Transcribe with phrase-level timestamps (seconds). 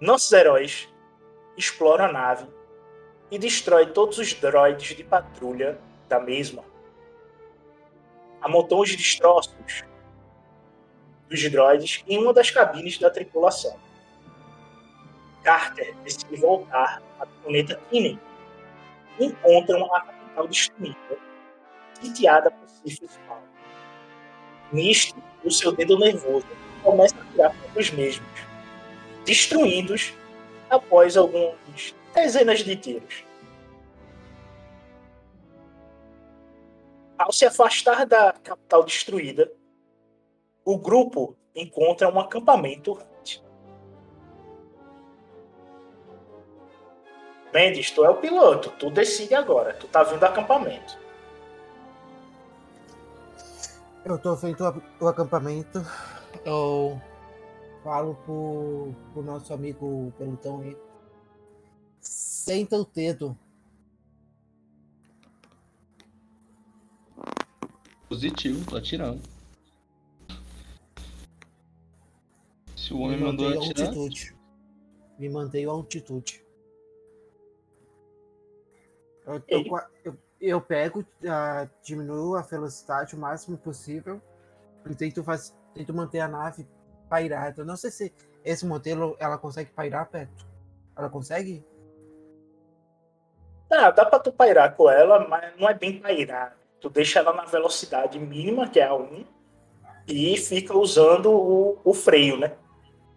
[0.00, 0.88] Nossos heróis
[1.58, 2.48] explora a nave
[3.30, 5.78] e destrói todos os droids de patrulha
[6.08, 6.64] da mesma.
[8.40, 9.84] Amontou os destroços
[11.28, 13.78] dos droids em uma das cabines da tripulação.
[15.42, 18.18] Carter decide voltar ao planeta Kinen
[19.18, 21.18] e encontram a capital destruída,
[22.00, 23.42] sitiada por Sifus Spawn.
[24.72, 26.46] Nisto, o seu dedo nervoso
[26.82, 28.39] começa a tirar para os mesmos,
[29.30, 30.12] destruídos
[30.68, 33.24] após algumas dezenas de tiros.
[37.16, 39.52] Ao se afastar da capital destruída,
[40.64, 42.98] o grupo encontra um acampamento.
[47.54, 50.98] Mendes, tu é o piloto, tu decide agora, tu tá vindo do acampamento.
[54.04, 54.64] Eu tô feito
[54.98, 55.86] o acampamento.
[56.44, 57.00] Eu
[57.82, 60.76] falo pro, pro nosso amigo pelotão aí.
[62.00, 63.36] Senta o dedo.
[68.08, 69.20] Positivo, tô atirando.
[72.74, 73.88] Se o homem Me mandou atirar.
[73.88, 74.36] Altitude.
[75.18, 76.44] Me mantenho altitude.
[79.26, 79.64] Eu, eu,
[80.04, 84.20] eu, eu pego, uh, diminuo a velocidade o máximo possível
[84.88, 86.66] e tento, faz, tento manter a nave
[87.10, 87.64] pairada.
[87.64, 88.12] Não sei se
[88.44, 90.46] esse modelo ela consegue pairar perto.
[90.96, 91.64] Ela consegue?
[93.70, 96.56] Ah, dá pra tu pairar com ela, mas não é bem pairar.
[96.80, 99.24] Tu deixa ela na velocidade mínima, que é a 1,
[100.08, 102.52] e fica usando o, o freio, né?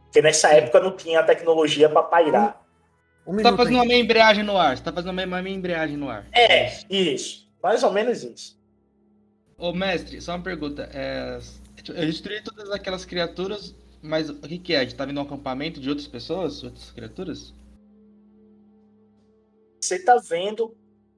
[0.06, 2.62] Porque nessa época não tinha tecnologia para pairar.
[3.26, 4.78] Um, um tá fazendo uma meia embreagem no ar.
[4.78, 6.28] Você tá fazendo uma meia embreagem no ar.
[6.32, 7.50] É, isso.
[7.62, 8.62] Mais ou menos isso.
[9.58, 10.90] Ô, mestre, só uma pergunta.
[10.94, 11.40] É,
[11.88, 14.84] eu destruí todas aquelas criaturas mas o que, que é?
[14.84, 17.54] De tá vindo um acampamento de outras pessoas, outras criaturas?
[19.82, 20.76] Você tá vendo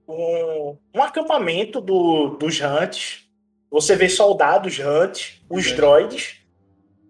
[0.07, 3.27] um, um acampamento do, dos Hunts.
[3.71, 5.75] Você vê soldados Hunt, os é.
[5.75, 6.37] droids,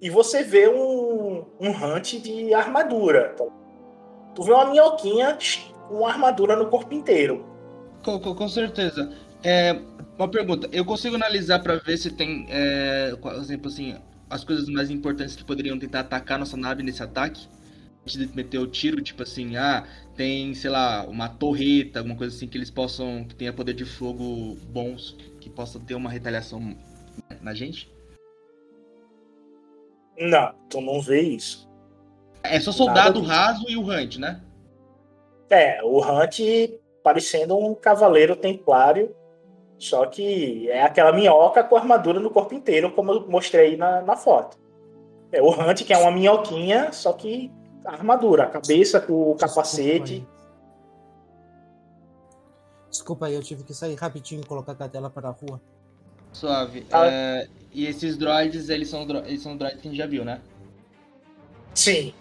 [0.01, 3.35] e você vê um, um Hunt de armadura.
[4.33, 5.37] Tu vê uma minhoquinha
[5.89, 7.45] com armadura no corpo inteiro.
[8.03, 9.13] Com, com, com certeza.
[9.43, 9.77] É,
[10.17, 13.95] uma pergunta, eu consigo analisar pra ver se tem, é, por exemplo, assim,
[14.29, 17.47] as coisas mais importantes que poderiam tentar atacar nossa nave nesse ataque?
[18.01, 19.85] Antes de meter o tiro, tipo assim, ah,
[20.15, 23.83] tem, sei lá, uma torreta, alguma coisa assim que eles possam, que tenha poder de
[23.83, 26.75] fogo bons, que possa ter uma retaliação
[27.41, 27.91] na gente?
[30.17, 31.67] Não, tu não vê isso.
[32.43, 33.31] É só soldado disso.
[33.31, 34.41] raso e o Hunt, né?
[35.49, 36.39] É, o Hunt
[37.03, 39.15] parecendo um cavaleiro templário,
[39.77, 44.01] só que é aquela minhoca com armadura no corpo inteiro, como eu mostrei aí na,
[44.01, 44.57] na foto.
[45.31, 47.51] É o Hunt, que é uma minhoquinha, só que
[47.83, 50.25] a armadura, a cabeça com o capacete.
[52.89, 55.59] Desculpa aí, eu tive que sair rapidinho e colocar a tela para a rua.
[56.31, 56.85] Suave.
[56.91, 57.07] Ah.
[57.07, 60.23] É, e esses droids, eles são, dro- eles são droids que a gente já viu,
[60.23, 60.41] né?
[61.73, 62.13] Sim,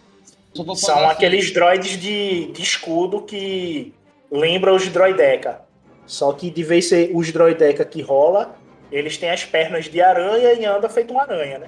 [0.52, 3.94] são assim, aqueles droids de, de escudo que
[4.30, 5.63] lembram os droideca.
[6.06, 8.56] Só que de vez ser os droideca que rola,
[8.92, 11.66] eles têm as pernas de aranha e anda feito uma aranha, né?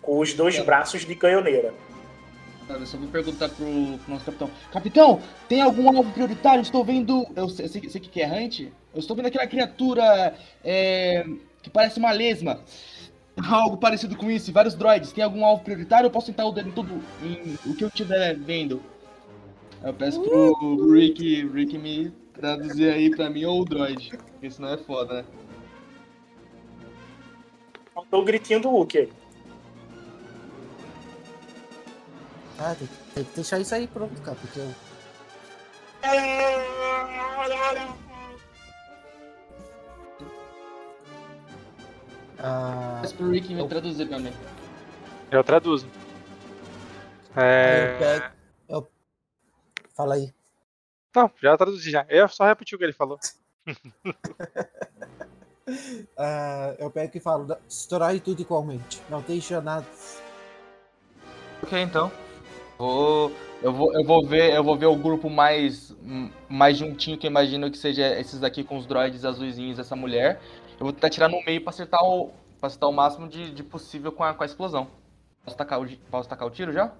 [0.00, 0.62] Com os dois É.
[0.62, 1.74] braços de canhoneira.
[2.68, 3.64] Cara, eu só vou perguntar pro,
[4.04, 4.50] pro nosso capitão.
[4.72, 6.62] Capitão, tem algum alvo prioritário?
[6.62, 7.24] Estou vendo.
[7.36, 8.60] Eu sei, sei, sei que é Hunt.
[8.60, 10.34] Eu estou vendo aquela criatura
[10.64, 11.24] é,
[11.62, 12.60] que parece uma lesma.
[13.50, 15.12] Algo parecido com isso, vários droids.
[15.12, 16.06] Tem algum alvo prioritário?
[16.06, 18.80] Eu posso tentar o dedo em tudo em o que eu estiver vendo.
[19.84, 24.10] Eu peço pro Rick, Rick me traduzir aí pra mim ou o droid.
[24.16, 25.24] Porque senão é foda, né?
[27.94, 29.12] Faltou o gritinho do Hulk aí.
[32.58, 34.74] Ah, tem, que- tem que deixar isso aí pronto, cara, porque eu...
[42.38, 44.32] Ah, Peço pro Rick me traduzir pra mim.
[45.30, 45.88] Eu traduzo.
[47.34, 47.94] É...
[47.94, 48.34] eu pego...
[48.68, 48.90] Eu...
[49.96, 50.32] Fala aí.
[51.16, 52.04] Não, já traduzi já.
[52.10, 53.18] Eu só repeti o que ele falou.
[56.16, 59.02] Ah, eu pego e falo, destrói tudo igualmente.
[59.10, 59.84] Não deixa nada.
[61.60, 62.12] Ok, então.
[62.78, 65.92] Vou, eu, vou, eu, vou ver, eu vou ver o grupo mais,
[66.48, 70.40] mais juntinho, que eu imagino que seja esses aqui com os droids azuizinhos, essa mulher.
[70.78, 72.30] Eu vou tentar tirar no meio pra acertar o,
[72.60, 74.86] pra acertar o máximo de, de possível com a, com a explosão.
[75.44, 76.92] Posso tacar, o, posso tacar o tiro já?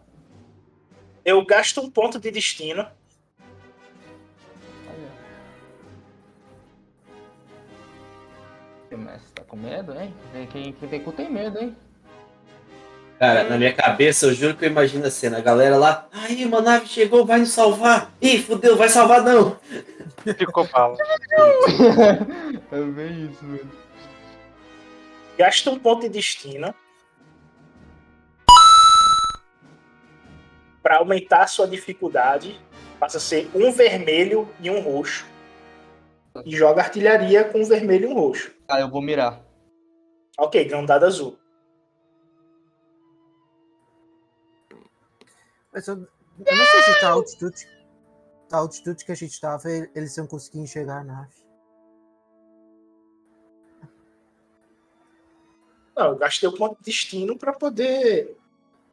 [1.24, 2.84] Eu gasto um ponto de destino.
[8.94, 10.14] Mestre, tá com medo, hein?
[10.52, 11.76] Quem, quem, tem cu tem medo, hein?
[13.18, 15.38] Cara, na minha cabeça, eu juro que eu imagino a cena.
[15.38, 18.12] A galera lá, aí, uma nave chegou, vai nos salvar.
[18.20, 19.58] Ih, fudeu, vai salvar não.
[20.36, 20.96] Ficou fala.
[22.70, 23.70] é bem isso, mano.
[25.38, 26.74] Gasta um ponto de destino.
[30.82, 32.60] Para aumentar a sua dificuldade,
[33.00, 35.26] passa a ser um vermelho e um roxo.
[36.44, 38.54] E joga artilharia com um vermelho e um roxo.
[38.68, 39.42] Ah, eu vou mirar.
[40.38, 41.38] Ok, dado azul.
[45.72, 47.68] Mas eu, eu não sei se tá a altitude.
[48.52, 51.34] A altitude que a gente tava, ele- eles iam conseguir enxergar a nave.
[55.96, 58.36] Não, eu gastei o ponto de destino para poder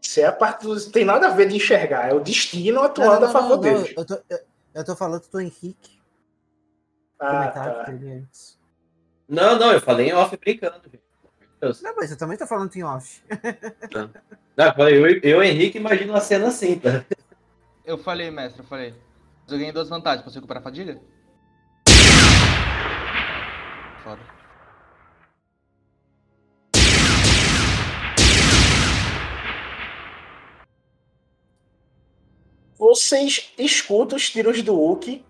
[0.01, 0.91] ser a parte do.
[0.91, 3.93] Tem nada a ver de enxergar, é o destino atuando a favor deles.
[3.95, 4.39] eu, tô, eu,
[4.75, 6.01] eu tô falando do Henrique.
[7.23, 7.83] Ah, comentário tá.
[7.83, 8.59] dele antes.
[9.27, 11.03] Não, não, eu falei em off brincando, gente.
[11.81, 13.23] Não, mas eu também tô falando em off.
[14.55, 17.05] Não, eu, falei, eu, eu, Henrique, imagino uma cena assim, tá?
[17.85, 18.93] Eu falei, mestre, eu falei.
[19.43, 20.23] Mas eu ganhei duas vantagens.
[20.23, 21.01] Posso recuperar a fadiga?
[24.03, 24.21] Foda.
[32.77, 35.25] Vocês escutam os tiros do Hulk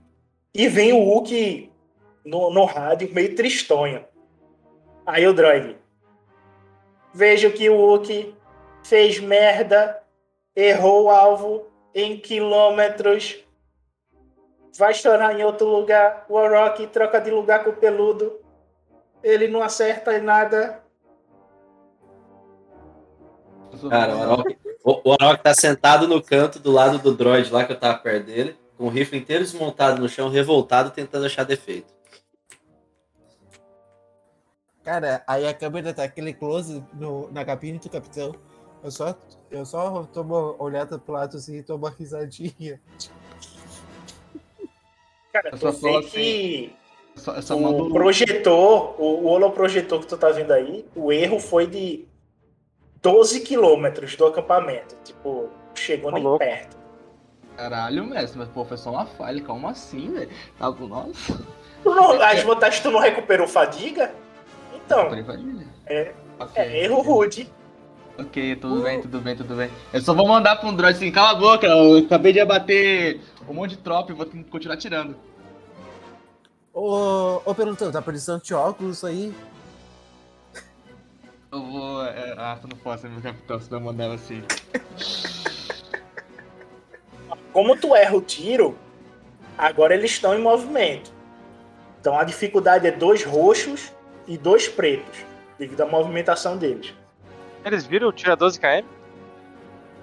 [0.54, 1.72] e vem o Hulk
[2.26, 4.06] no, no rádio meio tristonho.
[5.06, 5.78] Aí o droid.
[7.14, 8.36] Vejo que o Hulk
[8.84, 10.02] fez merda,
[10.56, 13.44] errou o alvo em quilômetros.
[14.78, 16.26] Vai estourar em outro lugar.
[16.28, 18.40] O Rock troca de lugar com o peludo.
[19.22, 20.82] Ele não acerta em nada.
[23.90, 27.64] Cara, o Arok, o, o Arok tá sentado no canto do lado do droid lá
[27.64, 31.44] que eu tava perto dele, com o rifle inteiro desmontado no chão, revoltado, tentando achar
[31.44, 31.94] defeito.
[34.84, 38.36] Cara, aí a câmera tá aquele close no, na cabine do capitão.
[38.84, 39.16] Eu só,
[39.50, 42.82] eu só tomo uma olhada pro lado assim e tomo uma risadinha.
[45.32, 46.76] Cara, Eu tu só vê falo assim, que
[47.16, 51.40] Eu só, só o projetor, o, o holoprojetor que tu tá vendo aí, o erro
[51.40, 52.06] foi de
[53.02, 54.96] 12 quilômetros do acampamento.
[55.04, 56.40] Tipo, chegou Tá nem louco.
[56.40, 56.78] perto.
[57.56, 59.42] Caralho, mestre, mas pô, foi só uma falha.
[59.44, 60.30] Como assim, velho?
[60.60, 60.72] Tá?
[60.72, 64.14] Tu não, as vantagens tu não recuperou fadiga?
[64.94, 65.68] Então, falha.
[65.88, 66.62] é, Ok.
[66.62, 67.52] é erro rude.
[68.18, 69.72] Ok, tudo bem, tudo bem, tudo bem.
[69.92, 73.20] Eu só vou mandar pra um droid assim, cala a boca, eu acabei de abater
[73.48, 75.16] um monte de tropa e vou continuar tirando.
[76.72, 79.34] Ô, ô perguntando, tá precisando de óculos aí?
[81.52, 82.04] Eu vou.
[82.06, 84.44] é, ah, tu não posso, meu capitão, se não mandar ela assim.
[87.52, 88.76] Como tu erra o tiro,
[89.58, 91.12] agora eles estão em movimento.
[92.00, 93.92] Então a dificuldade é dois roxos
[94.28, 95.20] e dois pretos,
[95.58, 96.94] devido à movimentação deles.
[97.66, 98.84] Eles viram o tiro a 12 km?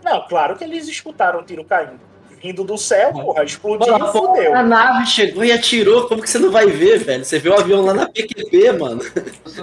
[0.02, 2.00] Não, claro que eles escutaram o tiro caindo.
[2.42, 4.54] Vindo do céu, porra, explodiu e fudeu.
[4.54, 7.22] A nave chegou e atirou, como que você não vai ver, velho?
[7.22, 9.02] Você vê o avião lá na PQP, mano.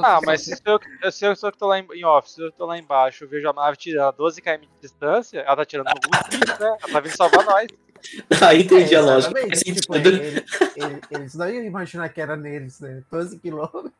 [0.04, 0.80] Ah, mas se eu,
[1.12, 3.24] se eu, se eu que tô lá em, em off, se eu tô lá embaixo,
[3.24, 6.60] eu vejo a nave tirando a 12 km de distância, ela tá tirando no Russo,
[6.62, 6.78] né?
[6.84, 7.68] Ela tá vindo salvar nós.
[8.48, 9.40] Aí entendi a lógica.
[9.40, 10.08] É, exatamente, Faz tipo, sentido.
[10.10, 10.46] ele-
[10.76, 13.02] ele- eles não iam imaginar que era neles, né?
[13.12, 13.92] 12 quilômetros.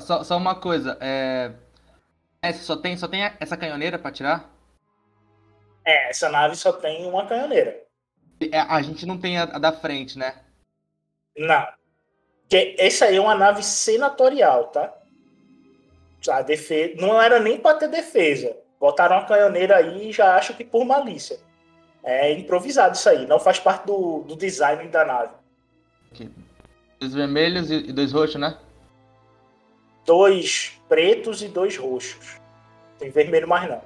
[0.00, 1.52] Só, só, uma coisa, é.
[2.40, 4.50] É, só tem, só tem essa canhoneira pra tirar?
[5.84, 7.82] É, essa nave só tem uma canhoneira.
[8.40, 10.34] É, a gente não tem a, a da frente, né?
[11.36, 11.66] Não.
[12.42, 14.92] Porque essa aí é uma nave senatorial, tá?
[16.28, 18.56] A defesa não era nem para ter defesa.
[18.78, 21.38] Botaram uma canhoneira aí e já acho que por malícia.
[22.04, 25.32] É improvisado isso aí, não faz parte do, do design da nave.
[26.98, 28.58] Dois vermelhos e dois roxos, né?
[30.04, 32.40] Dois pretos e dois roxos.
[32.98, 33.82] Tem vermelho mais não.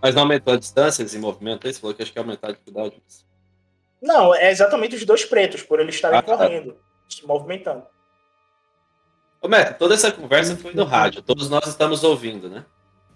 [0.00, 1.72] Mas não aumentou a distância, esse movimento aí?
[1.72, 3.02] Você falou que acho que aumentar a dificuldade.
[4.00, 6.36] Não, é exatamente os dois pretos, por eles estarem Ah, tá.
[6.36, 6.76] correndo,
[7.08, 7.84] se movimentando.
[9.40, 11.22] Ô, Beto, toda essa conversa foi no rádio.
[11.22, 12.64] Todos nós estamos ouvindo, né?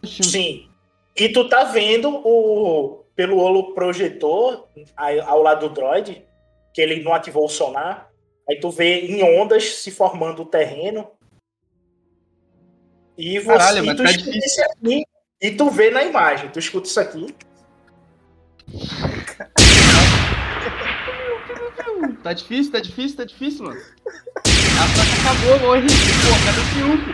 [0.05, 0.69] Sim.
[1.17, 6.25] E tu tá vendo o pelo projetor ao lado do droid,
[6.73, 8.11] que ele não ativou o sonar.
[8.49, 11.11] Aí tu vê em ondas se formando o terreno.
[13.16, 14.46] E você Caralho, e tu tá escuta difícil.
[14.46, 15.04] isso aqui
[15.40, 16.50] e tu vê na imagem.
[16.50, 17.34] Tu escuta isso aqui.
[22.22, 23.80] Tá difícil, tá difícil, tá difícil, mano.
[23.80, 27.11] A placa acabou, Henrique, pô, cadê o triunfo?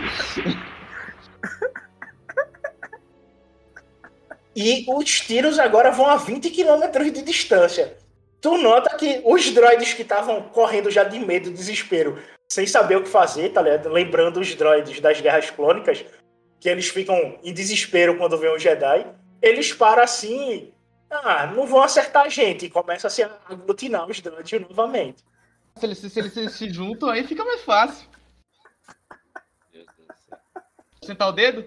[4.55, 7.97] E os tiros agora vão a 20 km de distância.
[8.41, 13.03] Tu nota que os droids que estavam correndo já de medo, desespero, sem saber o
[13.03, 13.89] que fazer, tá ligado?
[13.89, 16.05] Lembrando os droids das guerras clônicas,
[16.59, 19.05] que eles ficam em desespero quando vê um Jedi,
[19.41, 20.73] eles param assim,
[21.09, 25.23] ah, não vão acertar a gente, e começam a se aglutinar os droids novamente.
[25.77, 28.07] Se eles, se eles se, se juntam, aí fica mais fácil.
[31.03, 31.65] Sentar o dedo?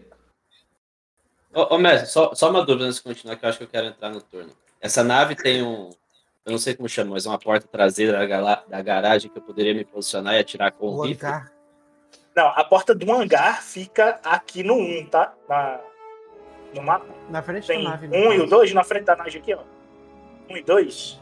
[1.54, 3.68] Ô, ô mestre, só, só uma dúvida antes de continuar, que eu acho que eu
[3.68, 4.52] quero entrar no turno.
[4.80, 5.90] Essa nave tem um.
[6.44, 9.42] Eu não sei como chama, mas uma porta traseira da, gala- da garagem que eu
[9.42, 11.26] poderia me posicionar e atirar com o O rifle.
[11.26, 11.52] hangar.
[12.34, 15.32] Não, a porta do hangar fica aqui no 1, tá?
[15.48, 15.80] Na,
[16.74, 17.06] no mapa.
[17.30, 18.08] Na frente Tem da nave.
[18.08, 18.50] no um e o caso.
[18.50, 19.62] 2 na frente da nave aqui, ó.
[20.50, 21.20] Um e dois.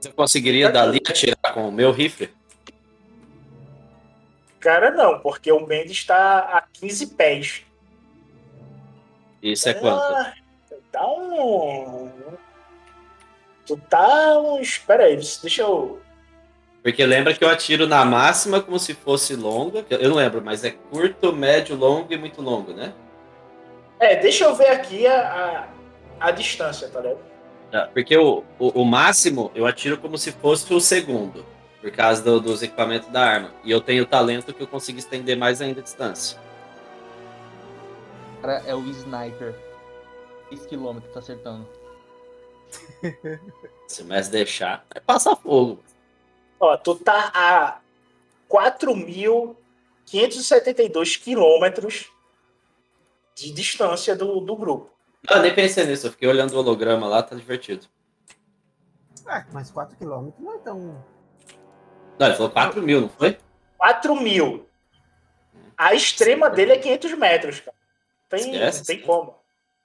[0.00, 2.28] Você conseguiria dali atirar com o meu rifle?
[4.58, 7.64] Cara, não, porque o Mendes está a 15 pés.
[9.42, 10.02] Isso é quanto?
[10.02, 10.34] Ah,
[10.92, 12.10] Dá um.
[13.70, 14.78] Tu tá uns.
[14.78, 16.00] Pera aí, deixa eu.
[16.82, 19.84] Porque lembra que eu atiro na máxima como se fosse longa.
[19.88, 22.92] Eu não lembro, mas é curto, médio, longo e muito longo, né?
[24.00, 25.68] É, deixa eu ver aqui a,
[26.20, 27.20] a, a distância, tá ligado?
[27.70, 31.46] Tá, Porque o, o, o máximo eu atiro como se fosse o segundo,
[31.80, 33.52] por causa do- dos equipamentos da arma.
[33.62, 36.36] E eu tenho talento que eu consigo estender mais ainda a distância.
[38.40, 39.54] Cara, é o sniper.
[40.50, 41.68] 6km, tá acertando.
[43.88, 45.82] Se o mestre deixar, vai passar fogo.
[46.58, 47.80] Ó, tu tá a
[48.48, 52.10] 4.572 quilômetros
[53.34, 54.90] de distância do, do grupo.
[55.28, 57.86] Não, eu nem pensei nisso, eu fiquei olhando o holograma lá, tá divertido.
[59.26, 61.04] Ah, mas 4km não é tão.
[62.18, 63.38] Não, ele falou 4 mil, não foi?
[63.78, 64.66] 4 mil.
[65.76, 67.76] A extrema dele é 500 metros, cara.
[68.28, 68.78] Tem, Esquece.
[68.80, 69.38] não tem como.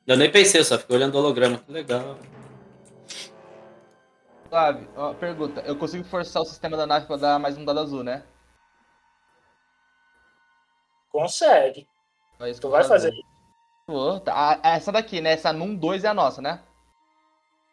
[0.06, 1.58] Eu nem pensei, eu só fiquei olhando o holograma.
[1.58, 2.18] Que legal.
[4.55, 5.59] Flávio, ó, pergunta.
[5.65, 8.24] Eu consigo forçar o sistema da nave pra dar mais um dado azul, né?
[11.12, 11.85] Consegue.
[12.39, 13.12] É isso que Tu vai fazer.
[13.85, 14.57] Vou, tá.
[14.63, 15.33] Ah, essa daqui, né?
[15.33, 16.62] Essa NUM 2 é a nossa, né?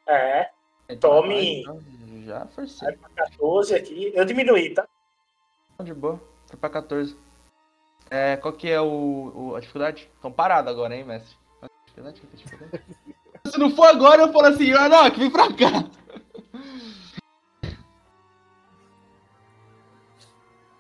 [0.09, 0.51] É,
[0.89, 1.61] Então, Tome.
[1.61, 1.81] então,
[2.25, 2.89] Já forcei.
[2.89, 4.11] vai pra 14 aqui.
[4.13, 4.85] Eu diminuí, tá?
[5.85, 6.21] De boa.
[6.49, 7.17] Foi pra 14.
[8.11, 10.11] É, qual que é o, o- a dificuldade?
[10.17, 11.37] Estão parados agora, hein, mestre?
[11.63, 12.13] É é
[13.53, 16.02] se não for agora, eu falo assim, Arok, vem pra cá.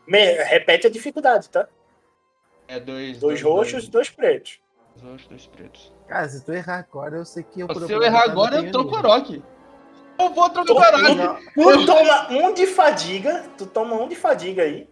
[0.06, 1.68] Me- repete a dificuldade, tá?
[2.68, 3.18] É dois.
[3.18, 4.60] Dois roxos e dois pretos.
[4.96, 5.92] Dois roxos, dois pretos.
[6.06, 8.94] Cara, se tu errar agora, eu sei que eu Se eu errar agora, eu troco
[8.94, 9.42] o Arok.
[10.18, 14.88] Eu vou trocar o Tu, toma um de fadiga, tu toma um de fadiga aí.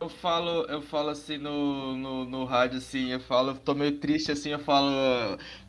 [0.00, 3.98] Eu falo, eu falo assim no, no, no rádio, assim, eu falo, eu tô meio
[3.98, 4.90] triste assim, eu falo.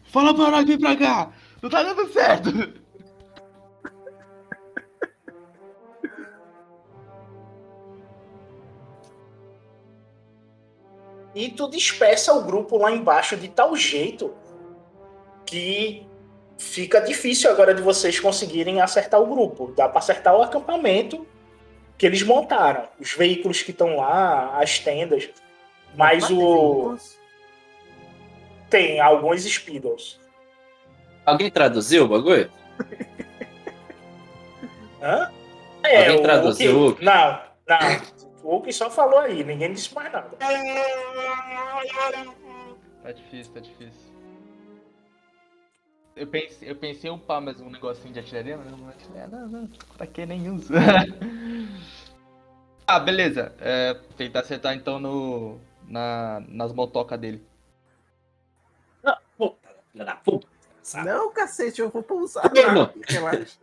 [0.06, 1.32] Fala pro Arok vir pra cá!
[1.62, 2.50] Não tá dando certo!
[11.34, 14.34] E tu dispersa o grupo lá embaixo de tal jeito
[15.46, 16.06] que
[16.58, 19.74] fica difícil agora de vocês conseguirem acertar o grupo.
[19.76, 21.26] Dá pra acertar o acampamento
[21.98, 25.30] que eles montaram, os veículos que estão lá, as tendas.
[25.96, 26.98] Mas o.
[28.70, 30.20] Tem alguns Speedos.
[31.26, 32.50] Alguém traduziu o bagulho?
[35.02, 35.32] Hã?
[35.84, 37.04] Alguém o traduziu o Hulk?
[37.04, 37.78] Não, não.
[38.44, 40.30] O Hulk só falou aí, ninguém disse mais nada.
[43.04, 44.12] Tá difícil, tá difícil.
[46.16, 49.48] Eu pensei, eu pensei em upar mais um negocinho de artilharia, mas não artilharia, não,
[49.48, 50.74] não, pra que nem uso.
[52.86, 53.56] ah, beleza.
[53.60, 57.44] É, tentar acertar então no, na, nas motocas dele.
[59.92, 60.48] Filha da puta.
[61.04, 62.51] Não, cacete, eu vou pousar.
[62.54, 62.92] Não.
[63.08, 63.58] Relaxa.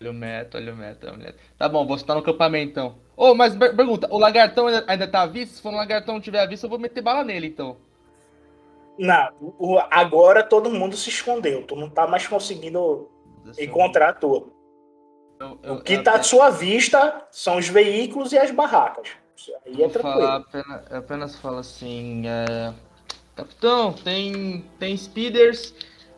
[0.00, 1.38] Olha o meta, olha o meta, olha o meta.
[1.56, 2.98] Tá bom, vou estar no acampamento então.
[3.16, 5.56] Ô, mas per- pergunta, o lagartão ainda, ainda tá à vista?
[5.56, 7.76] Se for um lagartão não tiver à vista, eu vou meter bala nele então.
[8.98, 11.62] Não, o- agora todo mundo se escondeu.
[11.66, 13.08] Tu não tá mais conseguindo
[13.58, 14.48] encontrar a turma.
[15.68, 19.08] O que tá à sua vista são os veículos e as barracas.
[19.36, 20.62] Isso aí é falar, tranquilo.
[20.64, 22.72] apenas, eu apenas falo assim, é...
[23.34, 25.74] Capitão, tem, tem speeders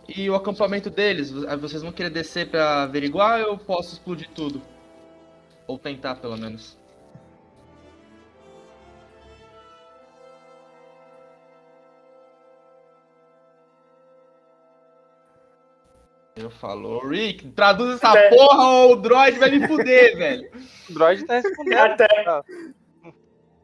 [0.09, 1.33] e o acampamento deles.
[1.33, 4.63] Vo- Vocês vão querer descer pra averiguar ou eu posso explodir tudo?
[5.67, 6.78] Ou tentar, pelo menos.
[16.39, 18.29] Eu falo, "Ô, Rick, traduz essa É.
[18.31, 20.51] porra ou o droid vai me fuder, velho.
[20.89, 21.79] O droid tá respondendo.
[21.79, 22.07] Até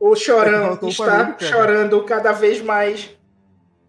[0.01, 3.11] o Chorão está mim, chorando cada vez mais.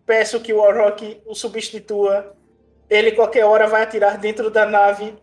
[0.06, 2.36] Peço que o Warrock o substitua.
[2.90, 5.16] Ele qualquer hora vai atirar dentro da nave.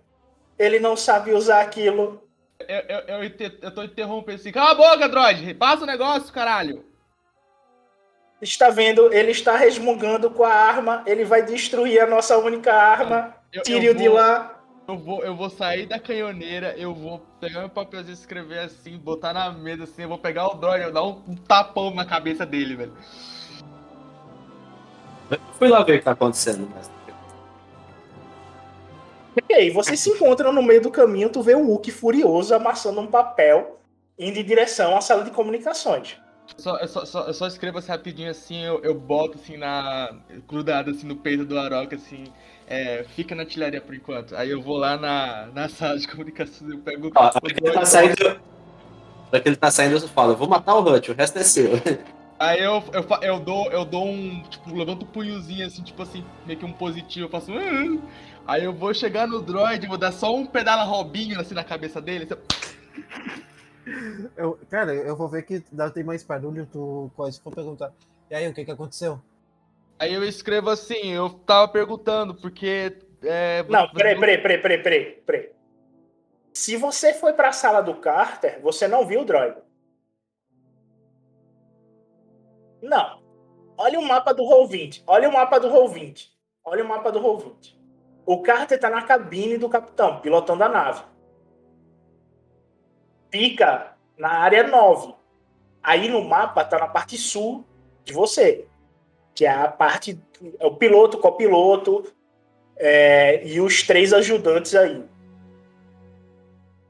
[0.59, 2.23] Ele não sabe usar aquilo.
[2.69, 4.53] Eu, eu, eu, eu tô interrompendo assim.
[4.53, 5.55] Cala a boca, droid!
[5.55, 6.85] Passa o negócio, caralho!
[8.41, 9.13] Está vendo?
[9.13, 11.05] Ele está resmungando com a arma.
[11.07, 13.35] Ele vai destruir a nossa única arma.
[13.53, 14.59] Eu, Tire-o eu de lá.
[14.89, 19.33] Eu vou, eu vou sair da canhoneira, eu vou pegar meu papelzinho, escrever assim, botar
[19.33, 22.05] na mesa assim, eu vou pegar o droid, eu vou dar um, um tapão na
[22.05, 22.93] cabeça dele, velho.
[25.59, 26.69] Fui lá ver o que tá acontecendo.
[26.75, 26.91] Mas...
[29.49, 31.31] E aí, vocês se encontram no meio do caminho.
[31.31, 33.79] Tu vê o Hulk furioso amassando um papel
[34.19, 36.19] indo em direção à sala de comunicações.
[36.57, 39.57] Eu só, eu só, só- eu só escrevo assim rapidinho assim, eu, eu boto assim
[39.57, 40.15] na.
[40.47, 42.25] grudado assim no peito do Aroca, assim,
[42.67, 44.35] é, fica na artilharia por enquanto.
[44.37, 47.65] Aí eu vou lá na, na sala de comunicações, eu pego Ó, o hora que
[47.65, 48.27] ele tá saindo.
[49.33, 51.43] Hora que ele tá saindo, eu falo, eu vou matar o Hutch, o resto é
[51.43, 51.71] seu.
[52.39, 56.25] Aí eu, eu, eu dou, eu dou um, tipo, levanto o punhozinho assim, tipo assim,
[56.45, 57.53] meio que um positivo, eu faço.
[57.53, 57.99] "Ah".
[58.45, 62.01] Aí eu vou chegar no droid, vou dar só um pedala robinho assim na cabeça
[62.01, 62.27] dele.
[62.29, 62.43] assim,
[64.37, 67.93] Eu, cara, eu vou ver que dá- tem mais barulho, tu pode for perguntar.
[68.31, 69.21] E aí, o que que aconteceu?
[70.03, 72.99] Aí eu escrevo assim, eu tava perguntando, porque.
[73.23, 75.51] É, Não, peraí, peraí, peraí, peraí, peraí, peraí.
[76.53, 79.57] Se você foi pra sala do Carter, você não viu o droid.
[82.83, 83.23] Não.
[83.79, 85.05] Olha o mapa do Roll20.
[85.07, 86.31] Olha o mapa do Roll20.
[86.65, 87.77] Olha o mapa do Roll20.
[88.27, 91.05] O Carter tá na cabine do capitão, pilotando a nave.
[93.31, 95.15] Fica na área 9.
[95.81, 97.65] Aí no mapa tá na parte sul
[98.03, 98.67] de você.
[99.35, 100.19] Que é a parte.
[100.59, 102.05] É o piloto, copiloto,
[102.77, 105.05] é, e os três ajudantes aí.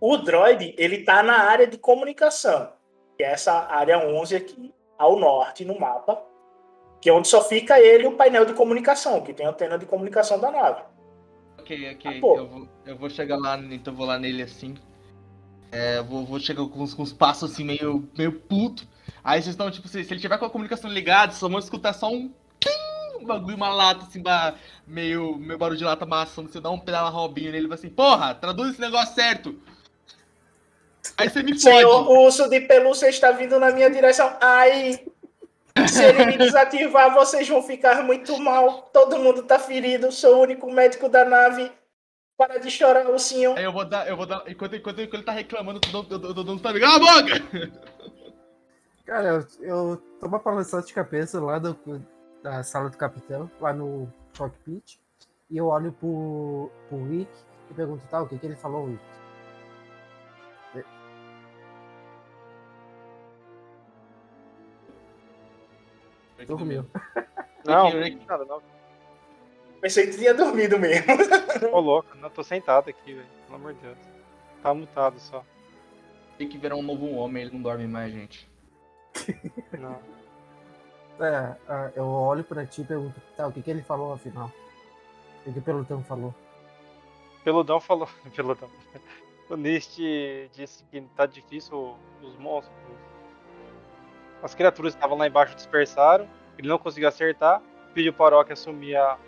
[0.00, 2.72] O droid, ele tá na área de comunicação,
[3.16, 6.20] que é essa área 11 aqui, ao norte no mapa,
[7.00, 9.78] que é onde só fica ele e o painel de comunicação, que tem a antena
[9.78, 10.82] de comunicação da nave.
[11.58, 12.10] Ok, ok.
[12.10, 14.74] Ah, eu, vou, eu vou chegar lá, então vou lá nele assim.
[15.70, 18.86] É, vou, vou chegar com uns, com uns passos assim, meio, meio puto.
[19.24, 21.58] Aí vocês estão, tipo, se, se ele tiver com a comunicação ligada, vocês só vão
[21.58, 22.32] escutar só um.
[23.20, 24.20] Um bagulho, uma lata, assim,
[24.84, 26.50] meio, meio barulho de lata amassando.
[26.50, 29.56] Você dá um pedala robinho nele e vai assim, porra, traduz esse negócio certo.
[31.16, 32.18] Aí você me Senhor fode.
[32.18, 34.36] urso de pelúcia está vindo na minha direção.
[34.40, 35.04] Ai!
[35.88, 38.90] Se ele me desativar, vocês vão ficar muito mal.
[38.92, 40.12] Todo mundo tá ferido.
[40.12, 41.70] Sou o único médico da nave.
[42.36, 43.56] Para de chorar, o senhor.
[43.56, 44.42] Aí eu vou dar, eu vou dar.
[44.48, 47.04] Enquanto, enquanto, enquanto ele tá reclamando, eu um tá ligado?
[47.04, 48.12] Cala a boca!
[49.12, 51.76] Cara, eu, eu tô uma balançada de cabeça lá do,
[52.42, 54.98] da sala do capitão, lá no cockpit,
[55.50, 57.30] e eu olho pro, pro Rick
[57.70, 59.04] e pergunto, tá, o que que ele falou, Rick?
[66.46, 66.86] Dormiu.
[67.66, 68.26] Não, Rick.
[68.26, 68.62] nada, não.
[69.82, 71.06] Pensei que tinha dormido mesmo.
[71.70, 73.28] Ô louco, não tô sentado aqui, velho.
[73.44, 73.98] Pelo amor de Deus.
[74.62, 75.44] Tá mutado só.
[76.38, 78.51] Tem que virar um novo homem, ele não dorme mais, gente.
[79.78, 79.98] Não.
[81.20, 81.56] É,
[81.94, 84.50] eu olho pra ti e pergunto, tá, o que que ele falou afinal?
[85.46, 86.34] O que o pelotão falou?
[87.44, 88.08] Peludão falou.
[88.34, 88.68] Peludão.
[89.50, 89.98] O Nist
[90.52, 92.74] disse que tá difícil os monstros.
[94.42, 96.28] As criaturas que estavam lá embaixo dispersaram.
[96.58, 97.60] Ele não conseguiu acertar.
[97.94, 99.18] Pediu para o Orochi assumir a,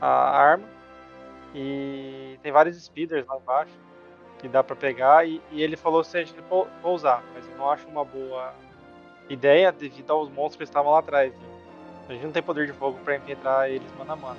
[0.00, 0.68] a arma.
[1.54, 3.72] E tem vários speeders lá embaixo
[4.38, 5.26] que dá pra pegar.
[5.26, 7.22] E, e ele falou se a gente pou- pousar.
[7.34, 8.54] Mas eu não acho uma boa
[9.28, 11.32] ideia devido aos monstros que estavam lá atrás.
[11.32, 11.38] né?
[12.08, 14.38] A gente não tem poder de fogo pra enfrentar eles mano a mano.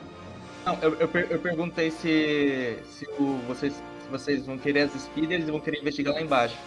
[0.65, 4.91] Não, eu, eu, per- eu perguntei se, se, o- vocês, se vocês vão querer as
[4.93, 6.57] speeders e vão querer investigar lá embaixo.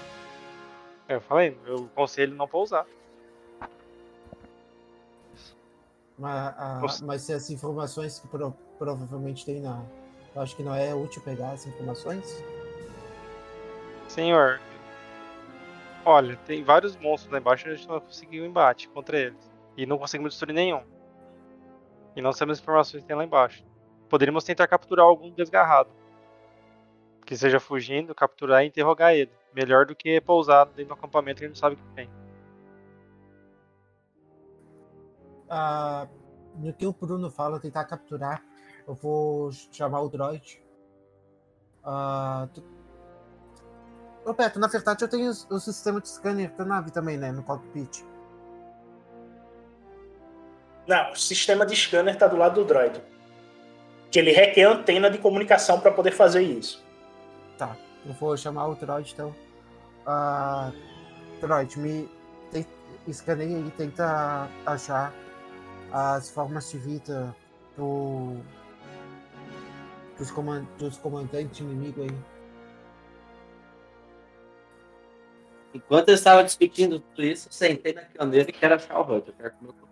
[1.09, 2.85] Eu falei, eu aconselho não pousar.
[6.19, 7.05] Mas, ah, Nossa.
[7.05, 9.83] mas se as informações que pro- provavelmente tem na.
[10.35, 12.43] Eu acho que não é útil pegar as informações.
[14.09, 14.61] Senhor,
[16.07, 19.53] olha, tem vários monstros lá embaixo e a gente não conseguiu embate contra eles.
[19.77, 20.83] E não conseguimos destruir nenhum.
[22.15, 23.65] E não sabemos as informações que tem lá embaixo.
[24.09, 25.91] Poderíamos tentar capturar algum desgarrado.
[27.27, 29.33] Que seja fugindo, capturar e interrogar ele.
[29.53, 32.09] Melhor do que pousar dentro do acampamento que a gente não sabe o que tem.
[35.51, 36.07] Ah,
[36.55, 38.43] no que o Bruno fala, tentar capturar,
[38.87, 40.63] eu vou chamar o droid.
[41.83, 42.49] Ah.
[44.27, 47.31] Roberto, na verdade eu tenho o sistema de scanner da nave também, né?
[47.31, 48.03] No cockpit.
[50.87, 53.01] Não, o sistema de scanner tá do lado do droid.
[54.11, 56.85] Que ele requer antena de comunicação para poder fazer isso.
[57.57, 59.35] Tá, eu vou chamar o droid então.
[60.05, 60.73] Ah,
[61.41, 62.09] droid, me
[62.51, 62.67] tem-
[63.07, 65.13] escaneia e tenta achar
[65.93, 67.35] as formas de vida
[67.77, 68.37] do,
[70.19, 72.17] dos, coman- dos comandantes inimigos aí.
[75.77, 79.29] Enquanto eu estava discutindo tudo isso, eu sentei na cadeira e quero achar o Hunter.
[79.29, 79.87] Eu quero comer o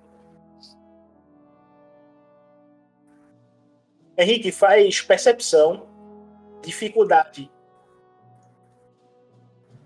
[4.17, 5.87] Henrique, faz percepção,
[6.63, 7.51] dificuldade.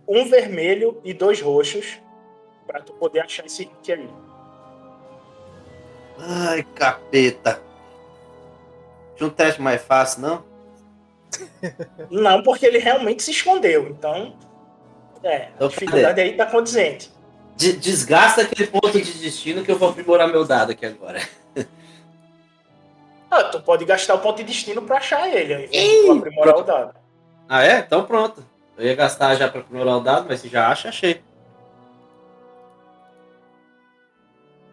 [0.07, 2.01] Um vermelho e dois roxos
[2.65, 4.09] para tu poder achar esse hit aí.
[6.19, 7.61] Ai, capeta.
[9.17, 10.45] Tinha um teste mais fácil, não?
[12.09, 13.89] Não, porque ele realmente se escondeu.
[13.89, 14.39] Então,
[15.23, 17.11] é, a Então, dificuldade aí tá condizente.
[17.57, 21.21] De- desgasta aquele ponto de destino que eu vou aprimorar meu dado aqui agora.
[23.31, 26.13] Ah, tu pode gastar o ponto de destino para achar ele, ao invés de tu
[26.13, 26.95] aprimorar o dado.
[27.49, 27.79] Ah, é?
[27.81, 28.43] Então pronto.
[28.77, 31.23] Eu ia gastar já pra aprimorar o dado, mas se já acha, achei.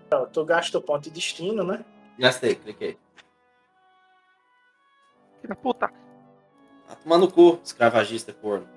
[0.07, 1.83] Então, tu gasta o ponto de destino, né?
[2.17, 2.97] Gastei, cliquei.
[5.41, 5.87] Filha da puta!
[6.87, 8.67] Tá tomando cu, escravagista corno.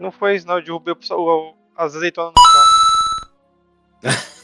[0.00, 0.56] Não foi isso, não.
[0.56, 4.20] Eu derrubei o, as azeitonas no chão.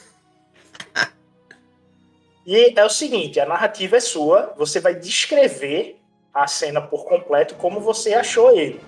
[2.49, 6.01] E é o seguinte, a narrativa é sua, você vai descrever
[6.33, 8.81] a cena por completo como você achou ele.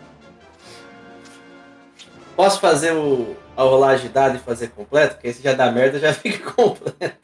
[2.36, 5.16] Posso fazer o, a rolagem de dado e fazer completo?
[5.16, 7.16] Porque se já dá merda, já fica completo.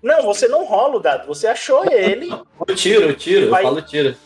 [0.00, 2.30] Não, você não rola o dado, você achou ele.
[2.68, 4.16] Eu tiro, eu tiro, eu Vai- falo tiro.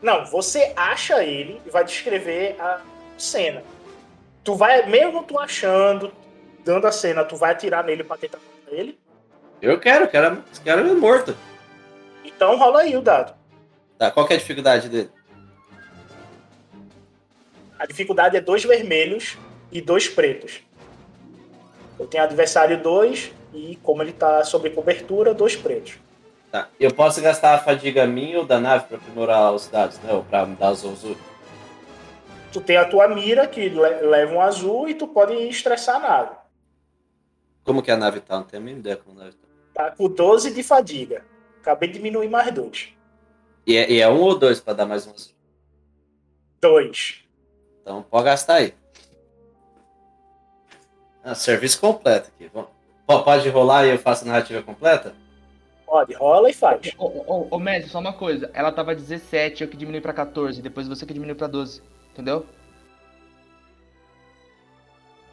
[0.00, 2.80] Não, você acha ele e vai descrever a
[3.16, 3.62] cena.
[4.44, 6.12] Tu vai, mesmo tu achando,
[6.64, 8.98] dando a cena, tu vai atirar nele pra tentar matar ele.
[9.60, 11.36] Eu quero, quero, quero ele morto.
[12.24, 13.34] Então rola aí o dado.
[13.98, 15.10] Tá, qual que é a dificuldade dele?
[17.78, 19.36] A dificuldade é dois vermelhos
[19.72, 20.60] e dois pretos.
[21.98, 25.98] Eu tenho adversário dois e como ele tá sob cobertura, dois pretos.
[26.50, 26.68] Tá.
[26.80, 30.12] Eu posso gastar a fadiga minha ou da nave pra aprimorar os dados, né?
[30.12, 31.16] Ou pra me dar os azul.
[32.52, 35.98] Tu tem a tua mira que le- leva um azul e tu pode estressar a
[35.98, 36.36] nave.
[37.64, 38.36] Como que a nave tá?
[38.36, 39.48] Não tenho a mínima ideia como a nave tá.
[39.74, 41.22] Tá com 12 de fadiga.
[41.60, 42.88] Acabei de diminuir mais dois.
[43.66, 45.32] E é, e é um ou dois pra dar mais um azul.
[46.62, 47.22] Dois.
[47.82, 48.74] Então pode gastar aí.
[51.22, 52.48] Ah, serviço completo aqui.
[52.48, 52.70] Po-
[53.06, 55.14] Pode rolar e eu faço a narrativa completa?
[55.88, 56.92] Pode, rola e faz.
[56.98, 58.50] Ô, ô, ô, Messi, só uma coisa.
[58.52, 60.60] Ela tava 17, eu que diminui pra 14.
[60.60, 61.80] Depois você que diminui pra 12.
[62.12, 62.44] Entendeu?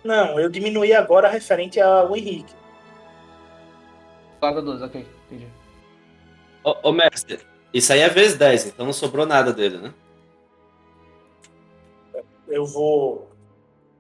[0.02, 2.54] Não, eu diminuí agora referente ao Henrique.
[4.40, 5.06] Guarda 12, ok.
[5.26, 5.48] Entendi.
[6.64, 7.40] Ô, ô mestre,
[7.74, 9.94] isso aí é vezes 10, então não sobrou nada dele, né?
[12.48, 13.30] Eu vou.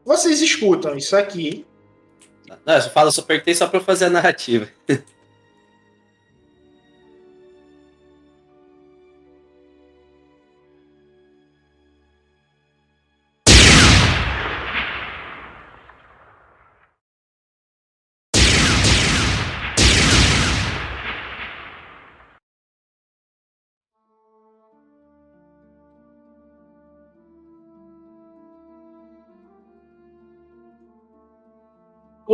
[0.05, 1.65] Vocês escutam isso aqui.
[2.65, 4.69] Não, eu só falo, eu só apertei só pra eu fazer a narrativa.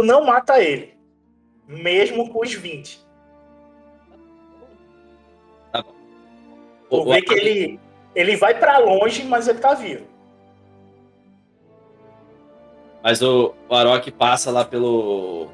[0.02, 0.98] Tu não mata ele.
[1.68, 3.00] Mesmo com os 20.
[5.74, 5.86] Tu
[6.90, 7.80] O- vê que ele,
[8.16, 10.08] ele vai pra longe, mas ele tá vivo.
[13.04, 15.50] Mas o, o Arok passa lá pelo.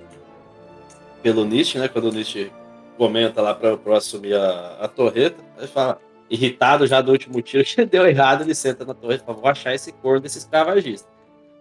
[1.21, 1.89] pelo Nietzsche, né?
[1.89, 2.49] Quando o Nietzsche
[2.97, 7.83] comenta lá eu assumir a, a torreta, ele fala, irritado já do último tiro que
[7.85, 11.16] deu errado, ele senta na torreta e fala, vou achar esse corno desse escravagista.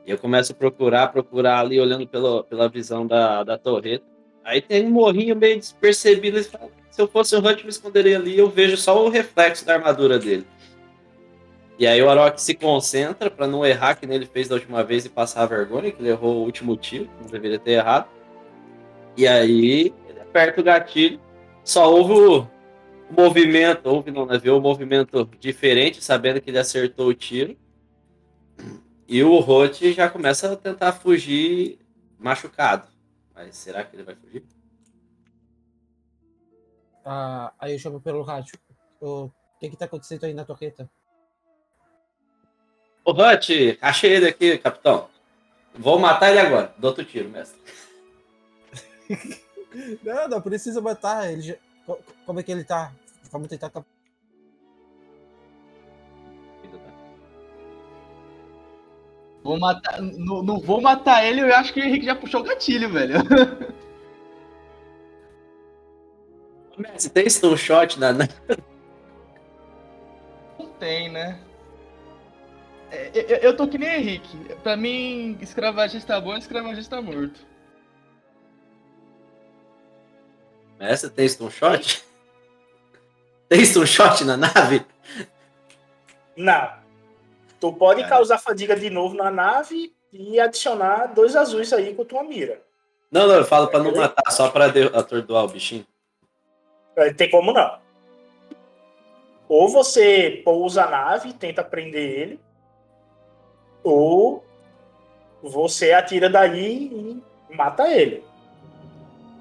[0.06, 4.04] Eu começo a procurar, procurar ali, olhando pelo, pela visão da, da torreta.
[4.44, 8.48] Aí tem um morrinho meio despercebido, se eu fosse um Hunt, me esconderia ali, eu
[8.48, 10.46] vejo só o reflexo da armadura dele.
[11.78, 14.82] E aí o Arok se concentra pra não errar que nem ele fez da última
[14.82, 18.08] vez e passar a vergonha, que ele errou o último tiro, não deveria ter errado.
[19.16, 21.20] E aí ele aperta o gatilho,
[21.62, 22.48] só houve o
[23.10, 24.38] movimento, houve não, né?
[24.38, 27.56] Viu o movimento diferente, sabendo que ele acertou o tiro.
[29.08, 31.78] E o Roth já começa a tentar fugir
[32.18, 32.88] machucado.
[33.34, 34.44] Mas será que ele vai fugir?
[37.04, 38.58] Ah, aí eu chamo pelo rádio.
[39.00, 40.90] O que que tá acontecendo aí na torreta?
[43.04, 43.48] Ô, Roth,
[43.80, 45.08] achei ele aqui, capitão.
[45.74, 46.74] Vou matar ele agora.
[46.78, 47.60] Dou outro tiro, mestre.
[50.02, 51.30] Não, não precisa matar.
[51.30, 51.54] Ele já...
[51.84, 52.94] Co- Como é que ele tá?
[53.30, 53.70] Vamos tentar.
[59.46, 60.02] Vou matar.
[60.02, 63.14] Não, não vou matar ele, eu acho que o Henrique já puxou o gatilho, velho.
[66.76, 68.28] Mestre, tem stun shot na, na-
[70.58, 71.38] Não tem, né?
[72.90, 74.36] É, eu, eu tô que nem Henrique.
[74.62, 77.40] Pra mim, escravagista bom, escravagista morto.
[80.78, 82.04] Mestre, tem stun shot?
[83.48, 84.84] Tem stun shot na nave?
[86.36, 86.68] Não.
[87.60, 92.22] Tu pode causar fadiga de novo na nave e adicionar dois azuis aí com tua
[92.22, 92.60] mira.
[93.10, 95.86] Não, não, eu falo pra não matar, só pra atordoar o bichinho.
[96.96, 97.78] É, Tem como não.
[99.48, 102.40] Ou você pousa a nave e tenta prender ele,
[103.84, 104.44] ou
[105.40, 108.24] você atira daí e mata ele.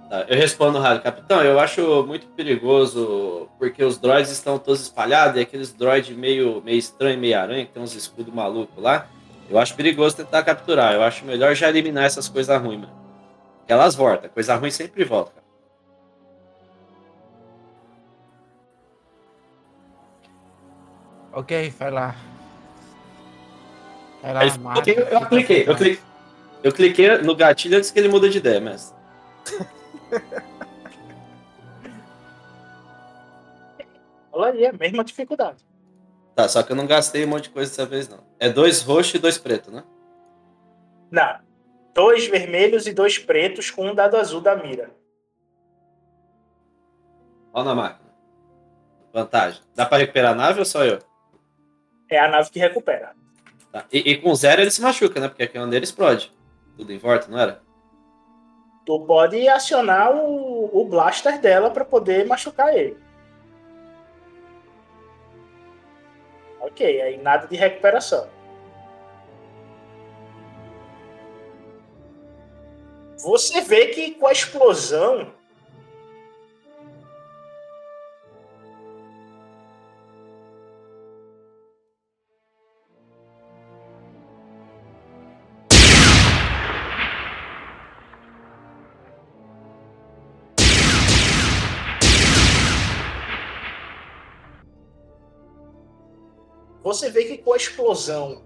[0.09, 5.37] Tá, eu respondo rádio, capitão, eu acho muito perigoso porque os droids estão todos espalhados
[5.37, 9.07] e aqueles droids meio, meio estranho, meio aranha, que tem uns escudos malucos lá.
[9.49, 10.93] Eu acho perigoso tentar capturar.
[10.93, 12.93] Eu acho melhor já eliminar essas coisas ruins, mano.
[13.59, 14.29] Porque elas voltam.
[14.29, 15.31] Coisa ruim sempre volta.
[15.31, 15.45] cara.
[21.33, 22.15] Ok, vai lá.
[24.21, 24.49] Vai lá, Aí
[24.95, 25.99] eu, eu cliquei, eu cliquei.
[26.63, 28.95] Eu cliquei no gatilho antes que ele muda de ideia, mestre.
[34.55, 35.65] Olha é a mesma dificuldade.
[36.33, 38.19] Tá, só que eu não gastei um monte de coisa dessa vez, não.
[38.39, 39.83] É dois roxos e dois pretos, né?
[41.11, 41.39] Não.
[41.93, 44.89] Dois vermelhos e dois pretos com um dado azul da mira.
[47.53, 48.09] Ó na máquina.
[49.13, 49.61] Vantagem.
[49.73, 50.99] Dá pra recuperar a nave ou só eu?
[52.09, 53.13] É a nave que recupera.
[53.71, 53.85] Tá.
[53.91, 55.29] E, e com zero ele se machuca, né?
[55.29, 56.33] Porque aqui onde ele explode.
[56.75, 57.61] Tudo em volta, não era?
[58.85, 63.04] Tu pode acionar o, o blaster dela para poder machucar ele.
[66.65, 68.27] Ok, aí nada de recuperação.
[73.19, 75.31] Você vê que com a explosão.
[96.85, 98.43] Você vê que com a explosão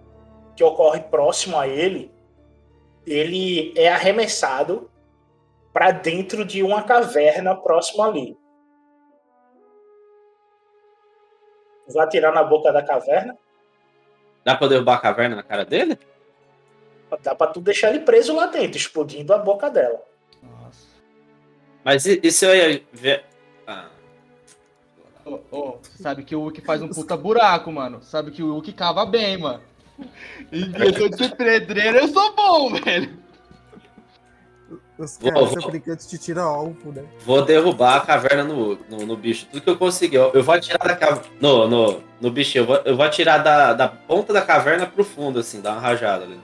[0.56, 2.10] que ocorre próximo a ele,
[3.06, 4.89] ele é arremessado
[5.73, 8.38] para dentro de uma caverna próximo ali.
[11.89, 13.38] Vai atirar na boca da caverna.
[14.45, 15.99] Dá pra derrubar a caverna na cara dele?
[17.21, 20.02] Dá pra tu deixar ele preso lá dentro, explodindo a boca dela.
[20.41, 20.88] Nossa.
[21.84, 23.25] Mas e, e se eu ia ver.
[23.67, 23.89] Ah,
[25.51, 28.01] Ô, você sabe que o Hulk faz um puta buraco, mano.
[28.01, 29.61] Sabe que o Hulk cava bem, mano.
[30.51, 33.19] Em questão de ser pedreiro, eu sou bom, velho.
[34.97, 37.05] Os Vou- caras vou- são brincantes de tira alvo, né?
[37.25, 39.45] vou derrubar a caverna no, no, no bicho.
[39.49, 40.17] Tudo que eu conseguir.
[40.17, 41.29] Eu, eu vou atirar da caverna.
[41.39, 42.63] No, no, no bichinho.
[42.63, 45.79] Eu vou, eu vou atirar da, da ponta da caverna pro fundo, assim, dar uma
[45.81, 46.37] rajada ali.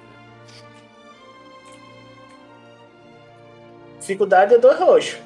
[4.00, 5.18] Dificuldade é dois roxos.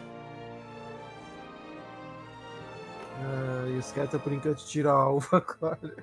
[3.20, 5.96] Ah, e os caras estão brincando de tira alvo agora.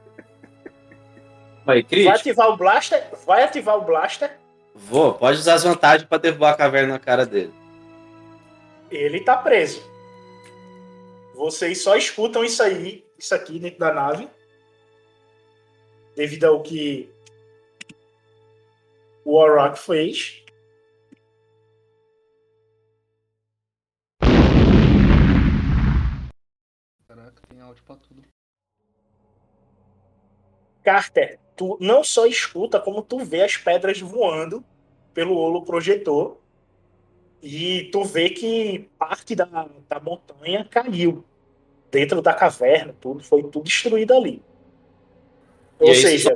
[1.65, 3.09] Vai, Vai ativar o blaster.
[3.27, 4.39] Vai ativar o blaster.
[4.75, 5.15] Vou.
[5.15, 7.53] Pode usar as vantagens pra derrubar a caverna na cara dele.
[8.91, 9.83] Ele tá preso.
[11.35, 14.29] Vocês só escutam isso aí, isso aqui dentro da nave.
[16.15, 17.11] Devido ao que
[19.25, 20.43] o Warrock fez.
[27.67, 28.23] Áudio pra tudo.
[30.83, 34.65] Carter, tu não só escuta, como tu vê as pedras voando
[35.13, 36.39] pelo olo projetor.
[37.43, 41.25] E tu vê que parte da, da montanha caiu.
[41.91, 44.43] Dentro da caverna, tudo foi tudo destruído ali.
[45.79, 46.35] Ou seja,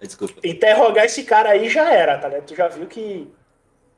[0.00, 0.40] Desculpa.
[0.42, 2.46] interrogar esse cara aí já era, tá ligado?
[2.46, 3.30] Tu já viu que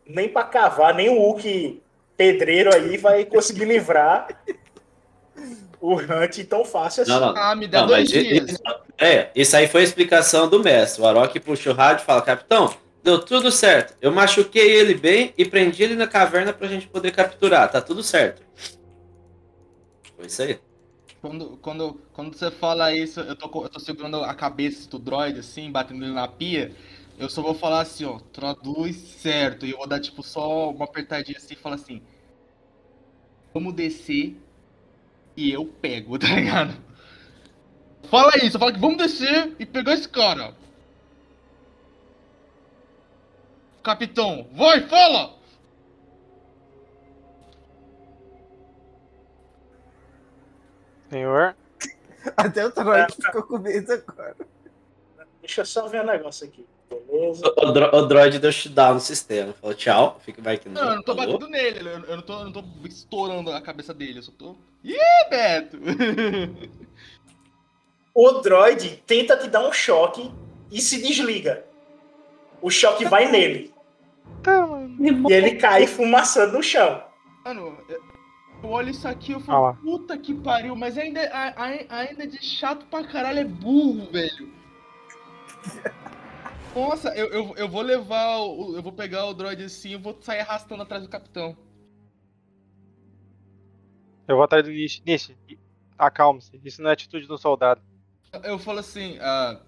[0.07, 1.83] nem pra cavar, nem o Hulk
[2.17, 4.29] pedreiro aí vai conseguir livrar
[5.83, 7.13] o Hunt tão fácil assim.
[7.13, 7.37] Não, não.
[7.37, 8.53] Ah, me dá Não, dois dias.
[8.53, 8.59] i-
[8.99, 11.03] é, isso aí foi a explicação do mestre.
[11.03, 13.95] O Arok puxa o rádio e fala: Capitão, deu tudo certo.
[14.01, 17.71] Eu machuquei ele bem e prendi ele na caverna pra gente poder capturar.
[17.71, 18.43] Tá tudo certo.
[20.17, 20.61] Foi isso aí.
[21.21, 25.39] Quando, quando, quando você fala isso, eu tô, eu tô segurando a cabeça do droid,
[25.39, 26.75] assim, batendo ele na pia.
[27.19, 29.65] Eu só vou falar assim, ó, traduz certo.
[29.65, 32.03] E eu vou dar, tipo, só uma apertadinha assim e falar assim.
[33.53, 34.37] Vamos descer
[35.37, 36.75] e eu pego, tá ligado?
[38.05, 40.55] Fala isso, fala que vamos descer e pegar esse cara.
[43.83, 45.35] Capitão, vai, fala!
[51.11, 51.55] Senhor.
[52.37, 54.37] Até o Troy ficou com medo agora.
[55.41, 56.67] Deixa eu só ver um negócio aqui.
[57.07, 57.47] Beleza.
[57.57, 59.53] O, o, dro- o droid deu shutdown no sistema.
[59.55, 60.21] Falou tchau.
[60.25, 61.39] Fica vai que Não, eu não tô Falou.
[61.39, 64.33] batendo nele, eu, eu não tô, eu não tô estourando a cabeça dele, eu só
[64.37, 64.57] tô.
[64.85, 64.97] Ih,
[65.31, 65.79] Beto!
[68.15, 70.31] O droid tenta te dar um choque
[70.71, 71.65] e se desliga.
[72.61, 73.73] O choque vai nele.
[75.01, 77.03] E ele cai fumaçando no chão.
[77.43, 77.79] Mano,
[78.63, 79.73] eu olho isso aqui e eu Ah falo, lá.
[79.75, 81.55] puta que pariu, mas ainda, a-
[81.89, 84.53] ainda de chato pra caralho é burro, velho.
[86.75, 88.77] Nossa, eu, eu, eu vou levar o.
[88.77, 91.57] Eu vou pegar o droid assim e vou sair arrastando atrás do capitão.
[94.27, 95.03] Eu vou atrás do Nish.
[95.05, 95.33] Nish,
[95.99, 96.59] acalme-se.
[96.65, 97.83] Isso não é atitude de um soldado.
[98.45, 99.61] Eu falo assim, ah,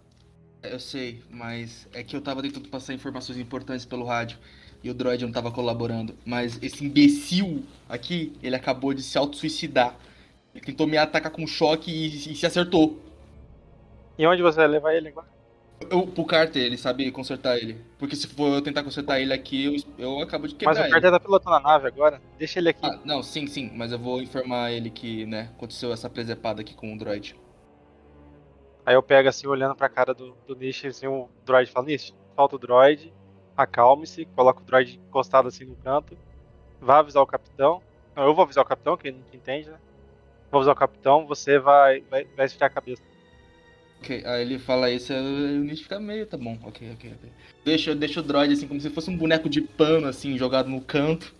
[0.62, 4.38] eu sei, mas é que eu tava tentando passar informações importantes pelo rádio
[4.82, 6.16] e o droid não tava colaborando.
[6.24, 9.94] Mas esse imbecil aqui, ele acabou de se auto-suicidar.
[10.54, 12.98] Ele tentou me atacar com choque e, e se acertou.
[14.16, 15.33] E onde você vai levar ele agora?
[15.90, 17.80] Eu, pro Carter, ele sabe consertar ele.
[17.98, 20.84] Porque se for eu tentar consertar ele aqui, eu, eu acabo de quebrar Mas o
[20.84, 20.92] ele.
[20.92, 22.20] Carter tá pilotando a nave agora.
[22.38, 22.80] Deixa ele aqui.
[22.82, 26.74] Ah, não, sim, sim, mas eu vou informar ele que, né, aconteceu essa presepada aqui
[26.74, 27.36] com o droid.
[28.86, 32.14] Aí eu pego assim, olhando pra cara do, do Nish, assim, o droid fala, Nish,
[32.36, 33.12] falta o droid,
[33.56, 36.16] acalme-se, coloca o droid encostado assim no canto,
[36.80, 37.80] vá avisar o capitão.
[38.14, 39.78] Não, eu vou avisar o capitão, que ele não entende, né?
[40.50, 43.02] Vou avisar o capitão, você vai, vai, vai esfriar a cabeça.
[44.04, 47.30] Ok, aí ele fala isso, o Nietzsche fica meio, tá bom, ok, ok, ok.
[47.64, 50.80] Deixa, deixa o droid assim, como se fosse um boneco de pano, assim, jogado no
[50.80, 51.34] canto.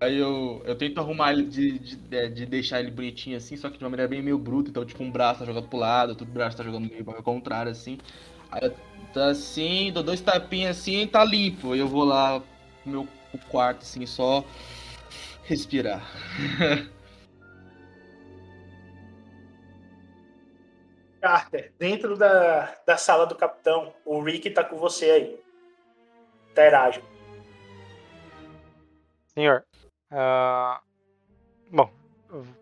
[0.00, 3.70] Aí eu, eu tento arrumar ele, de, de, de- de deixar ele bonitinho assim, só
[3.70, 6.10] que de uma maneira bem meio bruta, então tipo, um braço tá jogado pro lado,
[6.10, 7.98] outro braço tá jogando meio ao contrário, assim.
[8.50, 8.70] Aí
[9.14, 11.72] tá assim, dou dois tapinhas assim e tá limpo.
[11.72, 12.40] Aí eu vou lá
[12.82, 13.08] pro meu
[13.48, 14.44] quarto, assim, só
[15.44, 16.02] respirar.
[21.22, 25.40] Carter, dentro da, da sala do capitão, o Rick tá com você aí.
[26.50, 27.00] Interage.
[29.28, 29.64] Senhor,
[30.10, 30.80] ah,
[31.70, 31.88] bom,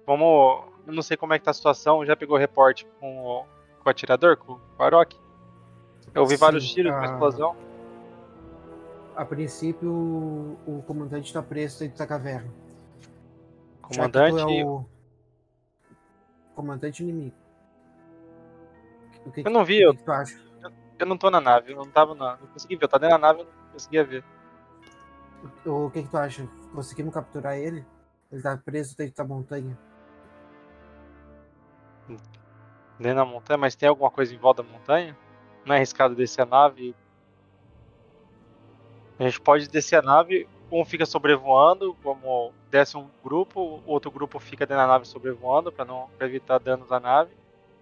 [0.06, 0.70] vamos.
[0.86, 2.04] Eu não sei como é que tá a situação.
[2.04, 3.44] Já pegou reporte com o,
[3.82, 5.18] com o atirador, com, com o Arok?
[6.14, 7.12] Eu ouvi Sim, vários tiros, uma ah.
[7.12, 7.56] explosão.
[9.16, 12.52] a princípio o, o comandante está preso dentro da caverna.
[13.88, 14.84] Tu Comandante, é o
[16.54, 17.39] comandante inimigo.
[19.26, 20.40] O que, Eu não vi, o eu- que que tu acha?
[20.98, 22.36] eu não tô na nave, eu não tava na.
[22.36, 24.24] Não consegui ver, eu tava dentro da nave, eu não conseguia ver.
[25.64, 26.46] O que, que tu acha?
[26.74, 27.84] Conseguimos capturar ele?
[28.30, 29.76] Ele tá preso dentro da montanha.
[32.98, 35.16] Dentro da montanha, mas tem alguma coisa em volta da montanha?
[35.64, 36.94] Não é arriscado descer a nave?
[39.18, 44.10] A gente pode descer a nave, um fica sobrevoando, como desce um grupo, o outro
[44.10, 47.30] grupo fica dentro da nave sobrevoando pra não pra evitar danos à nave.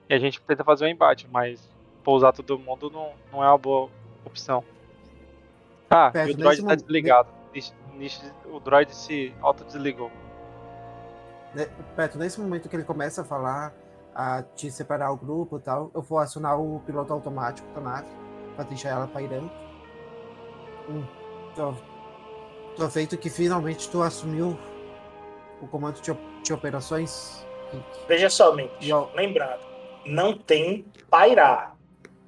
[0.08, 1.60] E a gente tenta fazer um embate, mas
[2.02, 3.90] pousar todo mundo não, não é uma boa
[4.24, 4.64] opção.
[5.90, 7.28] Ah, Perto, e o droid tá mo- desligado.
[7.54, 10.10] Nish- Nish- O droid se autodesligou.
[11.96, 13.74] Perto, nesse momento que ele começa a falar,
[14.14, 18.06] a te separar o grupo e tal, eu vou acionar o piloto automático da nave
[18.54, 19.50] pra deixar ela pairando.
[20.88, 21.04] Hum,
[21.54, 21.74] tô,
[22.76, 24.58] tô feito que finalmente tu assumiu
[25.60, 27.44] o comando de, de operações.
[28.06, 29.60] Veja só, Mendes, E, ó, lembrando,
[30.08, 31.76] não tem pairar.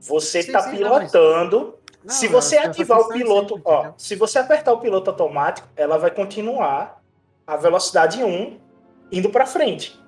[0.00, 1.74] Você está não, mas- pilotando.
[2.02, 3.94] Não, se eu- você só ativar o piloto, sempre, ó, entendeu?
[3.98, 7.02] se você apertar o piloto automático, ela vai continuar
[7.46, 8.58] a velocidade 1
[9.12, 10.00] indo para frente.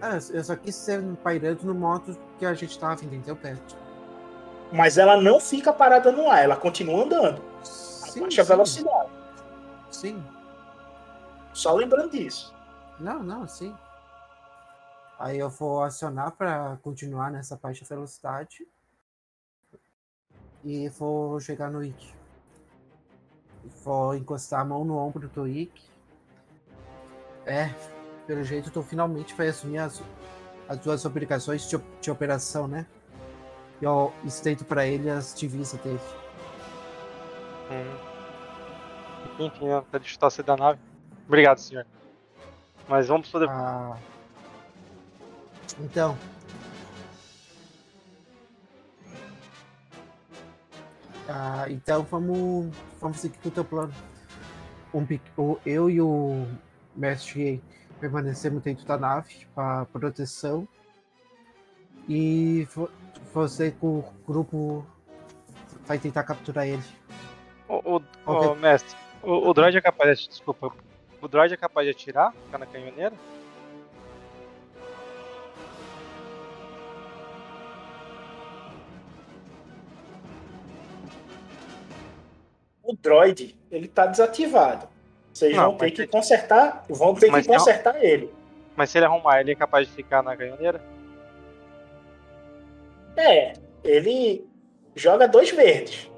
[0.00, 3.76] Ah, eu só quis ser pairando no modo que a gente tava, entendeu, Perto?
[4.72, 7.40] Mas ela não fica parada no ar, ela continua andando.
[7.62, 9.08] Sim, Abaixa a sim, velocidade.
[9.90, 10.24] sim.
[11.52, 12.52] Só lembrando disso.
[12.98, 13.72] Não, não, sim.
[15.22, 18.66] Aí eu vou acionar para continuar nessa baixa velocidade.
[20.64, 22.12] E vou chegar no Ick.
[23.84, 25.80] Vou encostar a mão no ombro do Ick.
[27.46, 27.72] É,
[28.26, 30.02] pelo jeito tu finalmente vai assumir as,
[30.68, 32.84] as tuas obrigações de, de operação, né?
[33.80, 36.00] E eu estendo para ele as divisas dele.
[37.70, 39.46] Hum.
[39.46, 39.66] Enfim,
[40.00, 40.80] de chutar você da nave.
[41.28, 41.86] Obrigado, senhor.
[42.88, 43.48] Mas vamos poder.
[43.48, 43.96] Ah,
[45.80, 46.16] então.
[51.28, 53.92] Ah, então vamos, vamos seguir com o teu plano.
[54.92, 55.06] Um,
[55.64, 56.46] eu e o
[56.94, 57.62] mestre
[58.00, 60.66] permanecemos dentro da nave para proteção.
[62.08, 62.90] E vo-
[63.32, 64.84] você com o grupo
[65.86, 66.82] vai tentar capturar ele.
[67.68, 70.28] O, o, o mestre, o, o droid é capaz de.
[70.28, 70.72] Desculpa.
[71.20, 72.32] O droid é capaz de atirar?
[72.46, 73.14] Ficar na canhoneira?
[82.92, 84.86] O droid, ele tá desativado.
[85.32, 88.30] Vocês Não, vão ter que consertar, vão ter que consertar ele.
[88.76, 90.82] Mas se ele arrumar, ele é capaz de ficar na canhoneira?
[93.16, 94.46] É, ele
[94.94, 96.10] joga dois verdes.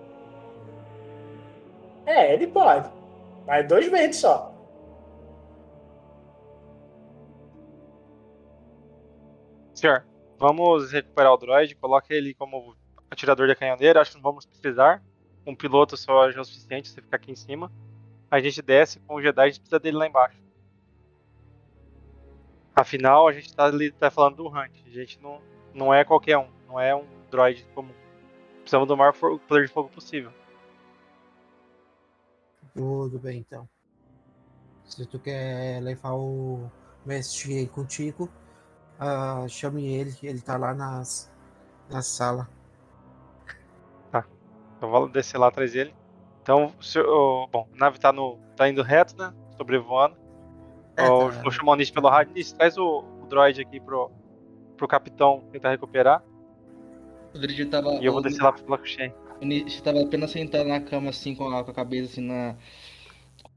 [2.07, 2.91] É, ele pode.
[3.47, 4.53] Mas dois verdes só.
[9.73, 10.05] Senhor,
[10.39, 12.75] vamos recuperar o droid, coloque ele como
[13.09, 15.01] atirador da canhoneira, acho que não vamos precisar.
[15.47, 17.71] Um piloto só já o suficiente, você ficar aqui em cima.
[18.31, 20.39] A gente desce com o Jedi, a gente precisa dele lá embaixo.
[22.75, 25.41] Afinal, a gente tá, ali, tá falando do Hunt, a gente não,
[25.73, 27.95] não é qualquer um, não é um droid comum.
[28.61, 30.33] Precisamos do maior poder de fogo possível.
[32.75, 33.69] Tudo bem, então.
[34.85, 36.69] Se tu quer levar o
[37.07, 38.29] mestre contigo,
[38.99, 41.31] ah, chame ele, ele tá lá nas,
[41.89, 42.49] na sala.
[44.85, 45.95] Então vou descer lá atrás dele.
[46.43, 49.33] Então, o senhor- o- bom, a nave tá, no, tá indo reto, né?
[49.57, 50.15] Sobrevoando.
[50.95, 51.11] É, tá.
[51.11, 52.35] Vou chamar o Nish pelo rádio.
[52.35, 54.11] Nish, traz o, o droid aqui pro,
[54.77, 56.23] pro capitão tentar recuperar.
[57.35, 57.95] O Dridge tava.
[57.95, 59.15] E eu vou descer lá pro bloco cheio.
[59.41, 62.55] O Nish tava apenas sentado na cama, assim, com a, com a cabeça assim na.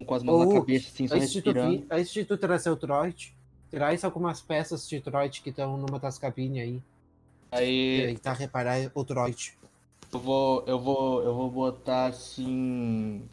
[0.05, 1.85] Com as mãos Ô, na cabeça, assim, só Antes tu respirando.
[1.91, 3.35] antes de tu trazer o droid,
[3.69, 6.81] traz algumas peças de droid que estão numa das cabines aí.
[7.51, 9.57] Aí E tentar reparar o droid.
[10.13, 10.63] Eu vou.
[10.67, 11.23] Eu vou.
[11.23, 13.27] Eu vou botar assim.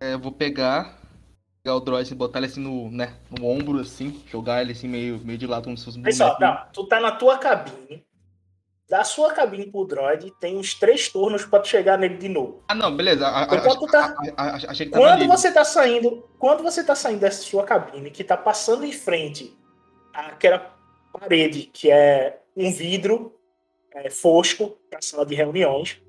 [0.00, 0.98] é, eu vou pegar.
[1.62, 4.86] Pegar o droid assim, botar ele assim no, né, no ombro, assim, jogar ele assim
[4.86, 6.36] meio, meio de lado como se fosse um bonequinho.
[6.38, 8.04] não, tu tá na tua cabine.
[8.86, 12.62] Da sua cabine pro droid, tem uns três turnos pra tu chegar nele de novo.
[12.68, 13.26] Ah, não, beleza.
[13.26, 15.34] A, Enquanto tá- a- achei que Quando livre.
[15.34, 19.56] você tá saindo, quando você tá saindo dessa sua cabine, que tá passando em frente
[20.12, 20.70] àquela
[21.18, 23.34] parede que é um vidro
[23.94, 26.00] é, fosco pra sala de reuniões,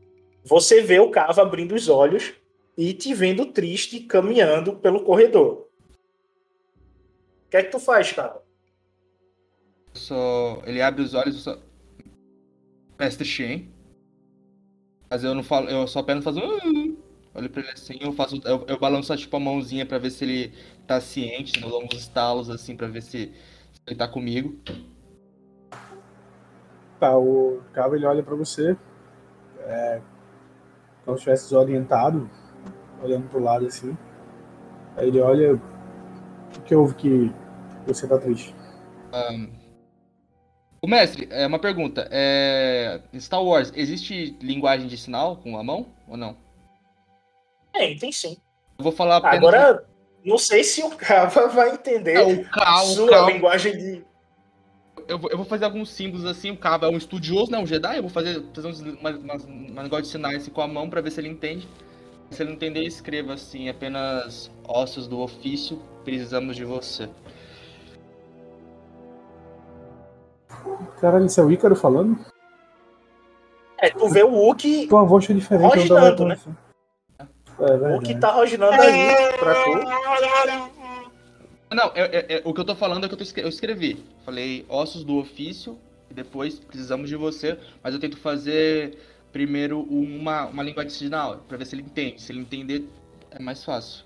[0.44, 2.34] você vê o Cava abrindo os olhos
[2.78, 5.68] e te vendo triste caminhando pelo corredor.
[7.46, 8.44] O que é que tu faz, Cava?
[9.94, 10.62] só.
[10.66, 11.58] Ele abre os olhos e só.
[13.00, 13.70] Mestre Shen.
[15.10, 15.70] Mas eu não falo.
[15.70, 16.40] Eu só apenas faço.
[16.40, 17.06] "Ah",
[17.38, 18.40] Olho pra ele assim, eu faço.
[18.46, 20.54] Eu, eu balanço tipo a mãozinha pra ver se ele
[20.88, 21.66] tá ciente, né?
[21.66, 23.34] Eu dou estalos assim pra ver se
[23.88, 24.58] ele tá comigo.
[27.06, 28.76] Tá, o Cabo ele olha pra você.
[29.60, 30.02] É,
[31.04, 32.30] como se estivesse desorientado,
[33.04, 33.96] olhando pro lado assim.
[34.98, 35.54] Aí ele olha.
[35.56, 37.32] O que houve que
[37.86, 38.56] você tá triste?
[39.14, 39.48] Ahn,
[40.82, 42.08] O mestre, é uma pergunta.
[42.12, 43.02] É...
[43.14, 46.38] Em Star Wars, existe linguagem de sinal com a mão ou não?
[47.74, 48.38] Tem, tem sim.
[48.78, 49.38] Eu vou falar apenas.
[49.38, 49.86] Agora,
[50.24, 53.30] não sei se o Cava vai entender É, o Cal, sua Cal.
[53.30, 54.06] linguagem de.
[55.08, 56.52] Eu vou, eu vou fazer alguns símbolos assim.
[56.52, 57.60] O Cava é um estudioso, né?
[57.60, 57.98] Um Jedi.
[57.98, 60.90] Eu vou fazer, fazer uns, umas, umas, um negócio de sinais assim, com a mão
[60.90, 61.68] pra ver se ele entende.
[62.32, 67.10] Se ele não entender, escreva assim: apenas ossos do ofício, precisamos de você.
[71.00, 72.18] Caralho, isso é o Ícaro falando?
[73.78, 76.36] É, tu vê o Wookie, Com uma voz diferente, não tava Rosnando, né?
[76.36, 76.58] reconhecendo.
[77.60, 77.94] É o.
[77.94, 80.75] Wookie tá rosnando aí pra tu.
[81.72, 84.04] Não, é- é- é- o que eu tô falando é que eu, tô eu escrevi.
[84.24, 85.78] Falei ossos do ofício,
[86.10, 88.98] e depois precisamos de você, mas eu tento fazer
[89.32, 92.22] primeiro uma, uma língua de sinal, pra ver se ele entende.
[92.22, 92.88] Se ele entender,
[93.32, 94.06] é mais fácil.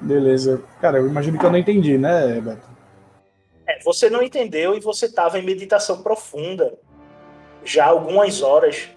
[0.00, 0.62] Beleza.
[0.80, 2.74] Cara, eu imagino que eu não entendi, né, Beto?
[3.66, 6.74] É, você não entendeu e você tava em meditação profunda
[7.64, 8.90] já há algumas horas.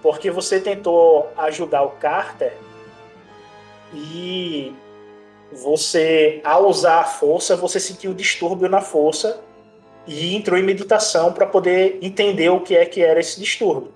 [0.00, 2.56] Porque você tentou ajudar o Carter
[3.92, 4.72] e
[5.52, 9.42] você, ao usar a força, você sentiu distúrbio na força
[10.06, 13.92] e entrou em meditação para poder entender o que é que era esse distúrbio.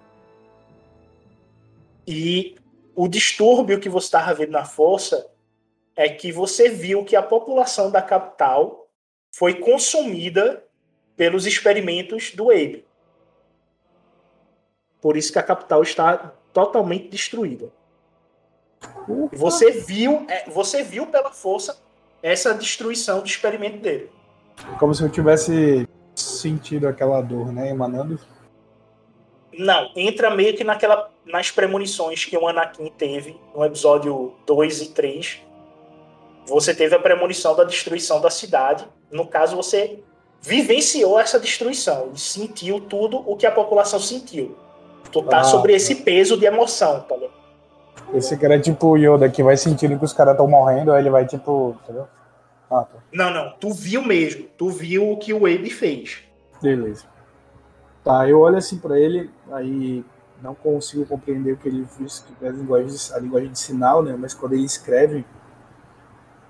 [2.07, 2.57] E
[2.95, 5.31] o distúrbio que você estava vendo na força
[5.97, 8.89] é que você viu que a população da capital
[9.33, 10.65] foi consumida
[11.17, 12.85] pelos experimentos do Abe.
[15.01, 17.71] Por isso que a capital está totalmente destruída.
[19.33, 21.77] E Você viu, é, você viu pela força
[22.23, 24.11] essa destruição do experimento dele.
[24.79, 28.19] Como se eu tivesse sentido aquela dor, né, emanando.
[29.57, 34.89] Não, entra meio que naquela nas premonições que o Anakin teve no episódio 2 e
[34.91, 35.43] 3.
[36.47, 38.87] Você teve a premonição da destruição da cidade.
[39.11, 40.01] No caso, você
[40.43, 44.57] vivenciou essa destruição e sentiu tudo o que a população sentiu.
[45.11, 45.77] Tu tá Ah, sobre tá.
[45.77, 47.44] esse peso de emoção, tá ligado?
[48.13, 51.03] Esse cara é tipo o Yoda que vai sentindo que os caras estão morrendo, aí
[51.03, 51.77] ele vai tipo.
[51.83, 52.07] Entendeu?
[52.71, 52.99] Ah, tá.
[53.13, 54.47] Não, não, tu viu mesmo.
[54.57, 56.23] Tu viu o que o Abe fez.
[56.63, 57.05] Beleza.
[58.03, 60.05] Tá, eu olho assim pra ele, aí
[60.43, 61.87] não consigo compreender o que ele
[62.43, 64.15] é a linguagem, de, a linguagem de sinal, né?
[64.19, 65.25] Mas quando ele escreve,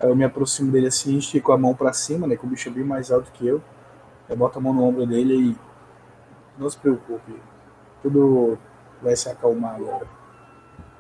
[0.01, 2.37] eu me aproximo dele assim, estico a mão pra cima, né?
[2.37, 3.63] Que o bicho é bem mais alto que eu.
[4.29, 5.57] Eu boto a mão no ombro dele e.
[6.59, 7.35] Não se preocupe,
[8.03, 8.59] tudo
[9.03, 10.07] vai se acalmar agora.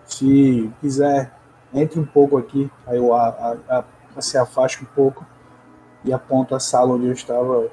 [0.04, 1.32] Se quiser,
[1.72, 3.28] entre um pouco aqui, aí eu a,
[3.68, 3.84] a,
[4.16, 5.26] a, se afasta um pouco
[6.04, 7.70] e aponto a sala onde eu estava.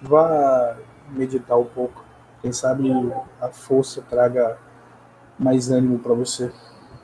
[0.00, 0.76] Vá
[1.10, 2.04] meditar um pouco.
[2.42, 2.90] Quem sabe
[3.40, 4.58] a força traga
[5.38, 6.52] mais ânimo para você.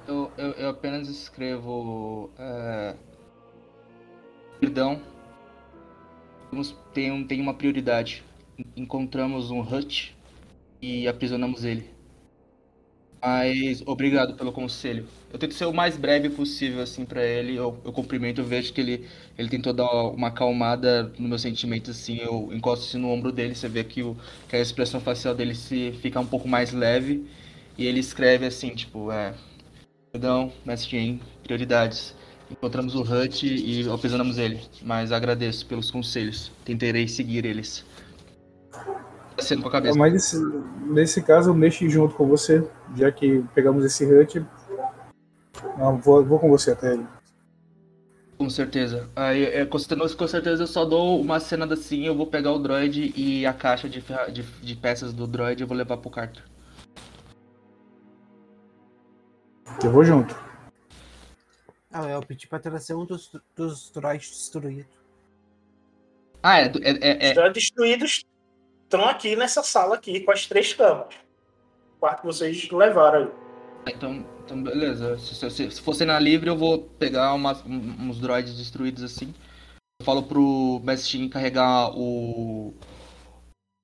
[0.07, 2.31] Eu, eu, eu apenas escrevo.
[2.39, 2.97] É...
[4.61, 5.01] Perdão.
[6.93, 8.25] Tem, tem uma prioridade.
[8.77, 10.13] Encontramos um Hutch
[10.81, 11.91] e aprisionamos ele.
[13.25, 15.07] Mas obrigado pelo conselho.
[15.33, 17.55] Eu tento ser o mais breve possível assim para ele.
[17.55, 19.07] Eu, eu cumprimento, eu vejo que ele,
[19.39, 22.17] ele tentou dar uma acalmada no meu sentimento assim.
[22.19, 24.17] Eu encosto assim no ombro dele, você vê que, o,
[24.49, 27.25] que a expressão facial dele se fica um pouco mais leve.
[27.79, 29.35] E ele escreve assim, tipo, é.
[30.13, 32.15] Perdão, Mestre Jen, prioridades.
[32.51, 36.51] Encontramos o Hut e aprisionamos ele, mas agradeço pelos conselhos.
[36.65, 37.85] Tentarei seguir eles.
[39.39, 39.99] Sendo com a cabeça.
[39.99, 40.37] Mas nesse,
[40.87, 44.45] nesse caso eu mexo junto com você, já que pegamos esse hut.
[45.79, 47.07] Não, vou, vou com você até ele.
[48.37, 49.09] Com certeza.
[49.15, 50.17] Aí, é, com, certeza.
[50.17, 53.53] com certeza eu só dou uma cena assim, eu vou pegar o droid e a
[53.53, 56.43] caixa de, de, de peças do droid eu vou levar pro Carter.
[59.83, 60.35] Eu vou junto.
[61.93, 64.91] Ah, eu pedi pra trazer um dos, dos droids destruídos.
[66.43, 66.73] Ah, é.
[66.83, 68.25] é, é, é droids destruídos
[68.93, 71.15] estão aqui nessa sala aqui com as três camas.
[71.97, 73.21] O quarto que vocês levaram
[73.87, 73.93] aí.
[73.95, 75.17] então, então, beleza.
[75.19, 79.03] Se, se, se- se fosse na livre, eu vou pegar umas- um- uns droids destruídos
[79.03, 79.33] assim.
[80.01, 82.75] Eu falo pro Mestre carregar o.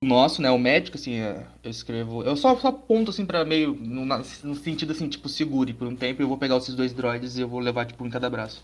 [0.03, 0.51] nosso, né?
[0.51, 2.23] O médico, assim, é, eu escrevo.
[2.23, 3.75] Eu só, só aponto assim pra meio.
[3.75, 6.21] No, no sentido assim, tipo, segure por um tempo.
[6.23, 8.63] Eu vou pegar esses dois droids e eu vou levar, tipo, em cada braço.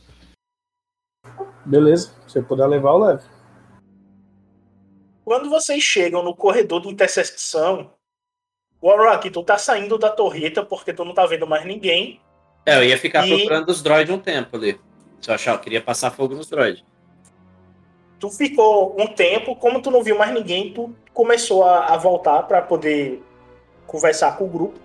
[1.64, 3.33] Beleza, se eu puder levar, eu levo.
[5.24, 7.90] Quando vocês chegam no corredor de interseção,
[8.82, 12.20] Warrock, tu tá saindo da torreta porque tu não tá vendo mais ninguém.
[12.66, 14.78] É, eu ia ficar E- procurando os droids um tempo ali.
[15.20, 16.84] Se eu achar, eu queria passar fogo nos droids.
[18.20, 22.42] Tu ficou um tempo, como tu não viu mais ninguém, tu começou a, a voltar
[22.44, 23.22] para poder
[23.86, 24.78] conversar com o grupo.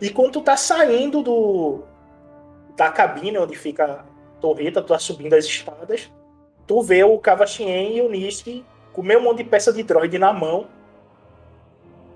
[0.00, 1.82] E quando tu tá saindo do
[2.76, 6.10] da cabine onde fica a torreta, tu tá subindo as escadas,
[6.66, 10.18] tu vê o Cavaxien e o Nisk com o mesmo monte de peça de droid
[10.18, 10.66] na mão.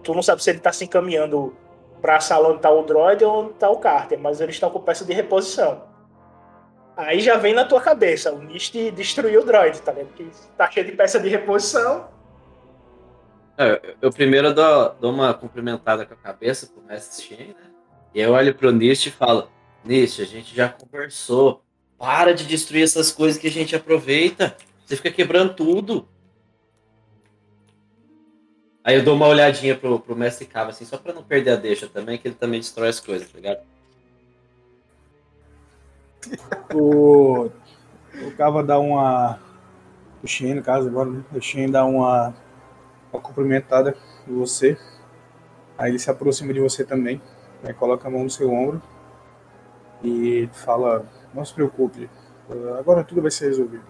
[0.03, 1.57] Tu não sabe se ele tá se encaminhando
[2.01, 4.81] pra sala onde tá o droid ou onde tá o Carter, mas eles estão com
[4.81, 5.83] peça de reposição.
[6.97, 10.07] Aí já vem na tua cabeça, o Nist destruiu o droid, tá vendo?
[10.07, 12.09] Porque tá cheio de peça de reposição.
[13.59, 17.71] É, eu primeiro dou, dou uma cumprimentada com a cabeça pro mestre Shen, né?
[18.15, 19.51] E eu olho pro Nist e falo,
[19.85, 21.63] Nist, a gente já conversou.
[21.99, 24.57] Para de destruir essas coisas que a gente aproveita.
[24.85, 26.07] Você fica quebrando tudo.
[28.87, 31.57] Aí eu dou uma olhadinha pro, pro mestre Cava, assim, só pra não perder a
[31.57, 33.59] deixa também, que ele também destrói as coisas, tá ligado?
[36.73, 37.51] O,
[38.15, 39.41] o Cava dá uma.
[40.23, 41.25] O Shen, no caso, agora, né?
[41.35, 42.33] O Shen dá uma,
[43.13, 44.79] uma cumprimentada em você.
[45.77, 47.21] Aí ele se aproxima de você também.
[47.65, 48.81] Aí coloca a mão no seu ombro.
[50.01, 52.09] E fala: Não se preocupe,
[52.79, 53.85] agora tudo vai ser resolvido.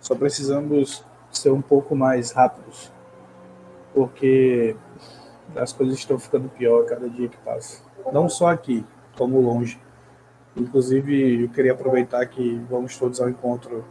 [0.00, 2.90] Só precisamos ser um pouco mais rápidos.
[3.94, 4.76] Porque
[5.56, 7.82] as coisas estão ficando pior a cada dia que passa.
[8.12, 8.84] Não só aqui,
[9.16, 9.80] como longe.
[10.56, 13.84] Inclusive, eu queria aproveitar que vamos todos ao encontro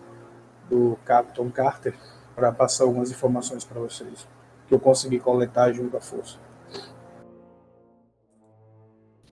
[0.70, 1.94] do Capitão Carter
[2.36, 4.28] para passar algumas informações para vocês
[4.68, 6.38] que eu consegui coletar junto à força.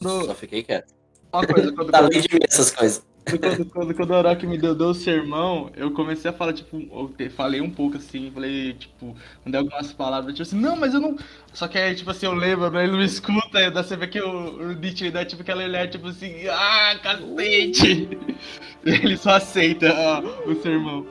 [0.01, 0.93] Só fiquei quieto.
[1.31, 3.05] Uma coisa, quando, Tá de mim essas coisas.
[3.27, 6.77] Quando, quando, quando o Orochi me deu, deu o sermão, eu comecei a falar, tipo,
[7.19, 11.01] eu falei um pouco assim, falei, tipo, mandei algumas palavras, tipo assim, não, mas eu
[11.01, 11.17] não.
[11.53, 14.21] Só que aí, tipo assim, eu lembro, né, ele não escuta, aí você vê que
[14.21, 18.09] o, Nietzsche dá tipo aquela olhar, tipo assim, ah, cacete!
[18.85, 21.05] Ele só aceita ó, o sermão.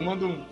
[0.00, 0.42] Manda um.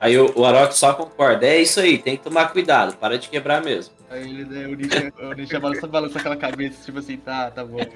[0.00, 1.46] Aí o, o Arok só concorda.
[1.46, 3.99] É isso aí, tem que tomar cuidado, para de quebrar mesmo.
[4.10, 7.64] Aí ele, né, o Nietzsche, o Nietzsche balança, balança aquela cabeça, tipo assim, tá, tá
[7.64, 7.78] bom.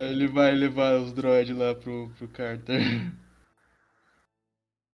[0.00, 2.82] Aí ele vai levar os droids lá pro, pro Carter.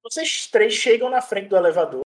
[0.03, 2.03] Vocês três chegam na frente do elevador.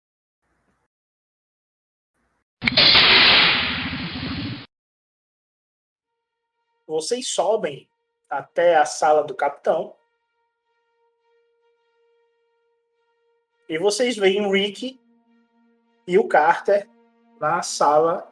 [6.85, 7.89] Vocês sobem
[8.29, 9.95] até a sala do capitão.
[13.67, 15.01] E vocês veem o Rick
[16.11, 16.89] e o Carter
[17.39, 18.29] na sala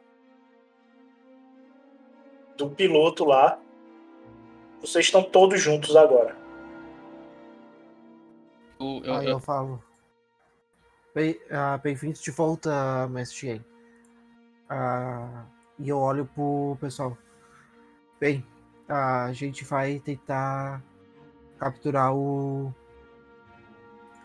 [2.58, 3.58] do piloto lá.
[4.82, 6.36] Vocês estão todos juntos agora.
[8.78, 9.82] O- eu- Aí eu- eu falo.
[11.14, 13.64] Bem, ah, Bem-vindos de volta, Mestre Shen.
[14.68, 15.46] Ah,
[15.78, 17.16] e eu olho pro pessoal.
[18.20, 18.46] Bem,
[18.88, 20.82] a gente vai tentar
[21.58, 22.74] capturar o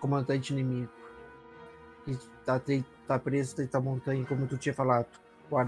[0.02, 0.92] comandante inimigo.
[2.06, 2.62] Que tá,
[3.08, 5.08] tá preso dentro da montanha, como tu tinha falado,
[5.50, 5.60] o.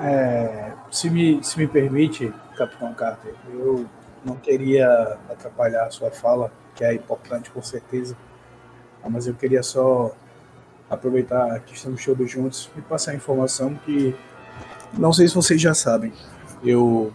[0.00, 3.86] É, se, me, se me permite, Capitão Carter, eu
[4.24, 8.16] não queria atrapalhar a sua fala, que é importante com certeza,
[9.08, 10.14] mas eu queria só
[10.88, 14.14] aproveitar que estamos todos juntos e passar a informação que
[14.96, 16.12] não sei se vocês já sabem.
[16.62, 17.12] Eu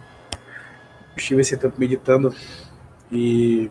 [1.16, 2.34] estive esse tempo meditando
[3.10, 3.70] e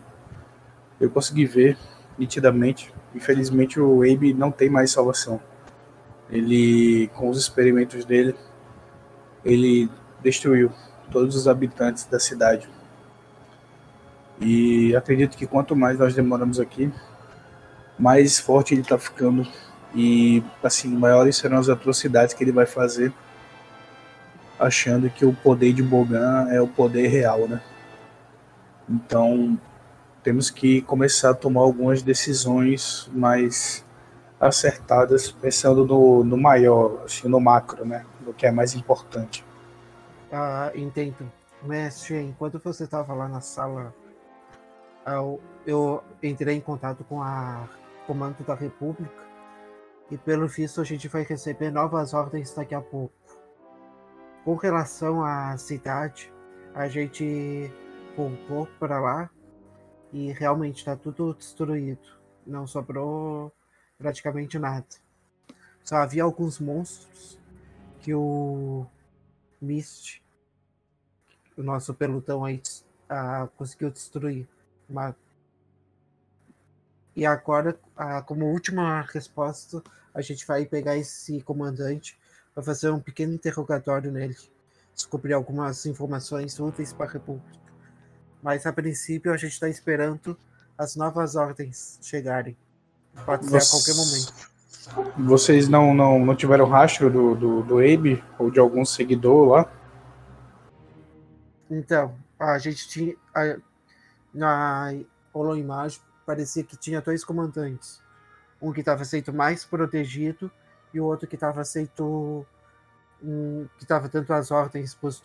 [1.00, 1.78] eu consegui ver
[2.18, 2.92] nitidamente.
[3.14, 5.40] Infelizmente o Abe não tem mais salvação.
[6.30, 8.34] Ele, com os experimentos dele,
[9.44, 9.90] ele
[10.22, 10.70] destruiu
[11.10, 12.68] todos os habitantes da cidade.
[14.40, 16.92] E acredito que quanto mais nós demoramos aqui,
[17.98, 19.46] mais forte ele está ficando.
[19.94, 23.12] E assim, maiores serão as atrocidades que ele vai fazer,
[24.58, 27.62] achando que o poder de Bogan é o poder real, né?
[28.88, 29.58] Então,
[30.22, 33.84] temos que começar a tomar algumas decisões mais
[34.40, 38.04] acertadas, pensando no, no maior, assim, no macro, né?
[38.20, 39.44] No que é mais importante.
[40.30, 41.30] Ah, entendo.
[41.62, 43.92] Mestre, enquanto você estava lá na sala,
[45.66, 47.68] eu entrei em contato com a
[48.06, 49.26] Comando da República
[50.10, 53.12] e, pelo visto, a gente vai receber novas ordens daqui a pouco.
[54.44, 56.32] Com relação à cidade,
[56.74, 57.72] a gente
[58.16, 59.30] voltou para lá
[60.12, 62.00] e realmente está tudo destruído.
[62.46, 63.52] Não sobrou
[63.98, 64.86] praticamente nada.
[65.84, 67.38] Só havia alguns monstros
[68.00, 68.86] que o
[69.60, 70.22] Mist,
[71.56, 72.62] o nosso pelotão aí,
[73.08, 74.46] ah, conseguiu destruir.
[74.88, 75.14] Mas...
[77.16, 79.82] E agora, ah, como última resposta,
[80.14, 82.18] a gente vai pegar esse comandante
[82.54, 84.36] para fazer um pequeno interrogatório nele,
[84.94, 87.67] descobrir algumas informações úteis para a República.
[88.42, 90.38] Mas a princípio a gente está esperando
[90.76, 92.56] as novas ordens chegarem.
[93.24, 94.48] Pode ser a qualquer momento.
[95.18, 99.72] Vocês não, não, não tiveram rastro do, do, do Abe ou de algum seguidor lá?
[101.70, 103.14] Então, a gente tinha.
[103.34, 103.56] A,
[104.32, 104.94] na
[105.32, 108.00] holoimagem parecia que tinha dois comandantes.
[108.60, 110.50] Um que estava sendo mais protegido
[110.92, 112.46] e o outro que estava sendo.
[113.22, 115.22] Um, que estava dando as ordens para os.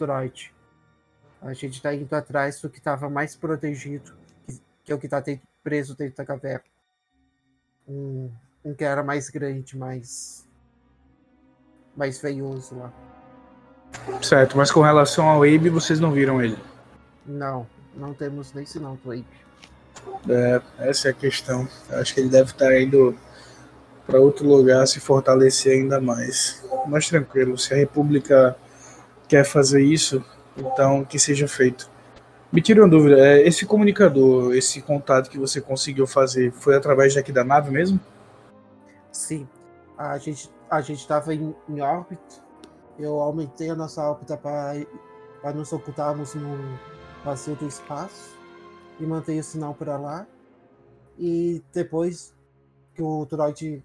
[1.43, 4.13] A gente está indo atrás do que estava mais protegido,
[4.47, 5.21] que, que, é o que está
[5.61, 6.63] preso dentro da caverna.
[7.85, 8.31] Um,
[8.63, 10.47] um que era mais grande, mais.
[11.97, 12.93] mais feioso lá.
[14.21, 16.57] Certo, mas com relação ao Abe, vocês não viram ele?
[17.25, 19.25] Não, não temos nem sinal do Abe.
[20.29, 21.67] É, essa é a questão.
[21.89, 23.15] Acho que ele deve estar indo
[24.07, 26.63] para outro lugar se fortalecer ainda mais.
[26.87, 28.55] Mas tranquilo, se a República
[29.27, 30.23] quer fazer isso,
[30.57, 31.89] então que seja feito.
[32.51, 37.15] Me tira uma dúvida, é, esse comunicador, esse contato que você conseguiu fazer, foi através
[37.15, 37.99] daqui da nave mesmo?
[39.11, 39.47] Sim,
[39.97, 42.41] a gente a gente estava em, em órbita.
[42.97, 46.79] Eu aumentei a nossa órbita para nos ocultarmos no
[47.23, 48.35] vazio do espaço
[48.99, 50.25] e manter o sinal para lá.
[51.17, 52.33] E depois
[52.95, 53.83] que o droid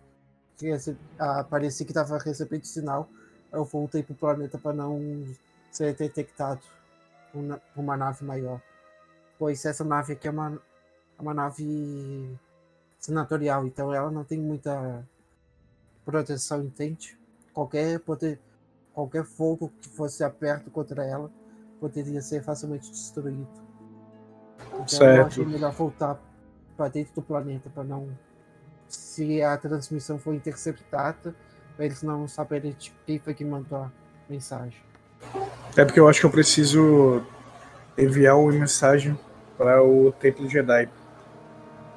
[1.51, 3.07] parecia que estava recebendo sinal,
[3.53, 5.27] eu voltei para o planeta para não
[5.79, 6.61] ser detectado
[7.33, 8.61] por uma nave maior.
[9.39, 10.61] Pois essa nave aqui é uma,
[11.19, 12.37] uma nave
[12.99, 15.07] senatorial, então ela não tem muita
[16.05, 17.17] proteção, entende?
[17.53, 18.41] Qualquer, poder,
[18.93, 21.31] qualquer fogo que fosse aberto contra ela
[21.79, 23.47] poderia ser facilmente destruído.
[24.73, 25.17] Então certo.
[25.17, 26.21] eu achei melhor voltar
[26.77, 28.09] para dentro do planeta para não.
[28.89, 31.37] Se a transmissão for interceptada,
[31.77, 32.77] para eles não saberem
[33.07, 33.93] quem foi que mandou a
[34.29, 34.88] mensagem.
[35.77, 37.23] É porque eu acho que eu preciso
[37.97, 39.19] enviar uma mensagem
[39.57, 40.89] para o Templo Jedi.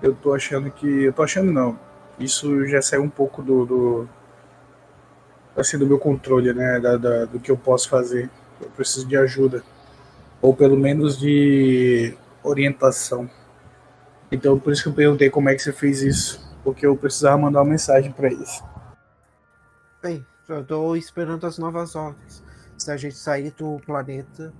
[0.01, 1.03] Eu tô achando que.
[1.03, 1.79] Eu tô achando não.
[2.19, 3.65] Isso já saiu um pouco do.
[3.65, 4.09] do
[5.55, 6.79] assim, do meu controle, né?
[6.79, 8.29] Da, da, do que eu posso fazer.
[8.59, 9.63] Eu preciso de ajuda.
[10.41, 13.29] Ou pelo menos de orientação.
[14.31, 16.39] Então por isso que eu perguntei como é que você fez isso.
[16.63, 18.63] Porque eu precisava mandar uma mensagem para eles.
[20.01, 22.43] Bem, eu tô esperando as novas ordens.
[22.81, 24.51] Se a gente sair do planeta,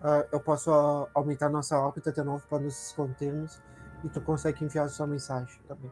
[0.00, 3.60] uh, eu posso uh, aumentar nossa órbita de novo para nos escondermos
[4.02, 5.88] e tu consegue enviar sua mensagem também.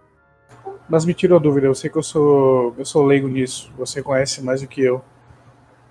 [0.88, 4.42] Mas me tirou dúvida, eu sei que eu sou, eu sou leigo nisso, você conhece
[4.42, 5.04] mais do que eu.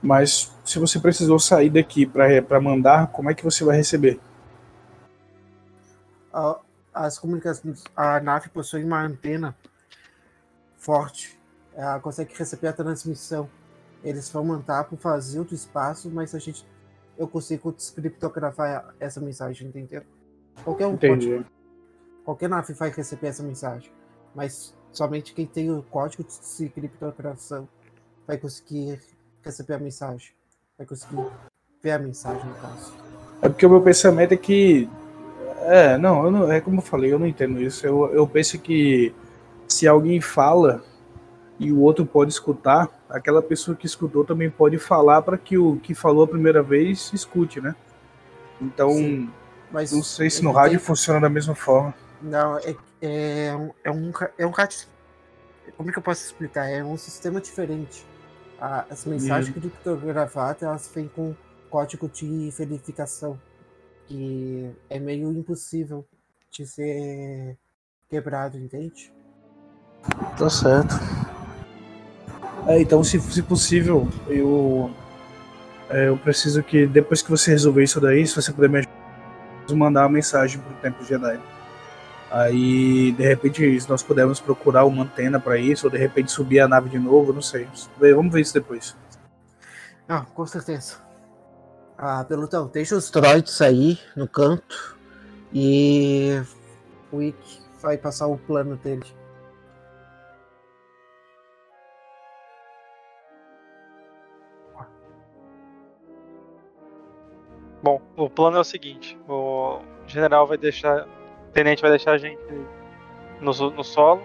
[0.01, 4.19] Mas se você precisou sair daqui para mandar, como é que você vai receber?
[6.33, 6.59] Uh,
[6.93, 9.55] as comunicações, a nave possui uma antena
[10.75, 11.39] forte,
[11.73, 13.49] ela consegue receber a transmissão
[14.03, 16.65] eles vão mandar para o vazio do espaço, mas a gente
[17.17, 20.03] eu consigo descriptografar essa mensagem, entendeu?
[20.63, 21.29] Qualquer um Entendi.
[21.29, 21.45] Pode,
[22.23, 23.91] qualquer nave vai receber essa mensagem,
[24.33, 27.67] mas somente quem tem o código de criptografação
[28.25, 29.01] vai conseguir
[29.43, 30.31] receber a mensagem,
[30.77, 31.25] vai conseguir
[31.83, 32.93] ver a mensagem no caso.
[33.41, 34.89] É porque o meu pensamento é que
[35.61, 37.85] é, não, eu não, é como eu falei, eu não entendo isso.
[37.85, 39.13] Eu, eu penso que
[39.67, 40.83] se alguém fala
[41.59, 45.77] e o outro pode escutar, aquela pessoa que escutou também pode falar para que o
[45.77, 47.75] que falou a primeira vez escute, né?
[48.61, 49.29] Então, Sim,
[49.71, 50.85] mas não sei se no rádio tem...
[50.85, 51.93] funciona da mesma forma.
[52.21, 54.87] Não, é, é, um, é um é um rádio.
[55.75, 56.69] Como é que eu posso explicar?
[56.69, 58.05] É um sistema diferente.
[58.59, 59.59] As mensagens hum.
[59.59, 61.35] criptografadas elas vêm com
[61.69, 63.39] código de verificação
[64.09, 66.03] que é meio impossível
[66.51, 67.57] de ser
[68.09, 69.13] quebrado, entende?
[70.37, 70.95] Tá certo.
[72.69, 74.91] É, então, se, se possível, eu,
[75.89, 79.75] é, eu preciso que depois que você resolver isso daí, se você puder me ajudar,
[79.75, 81.39] mandar uma mensagem pro Templo Jedi.
[82.29, 86.67] Aí, de repente, nós pudermos procurar uma antena para isso, ou de repente subir a
[86.67, 87.67] nave de novo, não sei.
[87.99, 88.95] Vamos ver isso depois.
[90.07, 90.97] Ah, com certeza.
[91.97, 94.95] Ah, pelotão, deixa os droids aí no canto
[95.51, 96.39] e
[97.11, 99.18] o Wick vai passar o plano dele.
[107.81, 112.17] Bom, o plano é o seguinte: o general vai deixar, o tenente vai deixar a
[112.17, 112.41] gente
[113.39, 114.21] no, no solo,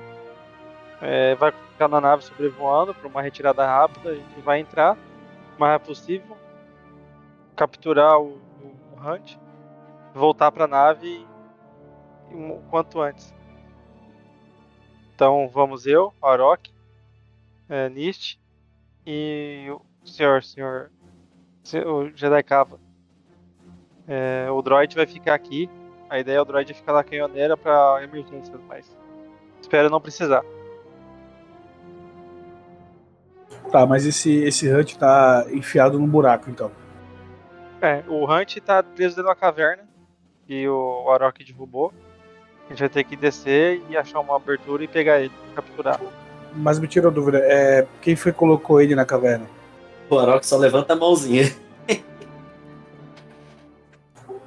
[1.01, 4.11] é, vai ficar na nave sobrevoando para uma retirada rápida.
[4.11, 4.97] A gente vai entrar
[5.57, 6.37] o mais rápido possível,
[7.55, 9.37] capturar o, o Hunt,
[10.13, 11.25] voltar para a nave
[12.33, 13.33] o quanto antes.
[15.15, 16.73] Então vamos eu, Arok,
[17.69, 18.37] é, Nist
[19.07, 20.91] e o senhor, senhor,
[21.87, 22.84] o Jedi Cava.
[24.07, 25.69] É, o droid vai ficar aqui.
[26.09, 28.97] A ideia é o droid ficar na canhoneira para emergências, mas
[29.61, 30.45] espero não precisar.
[33.71, 36.71] Tá, mas esse, esse Hunt tá enfiado num buraco, então.
[37.81, 39.83] É, o Hunt tá preso dentro da caverna
[40.49, 41.93] e o Arok derrubou.
[42.67, 46.01] A gente vai ter que descer e achar uma abertura e pegar ele, capturar.
[46.55, 49.47] Mas me tirou a dúvida, é, quem foi que colocou ele na caverna?
[50.09, 51.53] O Arok só levanta a mãozinha.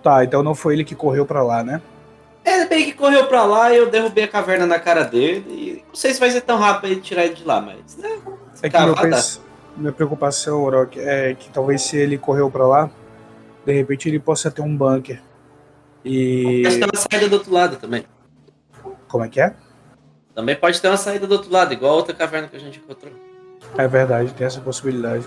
[0.08, 1.82] Tá, então não foi ele que correu pra lá, né?
[2.45, 5.43] Ele bem que correu pra lá e eu derrubei a caverna na cara dele.
[5.49, 7.97] E não sei se vai ser tão rápido ele tirar ele de lá, mas.
[7.97, 8.18] Né?
[8.64, 9.41] É que meu pens...
[9.76, 12.89] minha preocupação, Orochi, é que talvez se ele correu pra lá,
[13.66, 15.22] de repente ele possa ter um bunker.
[16.05, 16.62] E.
[16.64, 18.05] Pode ter uma saída do outro lado também.
[19.10, 19.53] Como é que é?
[20.34, 22.80] Também pode ter uma saída do outro lado, igual a outra caverna que a gente
[22.80, 23.12] encontrou.
[23.78, 25.26] É verdade, tem essa possibilidade.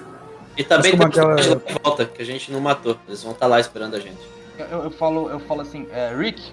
[0.56, 1.36] E também tem aquela...
[1.84, 2.96] volta, que a gente não matou.
[3.06, 4.39] Eles vão estar lá esperando a gente.
[4.70, 6.52] Eu, eu falo, eu falo assim, é, Rick,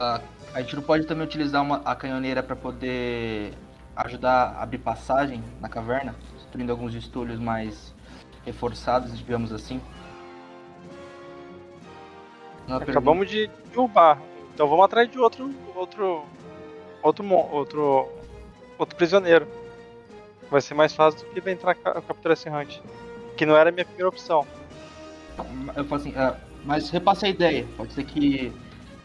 [0.00, 0.20] a,
[0.52, 3.52] a gente não pode também utilizar uma, a canhoneira para poder
[3.96, 7.94] ajudar a abrir passagem na caverna, destruindo alguns estúdios mais
[8.44, 9.80] reforçados, digamos assim.
[12.68, 14.20] Acabamos de derrubar,
[14.54, 16.24] então vamos atrás de outro, outro,
[17.02, 18.08] outro, outro,
[18.78, 19.46] outro prisioneiro.
[20.50, 22.80] Vai ser mais fácil do que entrar capturar esse hunt,
[23.36, 24.46] que não era a minha primeira opção.
[25.76, 27.66] Eu falo assim, uh, mas repasse a ideia.
[27.76, 28.52] Pode ser que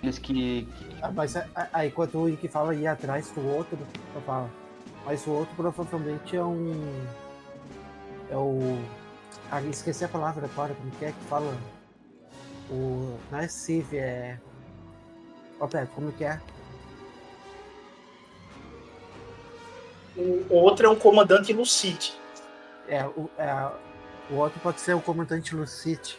[0.01, 0.68] eles que.
[1.01, 1.36] Ah, mas
[1.74, 3.78] aí quando o que fala ir atrás do outro,
[4.16, 4.49] eu falo.
[5.05, 7.05] Mas o outro provavelmente é um.
[8.30, 8.80] É o.
[9.51, 11.53] Ah, esqueci a palavra agora, como que é que fala?
[12.70, 13.18] O.
[13.32, 14.39] Não é Civ, é.
[15.60, 16.39] Ó, oh, como que é?
[20.49, 22.18] O outro é um comandante Lucite.
[22.88, 23.72] É, o, é,
[24.32, 26.18] o outro pode ser o comandante Lucite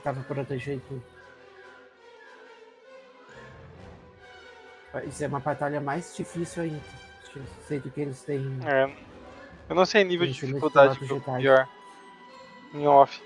[0.00, 1.02] estava protegendo tudo.
[5.06, 6.80] Isso é uma batalha mais difícil ainda.
[7.66, 8.58] Sei do que eles têm.
[8.66, 8.90] É.
[9.68, 11.68] Eu não sei nível de dificuldade que o pior.
[12.74, 13.22] Em off.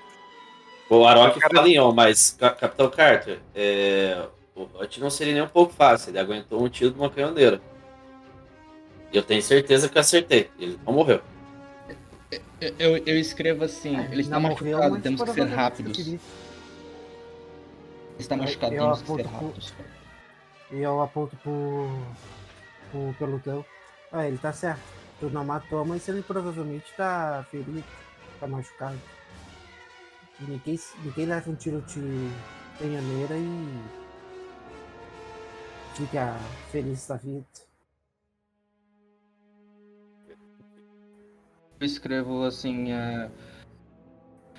[0.91, 1.55] O Arok cara...
[1.55, 4.29] fala em on, mas Capitão Carter, é...
[4.55, 6.11] o Hut não seria nem um pouco fácil.
[6.11, 7.63] Ele aguentou um tiro de uma canhoneira.
[9.11, 10.51] E eu tenho certeza que eu acertei.
[10.59, 11.23] Ele não morreu.
[12.61, 16.19] Eu, eu, eu escrevo assim, ah, eles estão machucados, temos que ser rápidos.
[18.19, 19.75] Está machucado, aponto
[20.71, 21.89] E eu aponto pro,
[22.91, 23.65] pro pelotão.
[24.13, 24.83] Ah, ele tá certo.
[25.19, 27.83] Tu não matou, mas ele provavelmente tá ferido,
[28.39, 28.99] tá machucado.
[30.41, 32.31] Ninguém, ninguém leva um tiro de
[32.79, 33.85] penhaneira e
[35.95, 36.37] fica
[36.71, 37.47] feliz da vida.
[41.81, 43.31] Eu escrevo assim: é...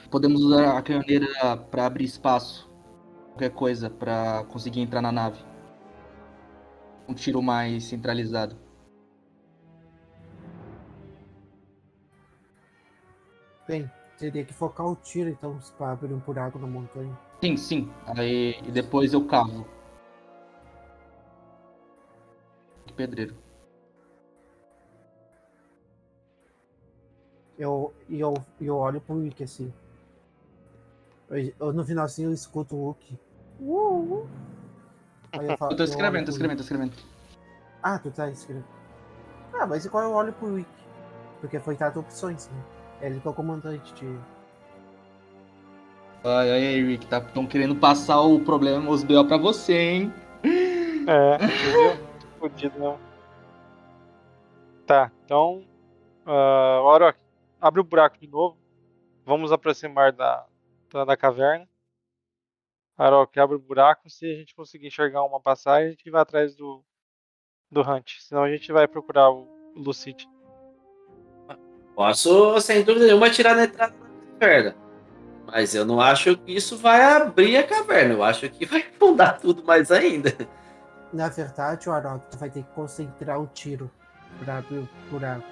[0.10, 2.75] podemos usar a canhoneira para abrir espaço
[3.36, 5.44] qualquer coisa para conseguir entrar na nave.
[7.08, 8.56] Um tiro mais centralizado.
[13.68, 17.18] Bem, teria que focar o tiro então para abrir um buraco na montanha.
[17.42, 17.92] Sim, sim.
[18.18, 19.68] Aí e depois eu cavo.
[22.86, 23.36] Que pedreiro.
[27.58, 29.74] Eu, eu, eu olho pro Wiki assim.
[31.30, 33.20] Eu, eu, no finalzinho eu escuto o Wookie.
[33.60, 34.30] Uh, uh.
[35.34, 36.94] Eu, falo, eu tô escrevendo, tô escrevendo, tô escrevendo.
[37.84, 38.66] Ah, tu tá escrevendo.
[39.54, 40.70] Ah, mas igual eu olho pro Wiki.
[41.42, 42.64] Porque foi dado opções, né?
[43.02, 44.06] Ele que é o comandante de.
[46.24, 50.14] Ai, ai, ai, Rick, tá, tão querendo passar o problema, os BO pra você, hein?
[51.08, 51.38] É,
[52.40, 52.98] fodido não.
[54.88, 55.64] Tá, então.
[56.26, 57.20] Uh, Orochi,
[57.62, 58.58] abre o buraco de novo.
[59.24, 60.46] Vamos aproximar da,
[60.92, 61.68] da, da caverna.
[62.98, 64.10] Arok, abre o buraco.
[64.10, 66.84] Se a gente conseguir enxergar uma passagem, a gente vai atrás do,
[67.70, 68.20] do Hunt.
[68.20, 70.26] Senão a gente vai procurar o Lucid.
[71.94, 74.76] Posso, sem dúvida nenhuma, atirar na entrada da caverna.
[75.46, 78.14] Mas eu não acho que isso vai abrir a caverna.
[78.14, 80.34] Eu acho que vai fundar tudo mais ainda.
[81.14, 83.90] Na verdade, o Arok, tu vai ter que concentrar o tiro
[84.44, 85.48] para abrir o buraco.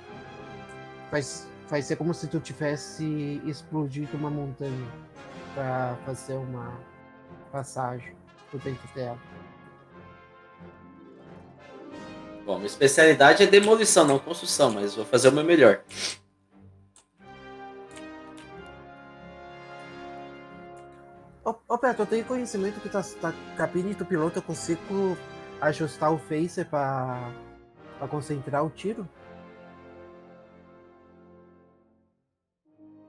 [1.11, 1.21] Vai,
[1.69, 4.87] vai ser como se tu tivesse explodido uma montanha
[5.53, 6.73] para fazer uma
[7.53, 8.15] passagem
[8.49, 9.19] por dentro dela.
[12.43, 15.81] Bom, minha especialidade é demolição, não construção, mas vou fazer o meu melhor.
[21.45, 25.15] Ô, ô Beto, eu tenho conhecimento que tá, tá cabine do piloto, eu consigo
[25.61, 27.31] ajustar o Face pra,
[27.99, 29.07] Pra concentrar o tiro?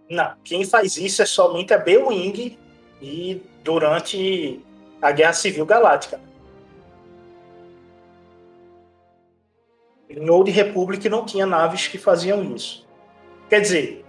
[0.09, 2.59] Não, quem faz isso é somente a B-Wing
[3.01, 4.61] e durante
[5.01, 6.21] a Guerra Civil Galáctica.
[10.09, 12.87] Em Old Republic não tinha naves que faziam isso.
[13.49, 14.05] Quer dizer,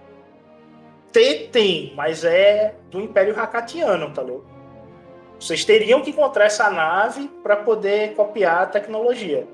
[1.12, 4.44] tem, mas é do Império Hakatiano, tá louco?
[5.38, 9.46] Vocês teriam que encontrar essa nave para poder copiar a tecnologia.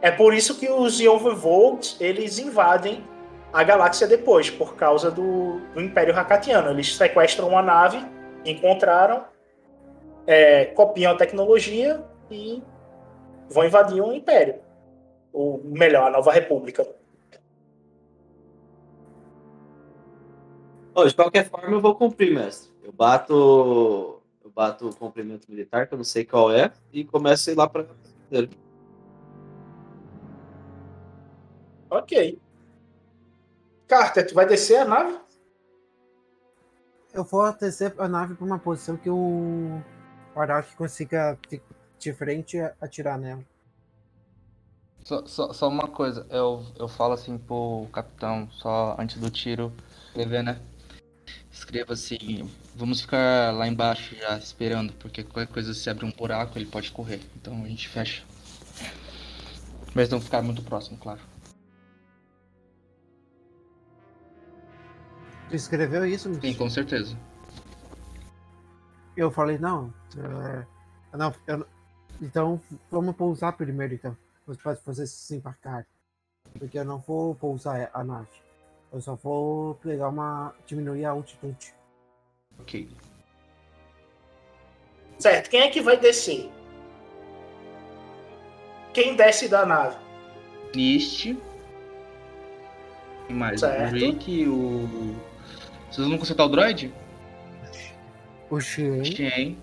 [0.00, 3.04] É por isso que os Overvolt, eles invadem
[3.52, 6.70] a galáxia depois, por causa do, do Império Hakatiano.
[6.70, 8.04] Eles sequestram uma nave,
[8.44, 9.24] encontraram,
[10.26, 12.62] é, copiam a tecnologia e
[13.48, 14.60] vão invadir o Império.
[15.32, 16.86] Ou melhor, a Nova República.
[20.94, 22.70] Ô, de qualquer forma, eu vou cumprir, mestre.
[22.82, 24.20] Eu bato.
[24.44, 27.56] Eu bato o cumprimento militar, que eu não sei qual é, e começo a ir
[27.56, 27.86] lá pra.
[31.88, 32.38] Ok.
[33.86, 35.18] Carter, tu vai descer a nave?
[37.12, 39.82] Eu vou descer a nave pra uma posição que o
[40.34, 41.60] Araki consiga de,
[41.98, 43.44] de frente atirar nela.
[45.04, 49.72] Só, só, só uma coisa, eu, eu falo assim pro capitão, só antes do tiro,
[50.06, 50.60] escrever, né?
[51.50, 56.56] Escreva assim, vamos ficar lá embaixo já esperando, porque qualquer coisa se abrir um buraco
[56.56, 57.20] ele pode correr.
[57.34, 58.22] Então a gente fecha.
[59.94, 61.20] Mas não ficar muito próximo, claro.
[65.50, 66.32] Tu escreveu isso?
[66.40, 67.18] Sim, com certeza.
[69.16, 69.92] Eu falei, não.
[70.16, 71.66] É, não eu,
[72.22, 74.16] então vamos pousar primeiro então.
[74.46, 75.84] Você pode fazer se embarcar.
[76.56, 78.28] Porque eu não vou pousar a nave.
[78.92, 80.54] Eu só vou pegar uma.
[80.66, 81.74] diminuir a altitude.
[82.60, 82.88] Ok.
[85.18, 86.50] Certo, quem é que vai descer?
[88.94, 89.96] Quem desce da nave?
[90.74, 91.36] Nist.
[93.28, 93.60] Mais?
[93.60, 93.92] Certo.
[93.92, 95.29] O Rick, o.
[95.90, 96.94] Vocês vão consertar o droid?
[98.48, 99.04] O Xien.
[99.04, 99.58] Shen.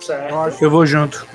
[0.00, 0.62] Certo.
[0.62, 1.26] Eu vou junto.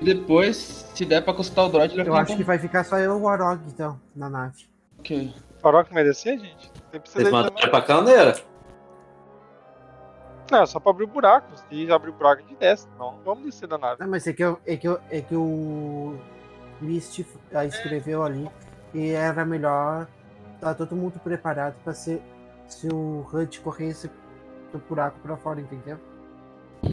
[0.00, 2.98] E depois, se der pra consertar o droid, ele Eu acho que vai ficar só
[2.98, 4.66] eu e o Warog, então, na nave.
[4.98, 5.32] Ok.
[5.60, 6.70] Farol que vai descer, gente?
[6.90, 8.36] Você precisa Vocês pra caneira.
[10.50, 11.48] Não, é só pra abrir o buraco.
[11.68, 12.86] Se abrir o buraco, a gente desce.
[12.98, 14.00] Não, não vamos descer da nave.
[14.00, 16.18] Não, mas é que, eu, é, que eu, é que o
[16.80, 18.48] Mist ah, escreveu ali
[18.94, 20.06] e era melhor
[20.60, 22.22] tá todo mundo preparado pra ser
[22.66, 24.10] se o Hunt corresse
[24.72, 25.98] do buraco pra fora, entendeu?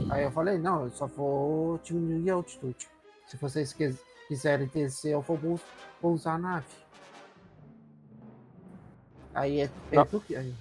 [0.10, 2.88] Aí eu falei, não, eu só vou diminuir a altitude.
[3.28, 5.60] Se vocês quis- quiserem descer, eu vou
[6.02, 6.66] pousar a nave.
[9.34, 10.06] Aí é, é Não.
[10.06, 10.36] tu que.
[10.36, 10.54] aí-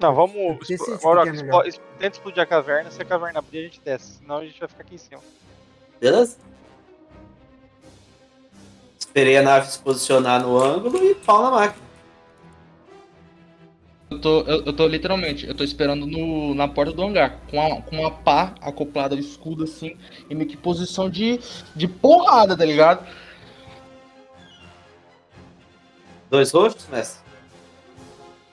[0.00, 0.58] Não, vamos.
[0.58, 2.90] Decide explo- o que é expl- tenta explodir a caverna.
[2.90, 4.18] Se a caverna abrir, a gente desce.
[4.18, 5.20] Senão a gente vai ficar aqui em cima.
[5.98, 6.36] Beleza?
[8.98, 11.85] Esperei a nave se posicionar no ângulo e pau na máquina.
[14.16, 17.60] Eu tô, eu, eu tô literalmente, eu tô esperando no, na porta do hangar, com,
[17.60, 19.94] a, com uma pá acoplada ao escudo assim,
[20.30, 21.38] em meio que posição de,
[21.74, 23.06] de porrada, tá ligado?
[26.30, 27.22] Dois rostos, mestre?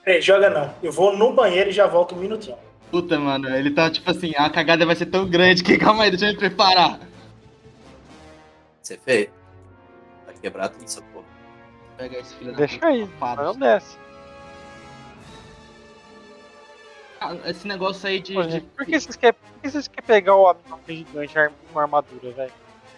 [0.04, 0.74] Ei, joga não.
[0.82, 2.58] Eu vou no banheiro e já volto um minutinho.
[2.90, 6.10] Puta, mano, ele tá tipo assim, a cagada vai ser tão grande que calma aí,
[6.10, 7.00] deixa eu me preparar.
[8.82, 9.30] Ser feio.
[10.26, 11.24] Vai quebrar tudo essa porra.
[11.96, 13.08] Pega esse filho da Deixa puta, aí,
[13.38, 14.03] não desce.
[17.46, 18.34] Esse negócio aí de.
[18.34, 21.34] Pô, de- gente, por, que vocês querem, por que vocês querem pegar o avião gigante
[21.72, 22.52] com armadura, velho?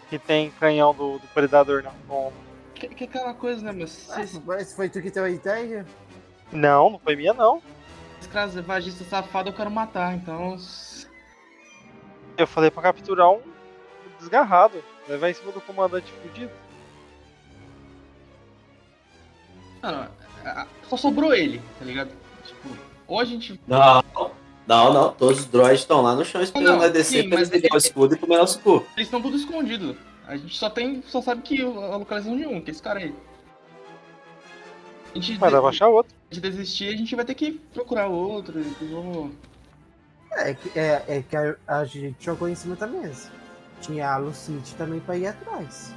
[0.09, 2.37] Que tem canhão do, do predador na ponta.
[2.75, 3.87] Que, que aquela coisa, né, meu?
[3.89, 5.87] Se Ah, esse mas foi tu que deu a ideia?
[6.53, 7.61] Não, não foi minha, não.
[8.21, 10.57] escravagista safado eu quero matar, então.
[12.37, 13.41] Eu falei pra capturar um
[14.19, 14.83] desgarrado.
[15.09, 16.51] Levar em cima do comandante fudido.
[19.83, 20.09] Mano,
[20.45, 22.11] a- a- só sobrou ele, tá ligado?
[23.09, 23.59] Ou a gente.
[23.67, 24.03] Não,
[24.67, 25.13] não, não.
[25.13, 27.57] Todos os droids estão lá no chão esperando Não, nós descer sim, pra eles mas
[27.63, 28.85] ligar o ele- escudo e comer nosso cu.
[28.97, 29.97] Eles estão tudo escondidos.
[30.27, 31.03] A gente só tem.
[31.07, 33.15] Só sabe que a localização de um, que é esse cara aí.
[35.15, 36.13] A gente, Mas dá pra achar outro.
[36.31, 38.61] a gente desistir, a gente vai ter que procurar outro.
[38.83, 39.31] Vamos...
[40.33, 43.31] É que, é, é que a, a gente jogou em cima da mesa.
[43.81, 45.95] Tinha a Lucite também pra ir atrás.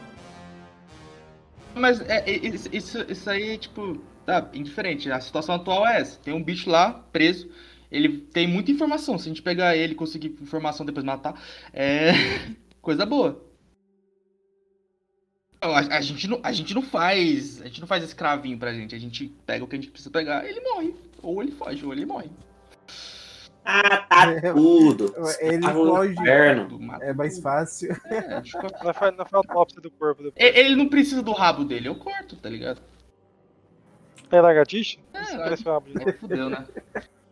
[1.75, 3.99] Mas é, é, isso, isso, isso aí, tipo,
[4.29, 5.11] tá indiferente.
[5.11, 6.19] A situação atual é essa.
[6.19, 7.49] Tem um bicho lá, preso.
[7.91, 9.17] Ele tem muita informação.
[9.17, 11.41] Se a gente pegar ele, conseguir informação depois matar,
[11.73, 12.11] é
[12.81, 13.43] coisa boa.
[15.61, 17.61] Não, A, a gente não, a gente não faz.
[17.61, 18.95] A gente não faz escravinho pra gente.
[18.95, 20.95] A gente pega o que a gente precisa pegar ele morre.
[21.21, 22.29] Ou ele foge, ou ele morre.
[23.65, 25.13] Ah, tá tudo.
[25.41, 26.13] Ele Tá foge.
[26.13, 26.79] inferno.
[27.01, 27.89] É mais fácil.
[28.83, 30.55] Não faz, não faz autópsia do corpo depois.
[30.55, 32.81] Ele não precisa do rabo dele, eu corto, tá ligado?
[34.31, 34.97] É lagartixa?
[35.13, 36.65] É, de- fudeu, né?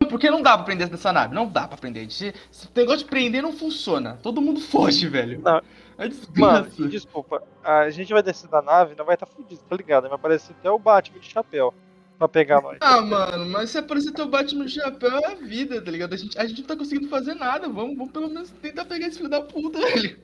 [0.08, 2.10] Porque não dá pra prender dessa nave, não dá pra prender.
[2.10, 4.18] Se, se o negócio de prender não funciona.
[4.22, 5.40] Todo mundo foge, velho.
[5.42, 5.60] Não.
[5.98, 10.04] É Mano, desculpa, a gente vai descer da nave, não vai estar fudido, tá ligado?
[10.04, 11.74] Vai aparecer até o Batman de chapéu
[12.16, 12.78] pra pegar nós.
[12.80, 16.14] Ah, mano, mas se aparecer teu Batman no chapéu é a vida, tá ligado?
[16.14, 17.68] A gente, a gente não tá conseguindo fazer nada.
[17.68, 20.16] Vamos, vamos pelo menos tentar pegar esse filho da puta, velho.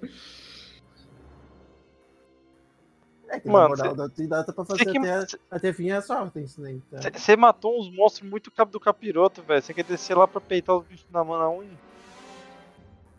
[3.37, 4.11] É que Mano, na moral,
[4.55, 6.81] pra fazer que- até, até fim é sorte isso daí.
[6.93, 7.01] Então.
[7.13, 9.63] Você matou uns monstros muito cabo do capiroto, velho.
[9.63, 11.71] Você quer descer lá pra peitar os bichos na mão na unha?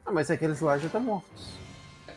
[0.05, 1.55] Ah, mas aqueles lá já estão mortos.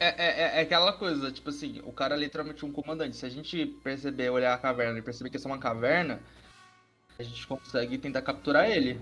[0.00, 3.16] É, é, é- é aquela coisa, tipo assim, o cara é literalmente um comandante.
[3.16, 6.20] Se a gente perceber, olhar a caverna e perceber que é só uma caverna,
[7.18, 9.00] a gente consegue tentar capturar ele.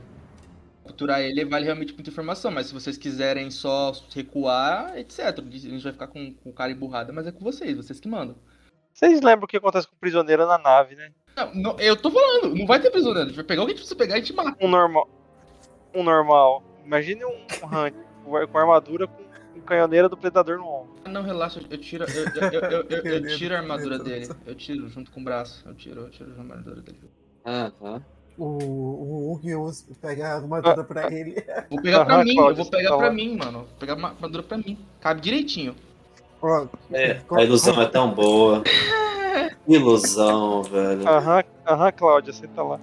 [0.87, 5.21] Capturar ele vale realmente muita informação, mas se vocês quiserem só recuar, etc.
[5.39, 8.09] A gente vai ficar com, com o cara emburrado, mas é com vocês, vocês que
[8.09, 8.37] mandam.
[8.97, 11.11] Vocês lembram o que acontece com o prisioneiro na nave, né?
[11.37, 13.25] Não, não, eu tô falando, não vai ter prisioneiro.
[13.27, 14.57] A gente vai pegar o que a gente precisa pegar e a gente mata.
[14.59, 15.07] Um normal.
[15.95, 16.63] Um normal.
[16.83, 17.95] Imagine um Hunt
[18.51, 20.95] com armadura com canhoneira do predador no ombro.
[21.11, 24.29] Não, relaxa, eu tiro, eu, eu, eu, eu, eu- eu tiro a armadura dele.
[24.47, 25.63] Eu tiro junto com o braço.
[25.69, 27.01] Eu tiro, eu tiro a armadura dele.
[27.45, 28.03] Aham.
[28.39, 31.35] O, usa- pega a armadura pra ele.
[31.71, 33.59] Vou pegar pra mim, eu vou pegar pra mim, mano.
[33.61, 34.79] Vou pegar uma armadura pra mim.
[35.01, 35.75] Cabe direitinho.
[36.93, 38.63] É, a ilusão é tão boa.
[39.67, 41.09] Ilusão, velho.
[41.09, 42.81] Aham, aham, Cláudia, senta lá.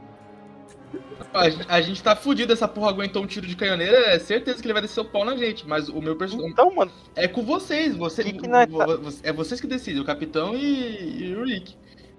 [1.33, 4.65] A, a gente tá fudido, essa porra aguentou um tiro de canhoneira, é certeza que
[4.67, 5.67] ele vai descer o pau na gente.
[5.67, 6.51] Mas o meu personagem.
[6.51, 8.85] Então, mano, É com vocês, você, Que que nós tá-
[9.23, 11.75] é vocês que decidem, o capitão e, e o Rick.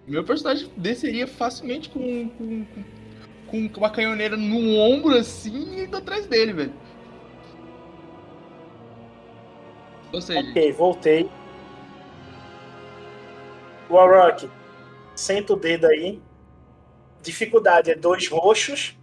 [0.09, 2.64] O meu personagem desceria facilmente com, com,
[3.47, 6.72] com, com uma canhoneira no ombro assim e indo atrás dele, velho.
[10.14, 11.28] Ou seja, Ok, voltei.
[13.90, 14.48] Warrock,
[15.16, 16.22] senta o dedo aí.
[17.20, 18.96] Dificuldade é dois roxos.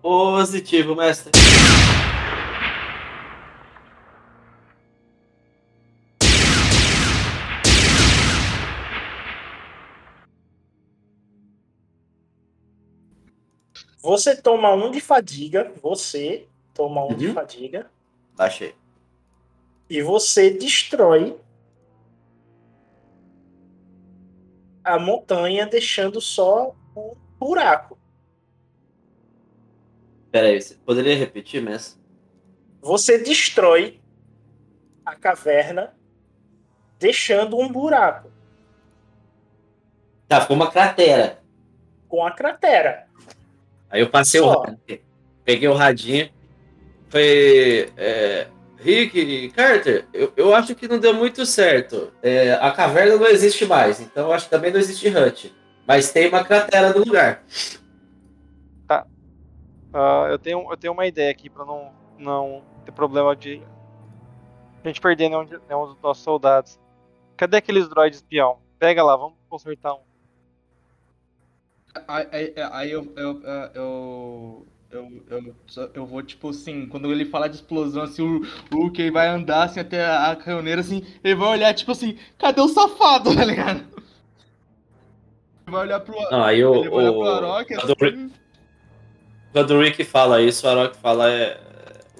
[0.00, 1.32] Positivo, mestre.
[14.00, 15.72] Você toma um de fadiga.
[15.82, 17.34] Você toma um de Uhum.
[17.34, 17.90] fadiga.
[18.38, 18.74] Achei.
[19.94, 21.38] E você destrói
[24.82, 27.96] a montanha, deixando só um buraco.
[30.32, 32.02] Pera aí, você poderia repetir, mestre?
[32.82, 34.00] Você destrói
[35.06, 35.94] a caverna,
[36.98, 38.32] deixando um buraco
[40.26, 41.40] Tá, ficou uma cratera.
[42.08, 43.06] com a cratera.
[43.88, 44.62] Aí eu passei o Só.
[44.62, 45.00] radinho.
[45.44, 46.32] Peguei o radinho.
[47.08, 47.92] Foi.
[47.96, 48.48] É,
[48.84, 52.12] Rick e Carter, eu, eu acho que não deu muito certo.
[52.22, 55.54] É, a caverna não existe mais, então eu acho que também não existe Hut.
[55.86, 57.42] Mas tem uma cratera no lugar.
[59.92, 63.62] ah, eu, tenho, eu tenho uma ideia aqui pra não, não ter problema de
[64.82, 66.78] a gente perder nenhum, de- nenhum dos nossos soldados.
[67.36, 68.58] Cadê aqueles droids espião?
[68.78, 70.00] Pega lá, vamos consertar um.
[72.06, 74.66] aí, aí- aí eu, eu, eu, eu,
[74.98, 78.42] eu, só- eu vou, tipo assim, quando ele falar de explosão, assim, o
[78.72, 82.60] o Hulk vai andar assim até a canhoneira, assim, ele vai olhar, tipo assim, cadê
[82.60, 83.78] o safado, tá ligado?
[85.66, 86.74] Ele vai olhar pro, Não, aí o.
[86.74, 88.32] ele vai olhar pro o Arok, quando, o Rick, assim,
[89.52, 91.60] quando o Rick fala isso, o Arok fala: é,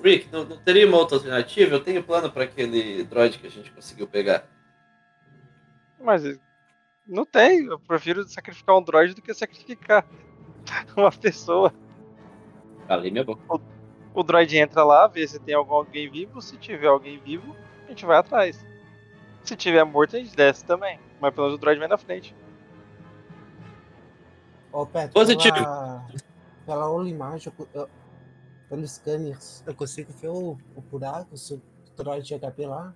[0.03, 1.75] Rick, não, não teria uma outra alternativa?
[1.75, 4.45] Eu tenho plano para aquele droid que a gente conseguiu pegar.
[6.01, 6.23] Mas
[7.07, 10.07] não tem, eu prefiro sacrificar um droid do que sacrificar
[10.97, 11.73] uma pessoa.
[12.87, 13.43] Calei minha boca.
[14.15, 16.41] O droid entra lá, vê se tem algum, alguém vivo.
[16.41, 17.57] Se tiver alguém vivo,
[17.87, 18.65] a gente vai atrás.
[19.43, 20.99] Se tiver morto, a gente desce também.
[21.21, 22.35] Mas pelo menos o droid vai na frente.
[24.73, 25.55] Ó, Petro, Positivo.
[25.55, 26.07] Pela,
[26.67, 27.91] pela imagem, eu, eu,
[28.69, 31.63] pelo scanner, eu consigo ver o, o buraco, se o
[31.97, 32.95] droid de HP lá.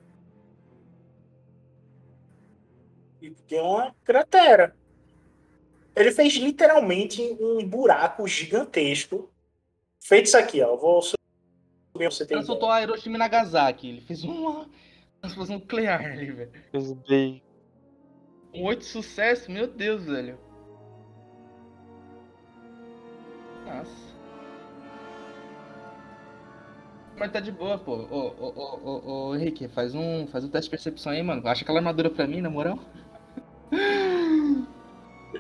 [3.21, 4.77] E tem uma cratera.
[5.95, 9.31] Ele fez literalmente um buraco gigantesco.
[10.01, 10.69] Feito isso aqui, ó.
[10.69, 11.17] Eu vou subir
[12.11, 13.89] você ter Ele soltou a Hiroshima e Nagasaki.
[13.89, 14.67] Ele fez uma
[15.25, 16.53] explosão nuclear ali, velho.
[16.71, 17.43] Fez bem.
[18.55, 20.39] Um oito sucesso, meu Deus, velho.
[23.67, 24.09] Nossa.
[27.19, 27.97] Mas tá de boa, pô.
[27.97, 31.47] Ô, ô, ô, ô, ô, Henrique, faz um, faz um teste de percepção aí, mano.
[31.47, 32.79] Acha aquela armadura pra mim, na moral?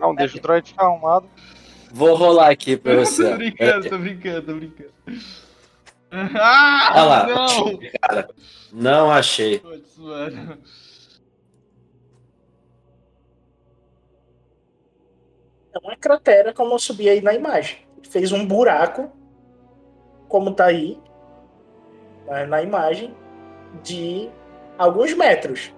[0.00, 1.28] Não, deixa o droid ficar arrumado.
[1.92, 3.30] Vou rolar aqui pra você.
[3.30, 4.92] tô brincando, tô brincando, tô brincando.
[6.10, 7.26] Ah, Olha lá.
[7.26, 7.78] não!
[8.00, 8.30] Cara,
[8.72, 9.58] não achei.
[9.58, 10.58] Putz, mano.
[15.74, 17.78] É uma cratera, como eu subi aí na imagem.
[18.08, 19.10] Fez um buraco,
[20.28, 20.98] como tá aí
[22.48, 23.14] na imagem,
[23.82, 24.28] de
[24.76, 25.72] alguns metros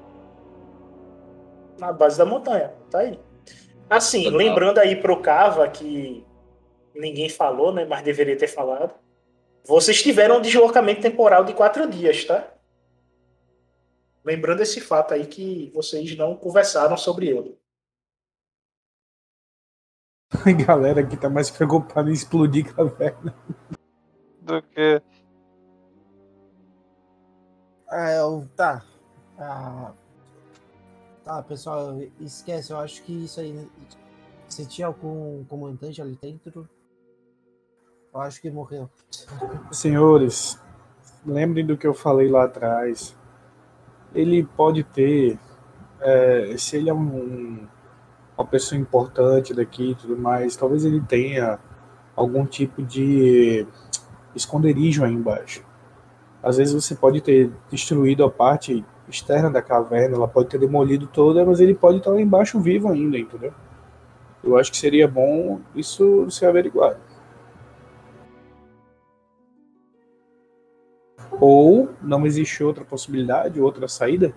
[1.79, 2.73] na base da montanha.
[2.91, 3.19] Tá aí.
[3.91, 4.39] Assim, Legal.
[4.39, 6.25] lembrando aí pro Cava que
[6.95, 7.85] ninguém falou, né?
[7.85, 8.95] Mas deveria ter falado.
[9.65, 12.55] Vocês tiveram um deslocamento temporal de quatro dias, tá?
[14.25, 17.59] Lembrando esse fato aí que vocês não conversaram sobre ele.
[20.47, 23.35] A galera aqui tá mais preocupada em explodir caverna.
[24.41, 25.03] Do que.
[27.89, 28.85] Ah, eu, tá.
[29.37, 29.93] Ah,
[31.31, 33.69] tá, pessoal, esquece, eu acho que isso aí.
[34.49, 36.69] Se tinha algum comandante ali dentro,
[38.13, 38.91] eu acho que morreu.
[39.71, 40.61] Senhores,
[41.25, 43.17] lembrem do que eu falei lá atrás.
[44.13, 45.39] Ele pode ter,
[46.01, 47.69] é, se ele é um-
[48.37, 51.61] uma pessoa importante daqui e tudo mais, talvez ele tenha
[52.17, 53.65] algum tipo de
[54.35, 55.65] esconderijo aí embaixo.
[56.43, 61.07] Às vezes você pode ter destruído a parte externa da caverna, ela pode ter demolido
[61.07, 63.53] toda, mas ele pode estar lá embaixo vivo ainda, entendeu?
[64.43, 66.99] Eu acho que seria bom isso ser averiguado.
[71.41, 74.35] Ou não existe outra possibilidade, outra saída?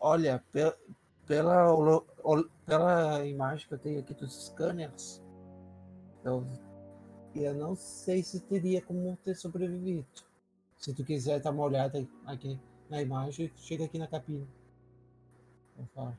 [0.00, 0.74] Olha, pe-
[1.26, 2.04] pela, hol-
[2.66, 5.21] pela imagem que eu tenho aqui dos scanners,
[6.24, 6.44] eu,
[7.34, 10.04] eu não sei se teria como ter sobrevivido.
[10.78, 12.58] Se tu quiser dar uma olhada aqui
[12.90, 14.06] na imagem, chega aqui na
[15.94, 16.16] falo.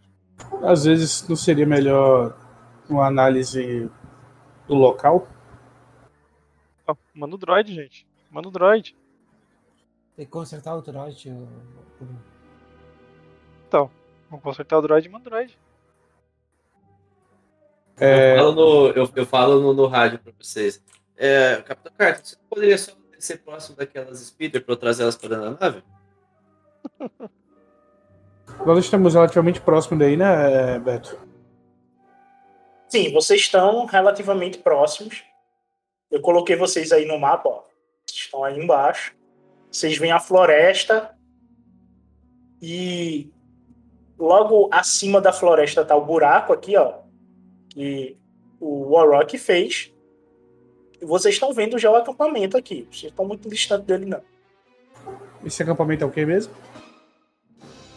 [0.64, 2.38] Às vezes não seria melhor
[2.90, 3.90] uma análise
[4.68, 5.28] do local?
[6.88, 8.08] Ah, manda o droid, gente.
[8.32, 8.96] Manda o droid.
[10.16, 11.30] Tem que consertar o trote.
[11.30, 11.48] eu-
[13.68, 13.90] Então,
[14.30, 15.58] vamos consertar o droid e manda o droid.
[18.00, 20.84] É, Eu falo, no, eu, eu falo no, no rádio pra vocês.
[21.16, 25.30] É, Capitão Carter, você poderia só descer próximo daquelas speeder pra eu trazer elas pra
[25.30, 25.84] dentro da nave?
[28.66, 31.18] nós estamos relativamente próximo daí, né, Beto?
[32.90, 35.24] Sim, vocês estão relativamente próximos.
[36.12, 37.64] Eu coloquei vocês aí no mapa, ó.
[38.06, 39.16] Vocês estão aí embaixo.
[39.72, 41.18] Vocês veem a floresta
[42.62, 43.32] e
[44.18, 47.03] logo acima da floresta tá o buraco aqui, ó,
[47.74, 48.18] que
[48.60, 49.92] o Warrock fez.
[51.02, 52.88] E vocês estão vendo já o acampamento aqui.
[52.92, 54.22] Vocês estão muito distante dele não.
[55.46, 56.54] Esse acampamento é o que mesmo?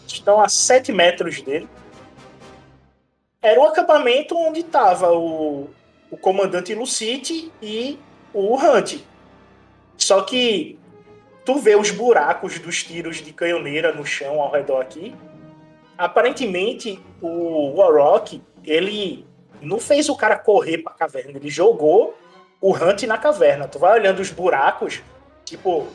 [0.06, 1.68] estão a 7 metros dele.
[3.40, 5.70] Era o acampamento onde estava o,
[6.10, 7.98] o comandante Lucite e
[8.32, 8.98] o Hunt.
[9.96, 10.78] Só que
[11.44, 15.14] tu vê os buracos dos tiros de canhoneira no chão ao redor aqui.
[15.96, 19.24] Aparentemente, o Warrock, ele
[19.60, 22.16] não fez o cara correr pra caverna, ele jogou
[22.60, 23.68] o Hunt na caverna.
[23.68, 25.02] Tu vai olhando os buracos,
[25.44, 25.86] tipo,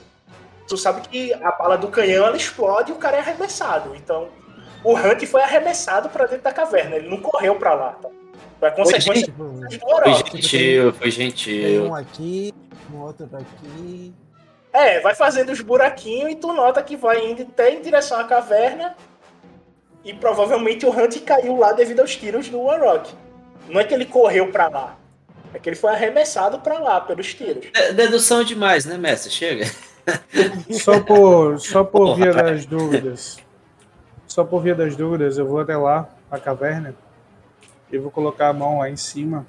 [0.67, 3.95] tu sabe que a bala do canhão ela explode e o cara é arremessado.
[3.95, 4.29] Então,
[4.83, 7.91] o Hunt foi arremessado pra dentro da caverna, ele não correu pra lá.
[8.01, 8.09] Tá?
[8.59, 11.85] Foi a consequência Foi gentil, foi Tem gentil.
[11.85, 12.53] um aqui,
[12.93, 14.13] um outro daqui.
[14.71, 18.23] É, vai fazendo os buraquinhos e tu nota que vai indo até em direção à
[18.23, 18.95] caverna.
[20.03, 23.13] E provavelmente o Hunt caiu lá devido aos tiros do Warrock.
[23.69, 24.97] Não é que ele correu pra lá.
[25.53, 27.65] É que ele foi arremessado pra lá pelos tiros.
[27.73, 29.31] É, Dedução demais, né, mestre?
[29.31, 29.65] Chega.
[30.71, 33.37] Só por, só por Porra, via das dúvidas.
[34.27, 36.95] Só por via das dúvidas, eu vou até lá, a caverna,
[37.91, 39.45] e vou colocar a mão lá em cima.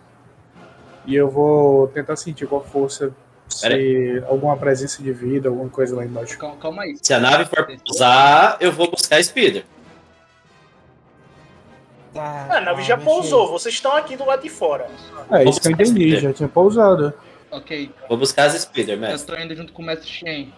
[1.07, 3.15] E eu vou tentar sentir com a força
[3.49, 6.39] se alguma presença de vida, alguma coisa lá embaixo.
[6.39, 6.97] Calma, calma aí.
[7.01, 9.65] Se a nave for pousar, eu vou buscar a speeder.
[12.13, 14.87] Tá, Ah, a nave já pousou, vocês estão aqui do lado de fora.
[15.31, 17.13] É, isso que eu entendi, já tinha pousado.
[17.51, 19.35] Ok, Vou buscar as speeder, eu mestre.
[19.37, 20.53] tô indo junto com o mestre Shen.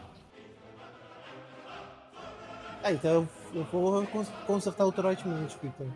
[2.83, 5.87] Ah, então eu, eu vou cons- consertar o trote múltiplo, então.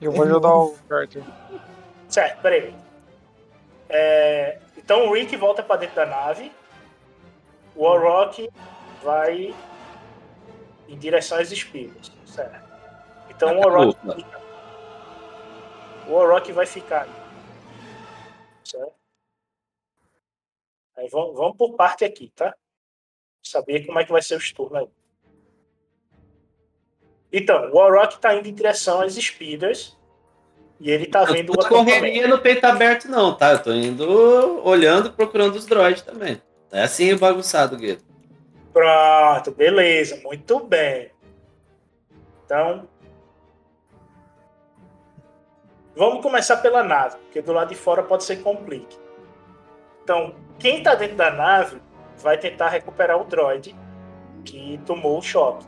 [0.00, 1.22] Eu vou ajudar o Carter.
[2.08, 2.74] Certo, peraí.
[3.88, 6.52] É, então o Rick volta pra dentro da nave.
[7.74, 8.48] O Warrock
[9.02, 9.54] vai
[10.88, 12.12] em direção às espigas.
[12.26, 12.62] Certo.
[13.30, 14.40] Então o Warrock, fica-
[16.08, 17.10] o Warrock vai ficar aí.
[18.64, 18.94] Certo?
[20.96, 22.54] Aí vamos, vamos por parte aqui, tá?
[23.42, 24.88] Saber como é que vai ser os turnos aí.
[27.32, 29.96] Então, o Warrock tá indo em direção às speeders
[30.78, 32.28] e ele tá vendo o tô correria acampamento.
[32.28, 33.52] no peito aberto, não, tá?
[33.52, 36.40] Eu tô indo olhando, procurando os droids também.
[36.70, 38.02] É assim bagunçado, Guedo.
[38.72, 41.10] Pronto, beleza, muito bem.
[42.44, 42.88] Então,
[45.96, 48.98] vamos começar pela nave, porque do lado de fora pode ser complique.
[50.02, 51.80] Então, quem tá dentro da nave
[52.18, 53.74] vai tentar recuperar o droid
[54.44, 55.66] que tomou o choque.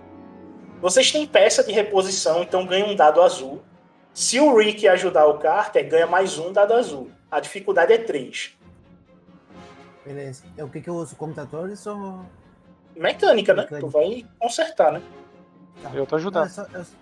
[0.81, 3.63] Vocês têm peça de reposição, então ganha um dado azul.
[4.13, 7.11] Se o Rick ajudar o Carter, ganha mais um dado azul.
[7.31, 8.57] A dificuldade é 3.
[10.05, 10.45] Beleza.
[10.57, 11.17] É o que, que eu uso?
[11.17, 12.21] Computadores ou.
[12.95, 13.63] Mecânica, né?
[13.63, 13.87] Mecânica.
[13.87, 15.03] Tu vai consertar, né?
[15.83, 15.91] Tá.
[15.95, 16.47] Eu tô ajudando.
[16.47, 16.95] É só- é só-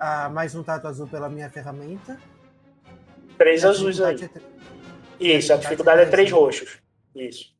[0.00, 2.18] Ah, mais um tato azul pela minha ferramenta.
[3.36, 4.14] Três a azuis aí.
[4.16, 4.42] é tre-
[5.20, 6.78] Isso, a dificuldade é três roxos.
[7.14, 7.54] Isso.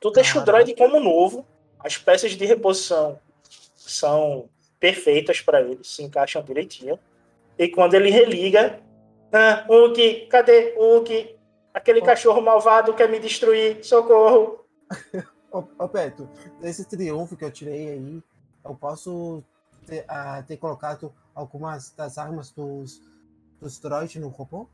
[0.00, 1.46] Tu deixa o droid como novo.
[1.78, 3.18] As peças de reposição
[3.76, 4.48] são
[4.78, 6.98] perfeitas para ele, se encaixam direitinho.
[7.58, 8.80] E quando ele religa,
[9.32, 11.36] ah, Uki, cadê Uki?
[11.72, 14.64] Aquele cachorro malvado quer me destruir, socorro.
[15.52, 16.28] Ô, ô Beto,
[16.62, 18.22] esse triunfo que eu tirei aí,
[18.64, 19.42] eu posso
[19.86, 23.02] ter, ah, ter colocado algumas das armas dos,
[23.60, 24.68] dos droids no robô?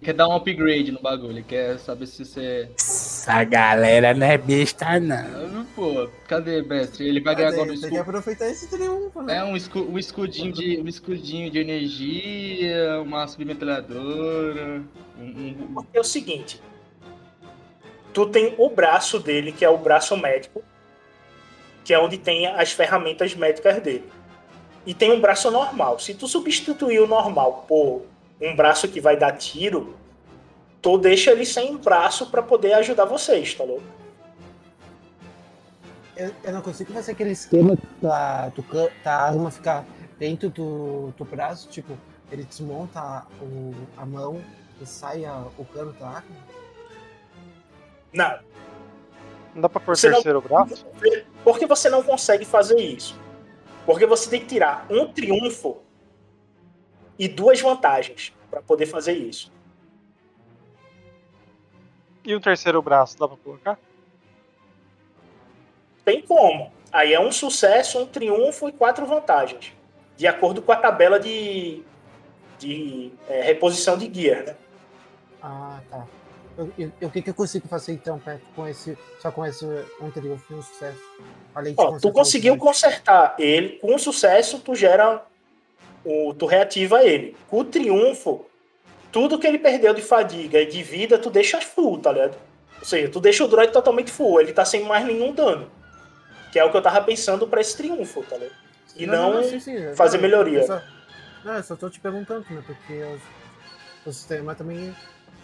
[0.00, 2.70] Quer dar um upgrade no bagulho, quer saber se você.
[2.76, 5.64] Essa galera não é besta, não.
[5.74, 7.08] Pô, cadê, mestre?
[7.08, 8.00] Ele vai ganhar agora um Tem que escudo.
[8.00, 9.38] aproveitar esse triunfo, né?
[9.38, 10.80] É um, escu um escudinho de.
[10.80, 14.84] um escudinho de energia, uma submetralhadora.
[15.18, 16.62] Um, um, É o seguinte.
[18.12, 20.62] Tu tem o braço dele, que é o braço médico,
[21.84, 24.10] que é onde tem as ferramentas médicas dele.
[24.86, 25.98] E tem um braço normal.
[25.98, 28.02] Se tu substituir o normal por
[28.40, 29.94] um braço que vai dar tiro,
[30.80, 33.82] tu deixa ele sem braço para poder ajudar vocês, tá louco?
[36.16, 38.64] Eu, eu não consigo fazer aquele esquema da, do,
[39.04, 39.84] da arma ficar
[40.18, 41.96] dentro do, do braço, tipo,
[42.32, 44.42] ele desmonta o, a mão
[44.80, 46.36] e sai a- o cano da arma.
[48.12, 48.38] Não.
[49.54, 50.86] Não dá pra pôr Você não- terceiro braço?
[51.44, 53.18] Por que você não consegue fazer isso?
[53.86, 55.78] Porque você tem que tirar um triunfo
[57.18, 59.50] e duas vantagens para poder fazer isso.
[62.24, 63.78] E o terceiro braço, dá pra colocar?
[66.04, 66.70] Tem como.
[66.92, 69.72] Aí é um sucesso, um triunfo e quatro vantagens.
[70.16, 71.82] De acordo com a tabela de,
[72.58, 74.56] de é, reposição de gear, né?
[75.42, 76.06] Ah, tá.
[77.02, 80.10] O que, que eu consigo fazer então, Peto, com esse, só com esse um
[80.62, 80.98] sucesso?
[81.54, 85.22] Além de Ó, tu conseguiu consertar ele, com sucesso tu gera
[86.04, 87.36] o, tu reativa ele.
[87.48, 88.44] Com o triunfo,
[89.12, 92.36] tudo que ele perdeu de fadiga e de vida, tu deixa full, tá ligado?
[92.80, 95.70] Ou seja, tu deixa o droid totalmente full, ele tá sem mais nenhum dano.
[96.50, 98.56] Que é o que eu tava pensando pra esse triunfo, tá ligado?
[98.96, 100.60] E não, sim, sim, eu- fazer não, melhoria.
[100.60, 100.82] eu só-
[101.44, 102.62] não, eu só tô te perguntando, né?
[102.66, 103.00] Porque
[104.04, 104.94] o sistema também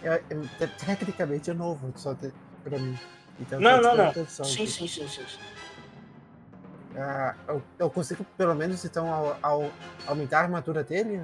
[0.05, 2.31] é, é- é- tecnicamente é novo, só te,
[2.63, 2.97] pra mim.
[3.39, 4.13] Então, eu Não, não, não.
[4.27, 5.25] Sim, sim, sim, sim.
[5.27, 5.39] sim.
[6.97, 9.71] Ah, eu, eu consigo, pelo menos, então, ao, ao-
[10.07, 11.21] aumentar a armadura dele?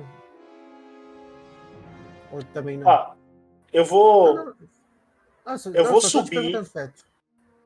[2.31, 2.87] Ou também não?
[2.87, 3.13] Ó,
[3.71, 4.35] eu vou.
[4.35, 4.55] Não,
[5.45, 6.53] não, só- eu não, vou subir.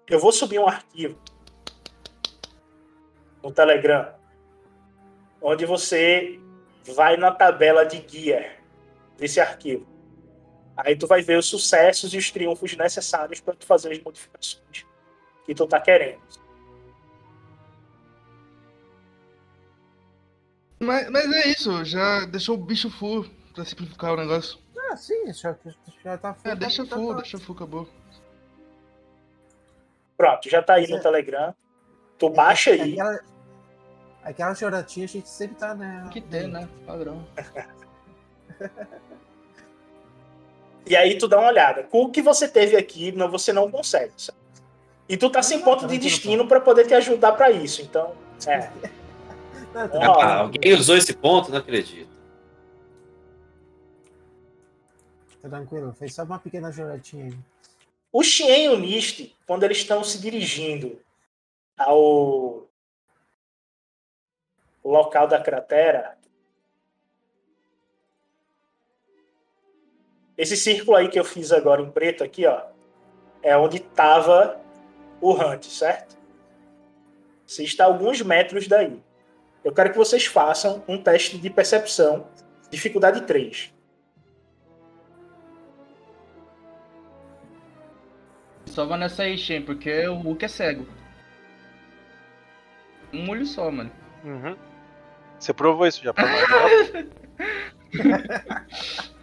[0.07, 1.19] Eu vou subir um arquivo
[3.41, 4.13] no Telegram,
[5.41, 6.39] onde você
[6.95, 8.59] vai na tabela de guia
[9.17, 9.94] desse arquivo.
[10.77, 14.85] Aí tu vai ver os sucessos e os triunfos necessários para tu fazer as modificações
[15.45, 16.21] que tu tá querendo.
[20.79, 24.59] Mas, mas é isso, já deixou o bicho full pra simplificar o negócio.
[24.91, 25.55] Ah, sim, já,
[26.03, 27.89] já tá É, deixa tá- full, tá- deixa full, acabou.
[30.17, 31.53] Pronto, já tá aí no Telegram.
[32.17, 32.93] Tu baixa aí.
[32.93, 33.19] Aquela,
[34.23, 36.07] aquela choratinha a gente sempre tá, né?
[36.11, 36.67] Que tem, né?
[36.85, 37.25] Padrão.
[40.85, 41.83] E aí tu dá uma olhada.
[41.83, 44.13] Com o que você teve aqui, não, você não consegue.
[44.17, 44.37] sabe?
[45.07, 47.81] E tu tá sem ponto de destino para poder te ajudar para isso.
[47.81, 48.15] Então,
[48.47, 48.69] é.
[49.75, 51.51] Não, tá Ah, alguém usou esse ponto?
[51.51, 52.09] Não acredito.
[55.41, 57.37] Tá tranquilo, fez só uma pequena choratinha aí.
[58.11, 60.97] O Xien e o Nist, quando eles estão se dirigindo
[61.77, 62.65] ao
[64.83, 66.17] local da cratera,
[70.37, 72.61] esse círculo aí que eu fiz agora em preto aqui, ó,
[73.41, 74.59] é onde estava
[75.21, 76.17] o Hunt, certo?
[77.45, 79.01] Você está a alguns metros daí.
[79.63, 82.27] Eu quero que vocês façam um teste de percepção,
[82.69, 83.75] dificuldade 3.
[88.75, 90.85] só vai nessa aí, Shen, porque o Hulk é cego.
[93.13, 93.89] Um olho só, mano.
[94.25, 94.57] Uhum.
[95.39, 96.35] Você provou isso já, provou.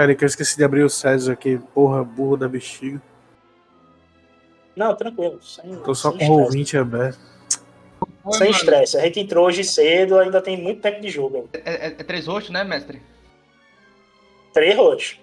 [0.00, 1.58] Pera aí que eu esqueci de abrir o César aqui.
[1.74, 3.02] Porra, burro da bexiga.
[4.74, 5.38] Não, tranquilo.
[5.42, 7.20] Sem, Tô só sem com o ouvinte aberto.
[8.30, 8.96] Sem estresse.
[8.96, 11.50] A gente entrou hoje cedo, ainda tem muito tempo de jogo.
[11.52, 13.02] É, é- é três roxos, né, mestre?
[14.54, 15.20] Três roxos.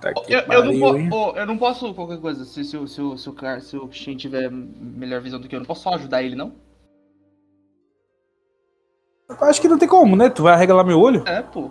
[0.00, 3.16] Tá Eu, eu não ô, eu não posso qualquer coisa, se, se, o- se, o-
[3.16, 5.82] se, o cara, se o Shen tiver melhor visão do que eu, eu não posso
[5.84, 6.52] só ajudar ele, não?
[9.28, 10.28] Eu acho que não tem como, né?
[10.28, 11.22] Tu vai arregalar meu olho?
[11.24, 11.70] É, pô.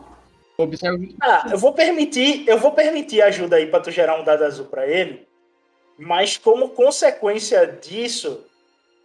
[0.63, 1.03] Observa.
[1.21, 4.65] Ah, eu vou permitir, eu vou permitir ajuda aí pra tu gerar um dado azul
[4.65, 5.27] pra ele,
[5.97, 8.45] mas como consequência disso,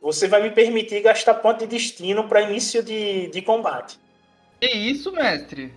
[0.00, 3.98] você vai me permitir gastar ponto de destino pra início de, de combate.
[4.60, 5.72] Que isso, mestre?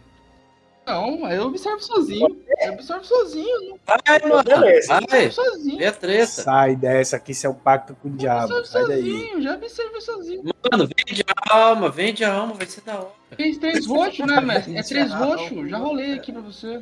[0.89, 2.37] Não, eu observo sozinho.
[2.61, 3.69] Eu observo sozinho.
[3.69, 4.43] Não Vai, mano.
[4.43, 4.99] Beleza.
[5.09, 5.31] Vai.
[5.31, 5.77] sozinho.
[5.77, 6.25] Vê a treta.
[6.25, 8.53] Sai dessa aqui, isso é um pacto com o diabo.
[8.55, 9.11] observo Sai daí.
[9.11, 10.43] sozinho, já observo sozinho.
[10.71, 13.19] Mano, vende a alma, vende a alma, vai ser da hora.
[13.35, 14.75] Fez três roxos, né, mestre?
[14.77, 15.69] É três roxos.
[15.69, 16.81] Já rolei aqui pra você.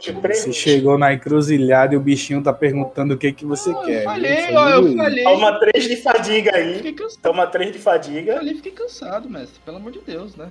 [0.00, 4.04] Você chegou na encruzilhada e o bichinho tá perguntando o que que você quer.
[4.04, 4.56] falei, viu?
[4.56, 5.24] ó, eu falei.
[5.24, 6.76] Toma três de fadiga aí.
[6.76, 7.20] Fiquei cansado.
[7.22, 8.38] Toma três de fadiga.
[8.38, 9.60] Ali fiquei cansado, mestre.
[9.64, 10.48] Pelo amor de Deus, né?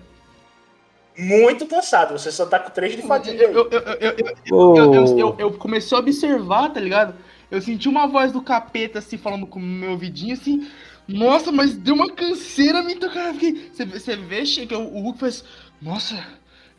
[1.17, 2.17] Muito cansado.
[2.17, 3.43] Você só tá com três de fadiga.
[3.43, 4.77] Eu, eu, eu, eu, eu, Ô.
[4.77, 7.15] eu, eu, eu- eu comecei a observar, tá ligado?
[7.49, 10.67] Eu senti uma voz do capeta assim, falando com o meu ouvidinho assim.
[11.07, 13.33] Nossa, mas deu uma canseira me tocar.
[13.33, 15.43] Você, você vê, Che, que o, o Hulk faz.
[15.81, 16.15] Nossa,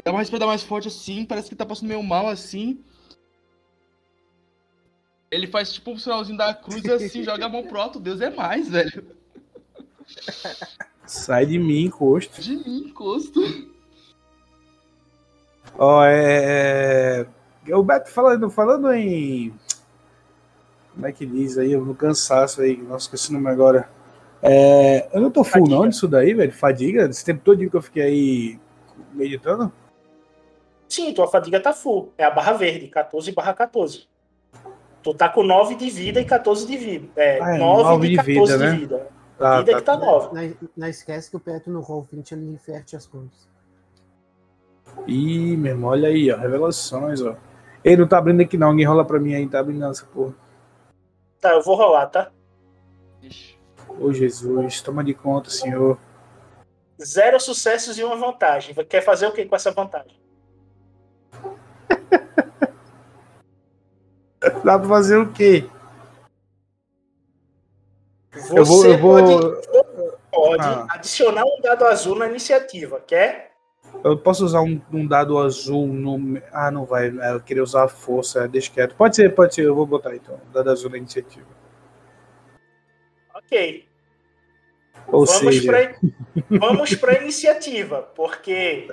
[0.05, 2.79] dá uma respirada mais forte assim, parece que tá passando meio mal assim.
[5.31, 8.01] Ele faz tipo um sinalzinho da cruz e assim, joga a mão pro alto.
[8.01, 9.05] Deus é mais, velho.
[11.07, 12.41] Sai de mim, encosto.
[12.41, 13.41] De mim, encosto.
[15.79, 17.27] Ó, é.
[17.67, 19.53] é, O Beto falando, falando em.
[20.95, 21.77] Como é que diz aí?
[21.77, 23.89] No cansaço aí, nossa, esqueci o nome agora.
[24.43, 26.53] É, eu não tô full não disso daí, velho.
[26.53, 27.09] Fadiga.
[27.09, 28.61] Esse tempo todo que eu fiquei aí
[29.15, 29.73] meditando.
[30.89, 32.13] Sim, tua fadiga tá full.
[32.19, 34.07] É a barra verde, 14 barra 14.
[35.03, 37.09] Tu tá com 9 de vida e 14 de vida.
[37.17, 38.79] É, Ah, é, 9, nove de de 14 vida, de né?
[38.79, 39.09] vida.
[39.39, 40.07] Tá, vida tá, que tá tá.
[40.07, 40.29] 9.
[40.35, 43.49] Não, não esquece que o Petro no Roll 20 ele inverte as contas.
[45.07, 46.37] Ih, meu irmão, olha aí, ó.
[46.37, 47.35] Revelações, ó.
[47.85, 48.69] Ei, não tá abrindo aqui não.
[48.69, 50.35] Alguém rola pra mim aí, tá abrindo essa porra.
[51.41, 52.31] Tá, eu vou rolar, tá?
[53.99, 55.99] Ô Jesus, toma de conta, senhor.
[57.03, 58.75] Zero sucessos e uma vantagem.
[58.85, 60.17] Quer fazer o que com essa vantagem?
[64.65, 65.69] Dá pra fazer o quê?
[68.33, 70.87] Você Eu vou- eu vou- pode, pode Ah.
[70.91, 73.52] adicionar um dado azul na iniciativa, quer?
[74.05, 76.41] Eu posso usar um, um dado azul no.
[76.53, 77.09] Ah, não vai.
[77.09, 78.95] é, Eu queria usar a força, deixa quieto.
[78.97, 80.41] Pode ser, pode ser, eu vou botar então.
[80.53, 81.47] Dado azul na iniciativa.
[83.35, 83.87] Ok.
[85.09, 88.89] Ou vamos seja, pra, vamos pra iniciativa, porque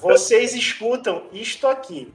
[0.00, 2.12] vocês escutam isto aqui.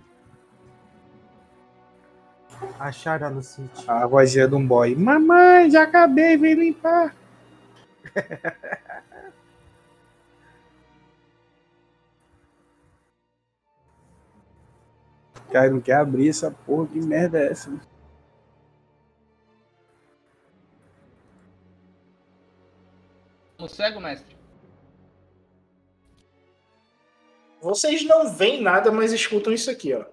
[2.80, 3.84] Acharam a Lucite.
[3.88, 4.96] a vozinha de um boy.
[4.96, 7.16] Mamãe, já acabei, vem limpar.
[15.52, 17.72] Cara, não quer abrir essa porra, que merda é essa?
[23.58, 24.36] No cego, mestre.
[27.62, 30.06] Vocês não veem nada, mas escutam isso aqui, ó.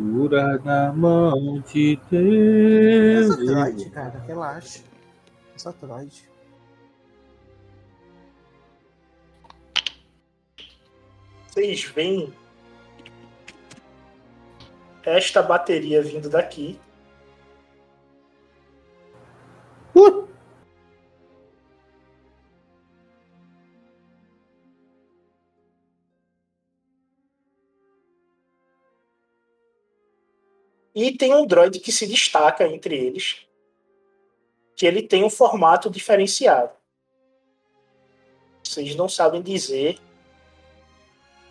[0.00, 3.30] Segura na mão de Deus.
[3.32, 4.82] Essa Troid, cara, relaxa.
[5.54, 6.30] Essa Troid.
[11.46, 12.32] Vocês veem
[15.04, 16.80] esta bateria vindo daqui.
[30.94, 33.46] E tem um droid que se destaca entre eles,
[34.76, 36.70] que ele tem um formato diferenciado.
[38.64, 39.98] Vocês não sabem dizer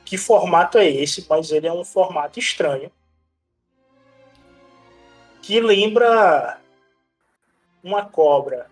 [0.06, 2.92] que formato é esse, mas ele é um formato estranho.
[5.42, 6.60] Que lembra
[7.84, 8.70] uma cobra.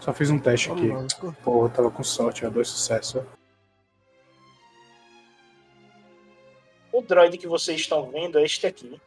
[0.00, 0.88] Só fiz um teste aqui.
[1.42, 3.22] Pô, tava com sorte, ó, dois sucessos.
[7.02, 9.00] O droid que vocês estão vendo é este aqui.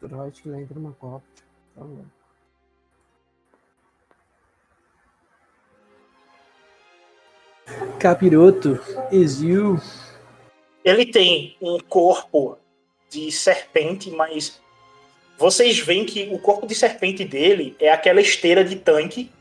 [0.00, 1.24] Droid que entra numa copa.
[1.74, 2.04] Tá bom.
[7.98, 8.78] Capiroto,
[9.10, 9.80] is you.
[10.84, 12.56] Ele tem um corpo
[13.10, 14.60] de serpente, mas
[15.36, 19.32] vocês veem que o corpo de serpente dele é aquela esteira de tanque,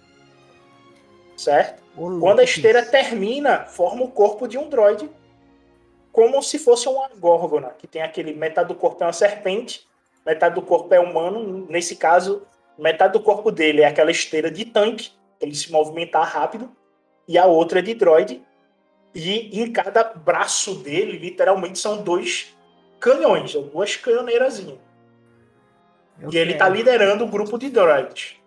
[1.37, 1.83] certo?
[1.95, 5.07] Quando a esteira termina, forma o corpo de um droide,
[6.15, 9.85] como se fosse uma górgona, que tem aquele metade do corpo é uma serpente,
[10.25, 11.67] metade do corpo é humano.
[11.69, 12.43] Nesse caso,
[12.79, 16.71] metade do corpo dele é aquela esteira de tanque, para ele se movimentar rápido,
[17.27, 18.41] e a outra é de droid.
[19.13, 22.55] E em cada braço dele, literalmente, são dois
[22.97, 24.79] canhões, ou duas canhoneirazinhas.
[26.21, 26.59] Eu E ele quero.
[26.59, 28.37] tá liderando o grupo de droids.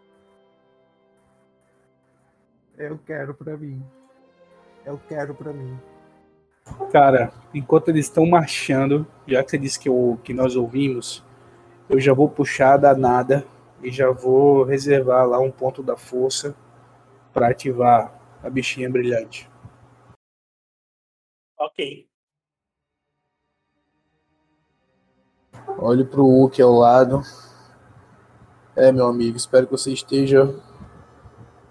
[2.79, 3.85] Eu quero pra mim.
[4.87, 5.79] Eu quero pra mim.
[6.91, 11.25] Cara, enquanto eles estão marchando, já que você disse que, eu, que nós ouvimos,
[11.89, 13.47] eu já vou puxar a danada
[13.83, 16.55] e já vou reservar lá um ponto da força
[17.33, 18.13] para ativar
[18.43, 19.51] a bichinha brilhante.
[21.59, 22.09] Ok.
[25.79, 27.23] Olhe pro Hulk ao lado.
[28.75, 30.55] É, meu amigo, espero que você esteja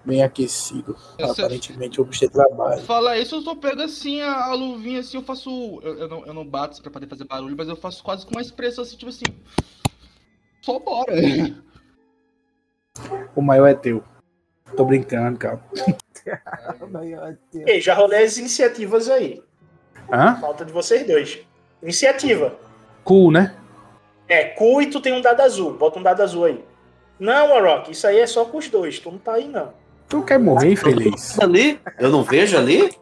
[0.08, 0.96] bem aquecido.
[1.18, 2.82] Essa- Aparentemente, o bicho tem trabalho.
[2.84, 5.80] Fala isso, eu só pego assim a, a luvinha assim, eu faço.
[5.84, 8.32] Eu, eu não, eu não bato pra poder fazer barulho, mas eu faço quase com
[8.32, 9.26] uma expressão assim, tipo assim.
[10.62, 11.14] Só bora.
[13.36, 14.04] O maior é teu.
[14.76, 15.62] Tô brincando, cara.
[17.54, 19.42] Ok, já rolei as iniciativas aí.
[20.12, 20.36] Hã?
[20.42, 21.40] Falta de vocês dois.
[21.82, 22.54] Iniciativa.
[23.06, 23.56] Cool, né?
[24.28, 25.74] É, cu e tu tem um dado azul.
[25.78, 26.66] Bota um dado azul aí.
[27.18, 29.00] Não, Arok, isso aí é só com os dois.
[29.00, 29.74] Tu não tá aí, não.
[30.08, 31.40] Tu quer morrer, infeliz?
[31.40, 31.82] Ali?
[32.00, 32.98] Eu não vejo ali?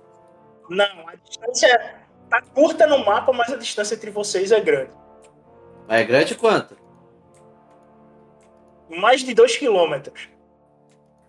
[0.69, 4.91] Não, a distância tá curta no mapa, mas a distância entre vocês é grande.
[5.87, 6.75] É grande quanto?
[8.89, 10.29] Mais de 2 quilômetros.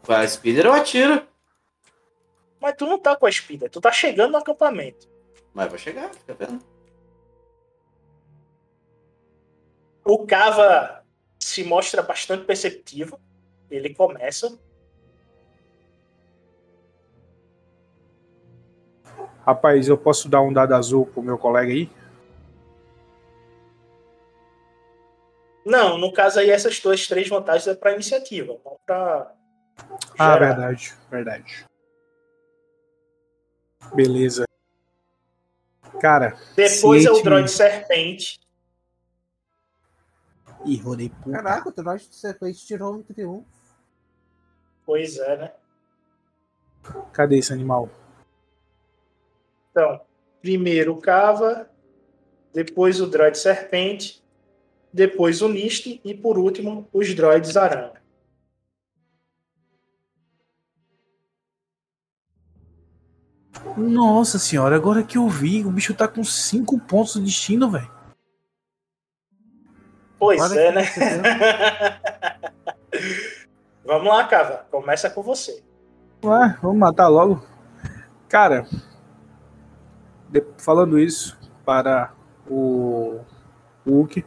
[0.04, 1.26] Com a speeder eu atiro.
[2.60, 5.08] Mas tu não tá com a speeder, tu tá chegando no acampamento.
[5.52, 6.64] Mas vou chegar, fica vendo.
[10.04, 11.04] O Cava
[11.38, 13.20] se mostra bastante perceptivo.
[13.70, 14.58] Ele começa.
[19.46, 21.88] Rapaz, eu posso dar um dado azul pro meu colega aí?
[25.64, 29.32] Não, no caso aí, essas duas três vantagens é pra iniciativa, não pra.
[30.18, 31.66] Ah, verdade, verdade.
[33.94, 34.44] Beleza.
[36.00, 38.40] Cara, Depois é o droid serpente.
[40.64, 41.30] Ih, rodei puta.
[41.36, 43.46] Caraca, o droid serpente tirou um triunfo.
[44.84, 45.52] Pois é, né?
[47.12, 47.88] Cadê esse animal?
[49.76, 50.00] Então,
[50.40, 51.68] primeiro o Cava,
[52.50, 54.24] depois o droid serpente,
[54.90, 57.92] depois o Nist e por último os droids aranha.
[63.76, 67.90] Nossa senhora, agora que eu vi, o bicho tá com cinco pontos de destino, velho.
[70.18, 70.84] Pois Olha é, né?
[73.84, 74.66] Vamos lá, Cava.
[74.70, 75.62] Começa com você.
[76.24, 77.46] Ué, vamos matar logo.
[78.26, 78.66] Cara,
[80.28, 82.12] de- falando isso para
[82.48, 83.20] o
[83.86, 84.24] Hulk,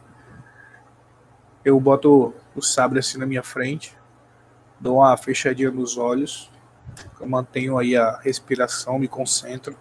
[1.64, 3.96] eu boto o sabre assim na minha frente,
[4.80, 6.50] dou uma fechadinha nos olhos,
[7.20, 9.76] eu mantenho aí a respiração, me concentro,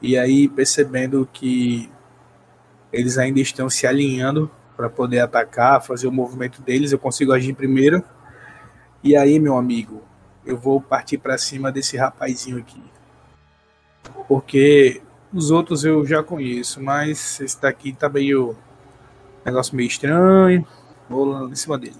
[0.00, 1.90] e aí percebendo que
[2.92, 7.54] eles ainda estão se alinhando para poder atacar, fazer o movimento deles, eu consigo agir
[7.54, 8.02] primeiro.
[9.02, 10.02] E aí, meu amigo,
[10.44, 12.82] eu vou partir para cima desse rapazinho aqui.
[14.28, 15.02] Porque
[15.32, 18.56] os outros eu já conheço, mas esse daqui tá meio.
[19.44, 20.66] negócio meio estranho.
[21.08, 21.96] Vou lá em cima dele.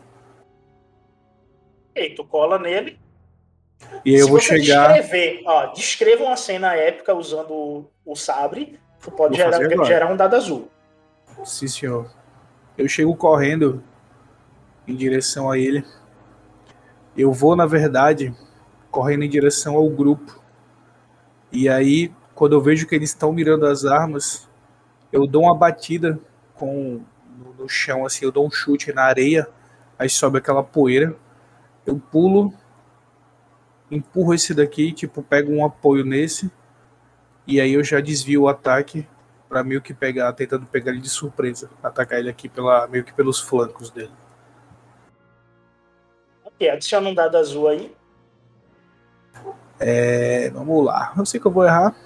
[1.94, 2.98] E tu cola nele.
[4.04, 4.92] E eu Se vou chegar.
[4.94, 8.78] Descrever, ó, descreva uma cena épica usando o, o sabre.
[9.02, 10.70] Tu pode gerar, gerar um dado azul.
[11.44, 12.10] Sim, senhor.
[12.76, 13.82] Eu chego correndo
[14.86, 15.84] em direção a ele.
[17.16, 18.34] Eu vou, na verdade,
[18.90, 20.39] correndo em direção ao grupo.
[21.52, 24.48] E aí, quando eu vejo que eles estão mirando as armas,
[25.12, 26.18] eu dou uma batida
[26.54, 27.00] com
[27.36, 29.48] no, no chão, assim, eu dou um chute na areia,
[29.98, 31.16] aí sobe aquela poeira.
[31.86, 32.52] Eu pulo,
[33.90, 36.50] empurro esse daqui, tipo, pego um apoio nesse,
[37.46, 39.06] e aí eu já desvio o ataque
[39.48, 43.12] pra meio que pegar, tentando pegar ele de surpresa, atacar ele aqui pela, meio que
[43.12, 44.12] pelos flancos dele.
[46.44, 47.92] Ok, adiciona um dado azul aí.
[49.80, 51.14] É, vamos lá.
[51.16, 51.96] Eu sei que eu vou errar.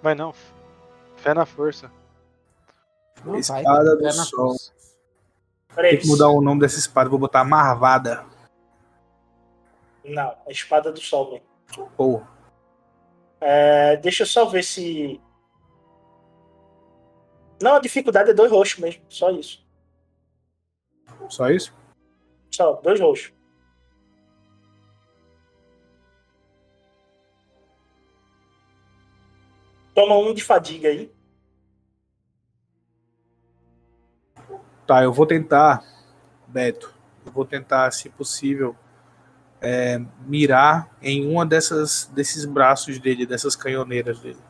[0.00, 0.32] Vai não.
[1.16, 1.90] Fé na força.
[3.24, 4.56] Não vai, Espada do pé na Sol.
[5.74, 8.24] Peraí, Tem que mudar o nome dessa espada, vou botar Marvada.
[10.04, 11.90] Não, a espada do sol mesmo.
[11.96, 12.28] Porra.
[13.40, 15.20] É, deixa eu só ver se.
[17.62, 19.64] Não, a dificuldade é dois roxos mesmo, só isso.
[21.28, 21.72] Só isso?
[22.50, 23.32] Só, dois roxos.
[29.94, 31.12] Toma um de fadiga aí.
[34.86, 35.84] Tá, eu vou tentar,
[36.48, 36.92] Beto,
[37.24, 38.74] eu vou tentar, se possível,
[39.60, 44.40] é, mirar em uma dessas desses braços dele, dessas canhoneiras dele.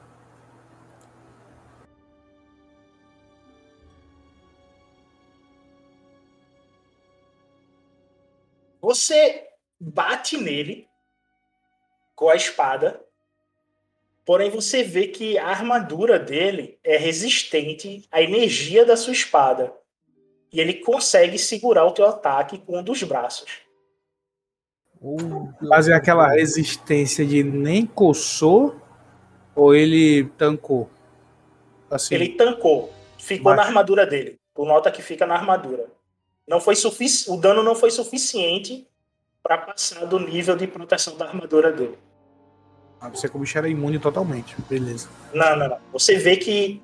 [8.80, 9.46] Você
[9.78, 10.88] bate nele
[12.14, 13.04] com a espada,
[14.24, 19.72] porém você vê que a armadura dele é resistente à energia da sua espada.
[20.52, 23.48] E ele consegue segurar o teu ataque com um dos braços.
[25.62, 28.76] Mas é aquela resistência de nem coçou
[29.54, 30.90] ou ele tancou?
[31.90, 32.92] Assim, Ele tancou.
[33.18, 34.38] Ficou Mas- na armadura dele.
[34.54, 35.86] Tu nota que fica na armadura.
[36.46, 37.30] Não foi sufici...
[37.30, 38.86] O dano não foi suficiente
[39.42, 41.96] para passar do nível de proteção da armadura dele.
[43.08, 44.54] Você como bicho era imune totalmente.
[44.68, 45.08] Beleza.
[45.32, 45.78] Não, não, não.
[45.92, 46.82] Você vê que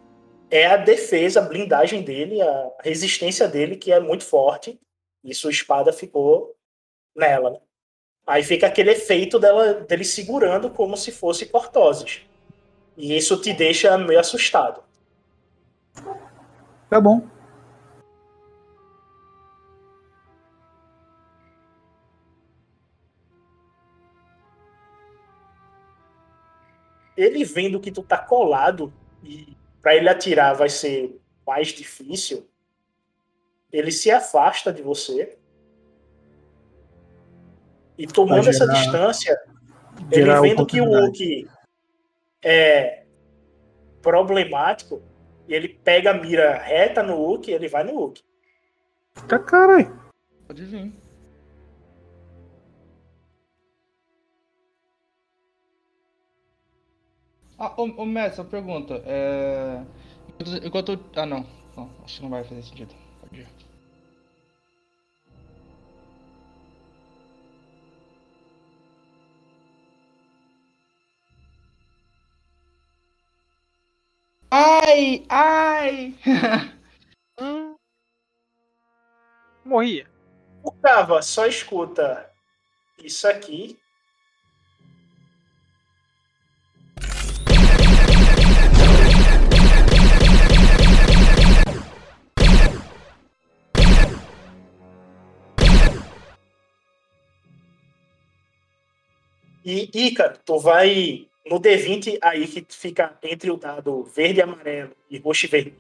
[0.51, 4.81] é a defesa, a blindagem dele, a resistência dele que é muito forte.
[5.23, 6.55] E sua espada ficou
[7.15, 7.51] nela.
[7.51, 7.59] né?
[8.27, 12.23] Aí fica aquele efeito dela, dele segurando como se fosse cortoses.
[12.97, 14.83] E isso te deixa meio assustado.
[16.89, 17.36] Tá bom.
[27.17, 32.49] Ele vendo que tu tá colado e para ele atirar vai ser mais difícil,
[33.73, 35.39] ele se afasta de você.
[37.99, 39.41] E tomando Vai essa gerar- distância,
[40.11, 40.85] ele gerar vendo que o.
[40.85, 41.49] Hulk
[42.45, 43.05] é
[44.03, 45.03] problemático,
[45.49, 48.23] e ele pega a mira reta no Hulk, ele vai no Hulk.
[49.27, 49.99] Tá caralho.
[50.47, 50.93] Pode vir.
[57.59, 59.03] Ah, ô, ô Messi, uma pergunta.
[59.07, 59.83] É...
[60.41, 61.01] enquanto- Enquanto.
[61.17, 61.47] Ah, não.
[61.77, 62.95] Não, acho que não vai fazer sentido.
[63.21, 63.49] Pode ir.
[74.51, 75.25] Ai!
[75.31, 76.15] Ai!
[77.41, 77.77] Hum.
[79.65, 80.07] Morria.
[80.63, 82.31] O Cava só escuta
[83.03, 83.79] isso aqui.
[99.69, 104.93] E, Ícaro, tu vai no D20 aí que fica entre o dado verde e amarelo
[105.11, 105.77] e roxo e vermelho.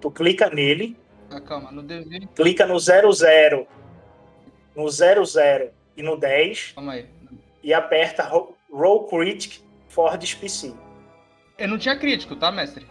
[0.00, 0.96] Tu clica nele
[1.30, 2.28] Ah, calma, no D20.
[2.34, 3.66] clica no 00,
[4.74, 7.06] no 00 e no 10 Calma aí.
[7.62, 10.72] e aperta Ro- Roll Critic for PC.
[11.58, 12.86] Eu não tinha crítico, tá, mestre?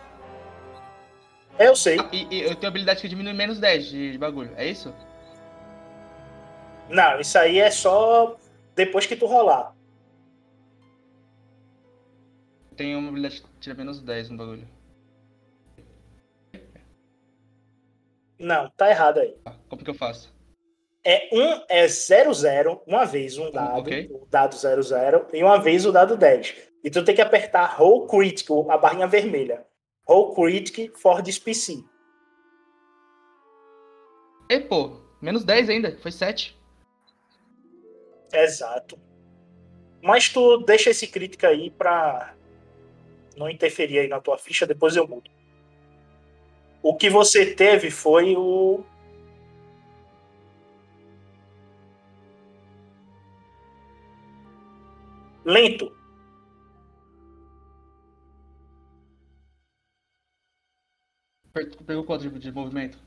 [1.58, 1.98] É, eu sei.
[2.12, 4.94] E, e eu tenho habilidade que diminui menos 10 de, de bagulho, é isso?
[6.90, 8.36] Não, isso aí é só
[8.76, 9.76] depois que tu rolar.
[12.76, 14.68] Tenho uma habilidade que tira menos 10 no bagulho.
[18.40, 19.38] Não, tá errado aí.
[19.70, 20.34] Como que eu faço?
[21.06, 24.10] É um é 00, uma vez um dado, ok.
[24.12, 26.56] o dado 00 e uma vez o dado 10.
[26.84, 29.66] E tu tem que apertar Roll Critic, a barrinha vermelha.
[30.08, 31.84] Roll Critic for this PC.
[34.50, 36.58] Ei, pô, menos 10 ainda, foi 7.
[38.34, 39.00] Exato.
[40.02, 42.36] Mas tu deixa esse crítico aí pra
[43.38, 45.30] não interferir aí na tua ficha, depois eu mudo.
[46.82, 48.84] O que você teve foi o.
[55.46, 55.96] Lento.
[61.86, 62.98] Pegou quanto de, de movimento?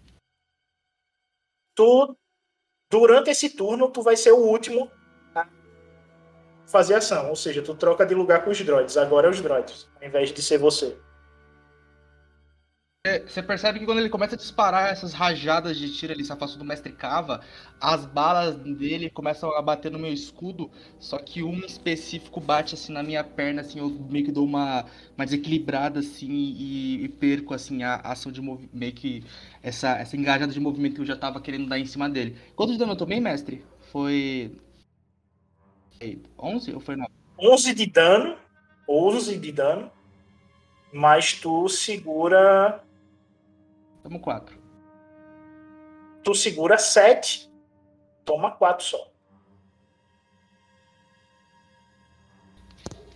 [1.75, 2.17] Tu,
[2.91, 4.91] durante esse turno, tu vai ser o último
[6.67, 7.29] fazer ação.
[7.29, 8.97] Ou seja, tu troca de lugar com os droids.
[8.97, 10.97] Agora é os droids, ao invés de ser você.
[13.25, 16.59] Você percebe que quando ele começa a disparar essas rajadas de tiro ali, se afastou
[16.59, 17.41] do mestre Cava,
[17.81, 20.69] as balas dele começam a bater no meu escudo,
[20.99, 24.85] só que um específico bate assim na minha perna, assim, eu meio que dou uma,
[25.17, 28.41] uma desequilibrada assim e, e perco assim a, ação de
[28.73, 29.23] meio que
[29.63, 32.37] essa, essa engajada de movimento que eu já tava querendo dar em cima dele.
[32.57, 33.65] Quanto de dano eu tomei, mestre?
[33.93, 34.51] Foi.
[36.01, 37.11] Ei, 11 ou foi 9?
[37.39, 38.39] 11 de dano.
[38.89, 39.91] 11 de dano.
[40.93, 42.83] Mas tu segura.
[44.03, 44.57] Tamo 4.
[46.23, 47.51] Tu segura 7.
[48.25, 49.13] Toma 4 só.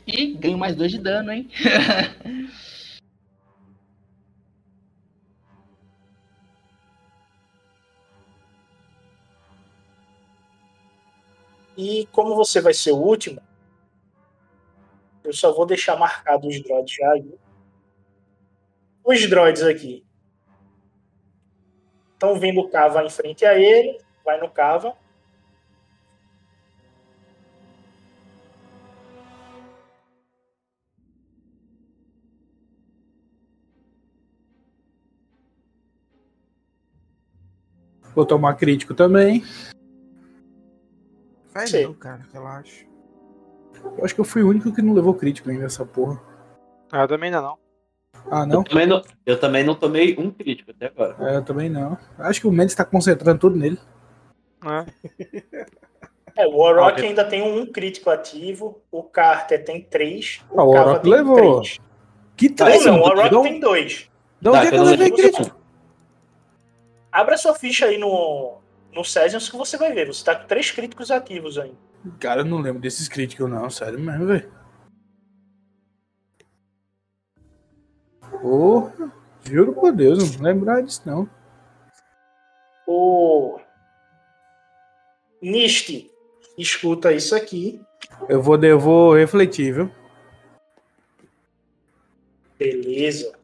[0.07, 1.48] E ganho mais 2 de dano, hein?
[11.82, 13.40] E como você vai ser o último,
[15.24, 17.15] eu só vou deixar marcado os droids já.
[19.02, 20.05] Os droids aqui.
[22.12, 23.98] Estão vindo o Cava em frente a ele.
[24.23, 24.94] Vai no Cava.
[38.15, 39.43] Vou tomar crítico também.
[41.52, 41.85] Vai Sim.
[41.85, 42.85] não, cara, relaxa.
[43.97, 46.20] Eu acho que eu fui o único que não levou crítico ainda nessa porra.
[46.93, 47.59] Ah, eu também ainda não.
[48.31, 48.59] Ah, não?
[48.60, 51.16] Eu também não, eu também não tomei um crítico até agora.
[51.20, 51.97] É, eu também não.
[52.18, 53.78] Acho que o Mendes tá concentrando tudo nele.
[56.36, 58.81] É, o Warrock Ah, ainda tem um crítico ativo.
[58.90, 60.44] O Carter tem 3.
[60.56, 61.62] Ah, o Warrock levou.
[62.36, 62.85] Que Não, três?
[62.86, 63.14] não, o mano?
[63.16, 64.10] Warrock Não- tem 2.
[64.40, 65.56] De onde é que eu levei crítico?
[67.12, 68.60] Abra sua ficha aí no,
[68.93, 70.07] no Cesiums que você vai ver.
[70.07, 71.77] Você tá com 3 críticos ativos ainda.
[72.19, 73.69] Cara, eu não lembro desses críticos, não.
[73.71, 74.53] Sério mesmo, velho.
[78.41, 79.12] Porra,
[79.43, 81.29] juro por Deus, não lembrar disso, não.
[82.87, 83.61] O
[85.43, 86.11] Nist
[86.57, 87.81] escuta isso aqui.
[88.29, 89.91] Eu vou, eu vou refletir, viu?
[92.59, 93.39] Beleza.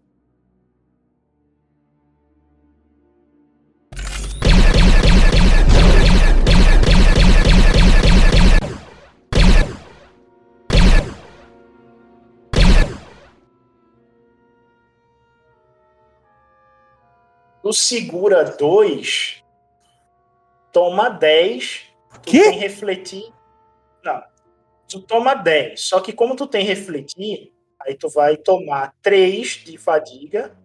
[17.67, 19.43] O segura 2
[20.73, 21.93] toma 10.
[22.23, 22.43] Tu Quê?
[22.45, 23.35] tem refletir.
[24.05, 24.23] Não.
[24.89, 25.81] Tu toma 10.
[25.81, 30.57] Só que como tu tem refletir, aí tu vai tomar 3 de fadiga.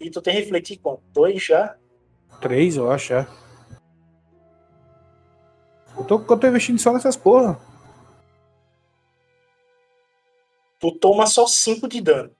[0.00, 1.78] E tu tem refletir com 2 já.
[2.40, 3.28] Três, eu acho, é.
[5.96, 7.60] Eu tô, eu tô investindo só nessas porra.
[10.80, 12.34] Tu toma só 5 de dano.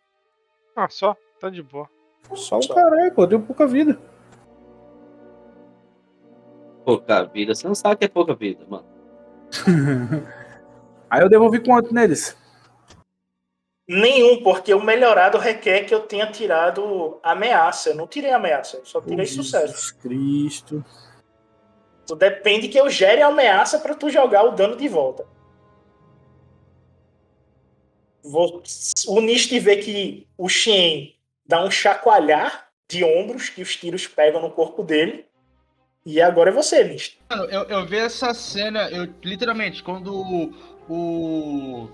[0.74, 1.16] Ah, só.
[1.38, 1.93] Tá de boa.
[2.34, 3.98] Só o caralho, pô, eu tenho pouca vida.
[6.84, 7.54] Pouca vida.
[7.54, 8.86] Você não sabe que é pouca vida, mano.
[11.08, 12.36] Aí eu devolvi quanto neles?
[13.86, 17.90] Nenhum, porque o melhorado requer que eu tenha tirado ameaça.
[17.90, 19.66] Eu não tirei ameaça, eu só tirei sucesso.
[19.66, 20.84] Jesus Cristo.
[22.06, 25.26] Tu depende que eu gere a ameaça pra tu jogar o dano de volta.
[28.22, 28.62] Vou,
[29.08, 31.14] o Nist vê que o Shen
[31.46, 35.26] dá um chacoalhar de ombros que os tiros pegam no corpo dele.
[36.04, 37.18] E agora é você, Nist.
[37.30, 40.52] Mano, eu, eu vi essa cena, eu literalmente, quando o,
[40.86, 41.88] o,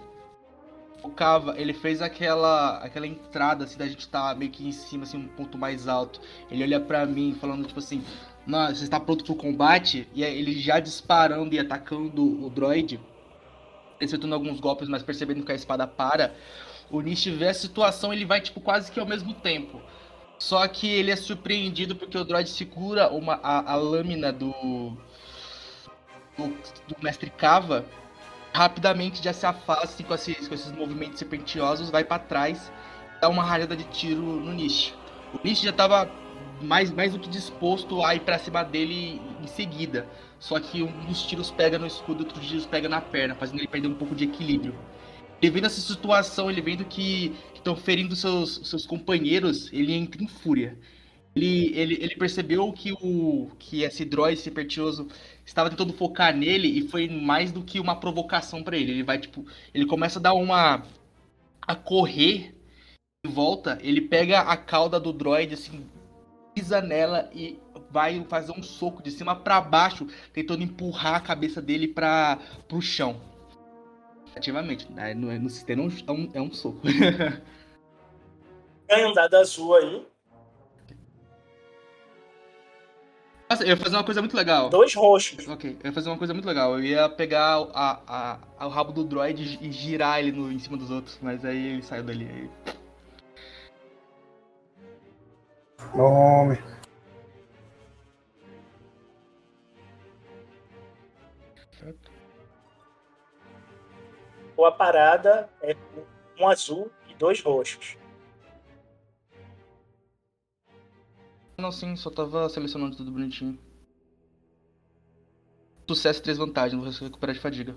[1.03, 5.05] o Cava, ele fez aquela aquela entrada, assim, da gente tá meio que em cima,
[5.05, 6.21] assim, um ponto mais alto.
[6.51, 8.05] Ele olha pra mim, falando, tipo assim,
[8.45, 10.09] "Não, você está pronto pro combate?
[10.13, 13.01] E ele já disparando e atacando o droid,
[14.03, 16.35] acertando alguns golpes, mas percebendo que a espada para.
[16.91, 19.81] O Nish vê a situação, ele vai, tipo, quase que ao mesmo tempo.
[20.39, 24.51] Só que ele é surpreendido porque o droid segura uma, a, a lâmina do,
[26.37, 26.49] do,
[26.89, 27.85] do mestre Cava.
[28.53, 32.73] Rapidamente já se afasta assim, com, esses, com esses movimentos serpentiosos, vai pra trás,
[33.21, 34.93] dá uma rajada de tiro no Nish.
[35.33, 36.11] O Nish já tava
[36.61, 40.09] mais, mais do que disposto a ir pra cima dele em seguida.
[40.39, 43.69] Só que um dos tiros pega no escudo, outro tiros pega na perna, fazendo ele
[43.69, 44.75] perder um pouco de equilíbrio.
[45.41, 50.29] Ele vendo essa situação, ele vendo que estão ferindo seus, seus companheiros, ele entra em
[50.29, 50.77] fúria.
[51.35, 55.09] Ele, ele, ele percebeu que, o, que esse droid, esse pertioso,
[55.47, 58.93] estava tentando focar nele e foi mais do que uma provocação para ele.
[58.93, 60.83] Ele vai, tipo, ele começa a dar uma.
[61.63, 62.55] a correr
[63.25, 65.87] em volta, ele pega a cauda do droid, assim,
[66.55, 67.59] pisa nela e
[67.91, 72.81] vai fazer um soco de cima para baixo, tentando empurrar a cabeça dele para pro
[72.81, 73.30] chão.
[74.35, 75.15] Ativamente, né?
[75.15, 76.81] no, no sistema é um, é um soco.
[78.89, 80.07] Ganha um dado azul aí.
[83.49, 84.69] Nossa, eu ia fazer uma coisa muito legal.
[84.69, 85.49] Dois roxos.
[85.49, 86.75] Ok, eu ia fazer uma coisa muito legal.
[86.75, 90.77] Eu ia pegar a, a, o rabo do droid e girar ele no, em cima
[90.77, 92.29] dos outros, mas aí ele saiu dali.
[92.29, 92.49] Aí...
[95.95, 96.59] Homem.
[104.61, 105.75] Ou a parada é
[106.39, 107.97] um azul e dois roxos.
[111.57, 113.59] Não, sim, só tava selecionando tudo bonitinho.
[115.89, 117.75] Sucesso, três vantagens, você recupera de fadiga.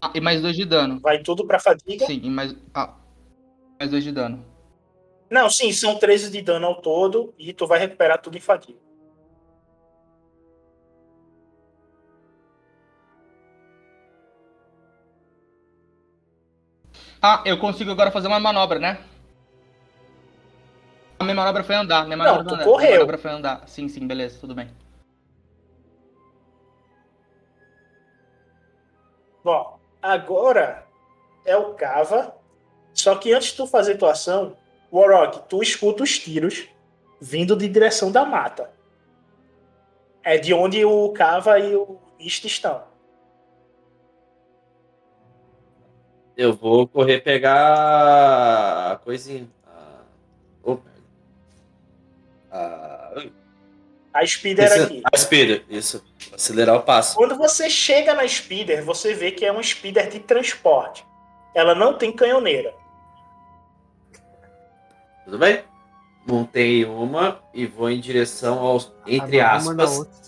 [0.00, 1.00] Ah, e mais dois de dano.
[1.00, 2.06] Vai tudo pra fadiga?
[2.06, 2.54] Sim, e mais.
[2.72, 2.94] Ah.
[3.80, 4.46] Mais dois de dano.
[5.28, 8.83] Não, sim, são 13 de dano ao todo e tu vai recuperar tudo em fadiga.
[17.26, 19.02] Ah, eu consigo agora fazer uma manobra, né?
[21.18, 22.04] A minha manobra foi andar.
[22.04, 22.64] Minha manobra Não, tu andar.
[22.64, 22.86] correu.
[22.86, 23.66] Minha manobra foi andar.
[23.66, 24.68] Sim, sim, beleza, tudo bem.
[29.42, 30.86] Bom, agora
[31.46, 32.36] é o Cava.
[32.92, 34.54] Só que antes de tu fazer tua ação,
[34.92, 36.68] Warrock, tu escuta os tiros
[37.18, 38.70] vindo de direção da mata.
[40.22, 42.84] É de onde o Cava e o Ist estão.
[46.36, 49.48] Eu vou correr pegar a coisinha.
[49.66, 50.00] A...
[50.62, 50.90] Opa.
[52.50, 53.22] A...
[54.12, 55.02] A Speeder Esse- aqui.
[55.12, 56.04] A Speeder, isso.
[56.32, 57.16] Acelerar o passo.
[57.16, 61.04] Quando você chega na Speeder, você vê que é uma Speeder de transporte.
[61.54, 62.74] Ela não tem canhoneira.
[65.24, 65.62] Tudo bem?
[66.26, 68.92] Montei uma e vou em direção aos.
[69.06, 70.24] Entre aspas.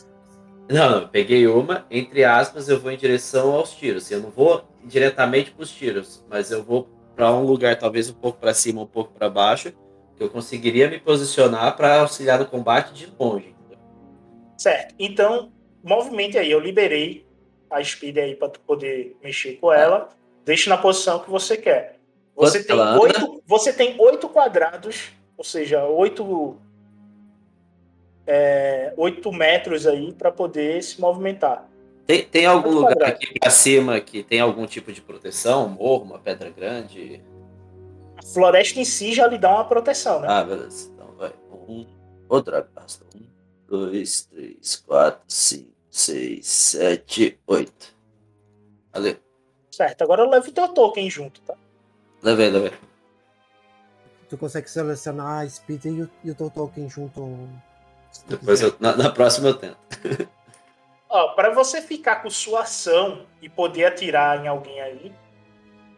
[0.68, 4.10] Não, não, peguei uma, entre aspas, eu vou em direção aos tiros.
[4.10, 8.14] Eu não vou diretamente para os tiros, mas eu vou para um lugar talvez um
[8.14, 9.72] pouco para cima, um pouco para baixo,
[10.16, 13.54] que eu conseguiria me posicionar para auxiliar no combate de longe.
[14.56, 14.94] Certo.
[14.98, 15.52] Então,
[15.82, 16.50] movimente aí.
[16.50, 17.26] Eu liberei
[17.70, 20.08] a Speeder aí para tu poder mexer com ela.
[20.44, 21.98] Deixe na posição que você quer.
[22.34, 26.56] Você Quanto tem, ela oito, você tem oito quadrados, ou seja, oito,
[28.26, 31.65] é, oito metros aí para poder se movimentar.
[32.06, 33.14] Tem, tem algum lugar quadrado?
[33.14, 35.66] aqui para cima que tem algum tipo de proteção?
[35.66, 37.20] Um morro, uma pedra grande?
[38.16, 40.28] A floresta em si já lhe dá uma proteção, né?
[40.30, 40.88] Ah, beleza.
[40.94, 41.32] Então vai.
[41.50, 41.84] Um,
[42.28, 43.04] outra basta.
[43.12, 43.26] Um,
[43.66, 47.96] dois, três, quatro, cinco, seis, sete, oito.
[48.92, 49.16] Valeu.
[49.72, 50.02] Certo.
[50.02, 51.54] Agora eu levo o teu token junto, tá?
[52.22, 52.72] Levei, levei.
[54.28, 57.48] Tu consegue selecionar a Speeder e o, e o teu token junto.
[58.28, 59.76] Depois eu, na, na próxima eu tento.
[61.16, 65.14] Ó, para você ficar com sua ação e poder atirar em alguém aí,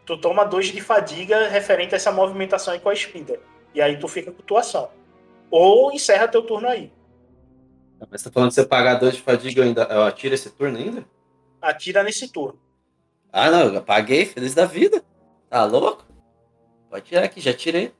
[0.05, 3.41] tu toma dois de fadiga referente a essa movimentação aí com a Speeder.
[3.75, 4.89] E aí tu fica com tua ação.
[5.51, 6.89] Ou encerra teu turno aí.
[8.09, 10.77] Mas tá falando que você pagar dois de fadiga, eu, ainda, eu atiro esse turno
[10.77, 11.03] ainda?
[11.61, 12.57] Atira nesse turno.
[13.29, 15.03] Ah, não, eu paguei, feliz da vida.
[15.49, 16.05] Tá louco?
[16.89, 17.93] Pode tirar aqui, já tirei.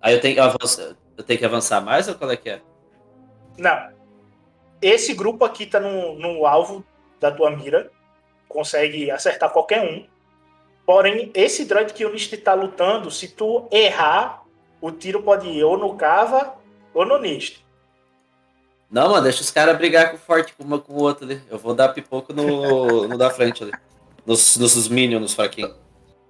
[0.00, 2.62] Aí eu tenho que avançar, eu tenho que avançar mais ou qual é que é?
[3.58, 4.01] Não.
[4.82, 6.84] Esse grupo aqui tá no, no alvo
[7.20, 7.90] da tua mira.
[8.48, 10.04] Consegue acertar qualquer um.
[10.84, 14.42] Porém, esse droid que o Nist tá lutando, se tu errar,
[14.80, 16.54] o tiro pode ir ou no Cava
[16.92, 17.62] ou no Nist.
[18.90, 21.40] Não, mano, deixa os caras brigar com o forte com uma com o outro ali.
[21.48, 23.72] Eu vou dar pipoco no, no da frente ali.
[24.26, 25.74] Nos, nos minions, nos fraquinhos.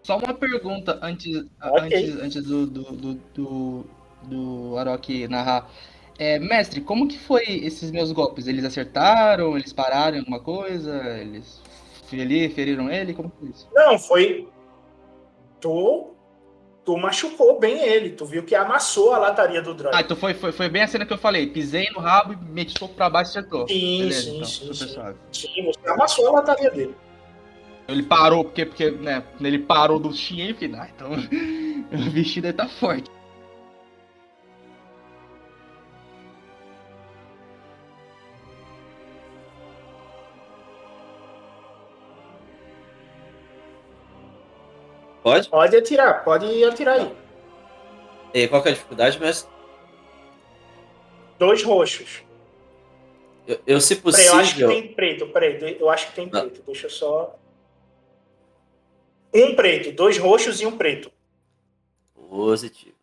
[0.02, 1.80] Só uma pergunta antes, Ok.
[1.82, 3.86] antes, antes do, do, do, do,
[4.22, 5.68] do narrar.
[6.22, 8.46] É, mestre, como que foi esses meus golpes?
[8.46, 9.58] Eles acertaram?
[9.58, 10.96] Eles pararam em alguma coisa?
[11.18, 11.60] Eles
[12.12, 13.12] ali, feriram ele?
[13.12, 13.68] Como foi isso?
[13.74, 14.48] Não, foi.
[15.60, 16.14] Tu,
[16.84, 18.10] tu machucou bem ele.
[18.10, 19.96] Tu viu que amassou a lataria do droid.
[19.96, 21.48] Ah, então foi, foi, foi bem a cena que eu falei.
[21.48, 23.66] Pisei no rabo e meti soco pra baixo e acertou.
[23.66, 24.88] Sim, Beleza, sim, então, sim, sim.
[24.88, 25.18] suave.
[25.32, 26.94] Sim, você amassou a lataria dele.
[27.88, 31.10] Ele parou, porque, porque né, ele parou do Shin e falei, ah, então
[32.06, 33.10] o vestido aí tá forte.
[45.22, 45.48] Pode?
[45.48, 47.16] Pode atirar, pode atirar aí.
[48.34, 49.50] E qual que é a dificuldade, mestre?
[51.38, 52.22] Dois roxos.
[53.46, 54.68] Eu, eu, se Peraí, eu acho que possível.
[54.68, 56.40] tem preto, peraí, eu acho que tem Não.
[56.42, 56.62] preto.
[56.64, 57.36] Deixa eu só.
[59.34, 61.10] Um preto, dois roxos e um preto.
[62.14, 62.94] Positivo.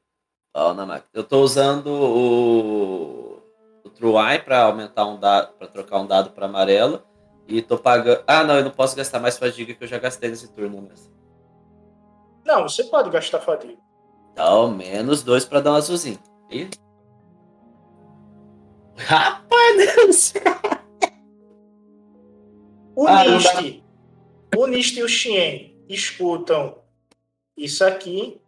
[0.53, 1.09] Pau na máquina.
[1.13, 3.41] Eu tô usando o,
[3.83, 7.03] o True Eye pra aumentar um dado, para trocar um dado para amarelo.
[7.47, 8.23] E tô pagando.
[8.27, 11.11] Ah, não, eu não posso gastar mais fadiga que eu já gastei nesse turno mesmo.
[12.45, 13.77] Não, você pode gastar fadiga.
[14.33, 16.17] Então, menos dois pra dar um azulzinho.
[16.49, 16.67] E...
[18.97, 20.33] Rapaz, Deus!
[22.95, 23.83] O Ah, Nist,
[24.57, 26.77] o Nist e o Xien escutam
[27.55, 28.41] isso aqui.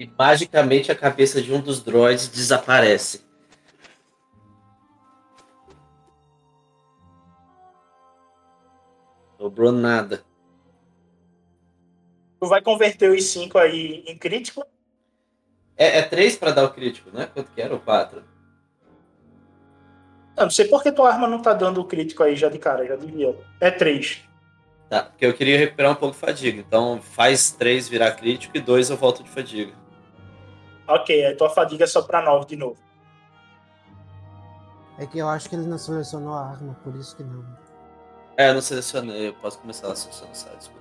[0.00, 3.22] E magicamente a cabeça de um dos droids desaparece.
[9.36, 10.24] Sobrou nada.
[12.40, 14.64] Tu vai converter os cinco aí em crítico.
[15.76, 17.26] É, é três pra dar o crítico, né?
[17.26, 17.74] Quanto que era?
[17.74, 18.24] Ou quatro?
[20.34, 22.58] Eu não sei por que tua arma não tá dando o crítico aí já de
[22.58, 23.38] cara, já devia.
[23.60, 24.26] É três.
[24.88, 26.58] Tá, porque eu queria recuperar um pouco de fadiga.
[26.58, 29.79] Então faz três virar crítico e dois eu volto de fadiga.
[30.90, 32.76] Ok, aí tua fadiga é só pra nove de novo.
[34.98, 37.46] É que eu acho que ele não selecionou a arma, por isso que não.
[38.36, 40.56] É, eu não selecionei, eu posso começar a selecionar, sabe?
[40.56, 40.80] Desculpa.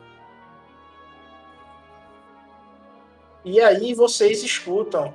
[3.45, 5.14] E aí vocês escutam.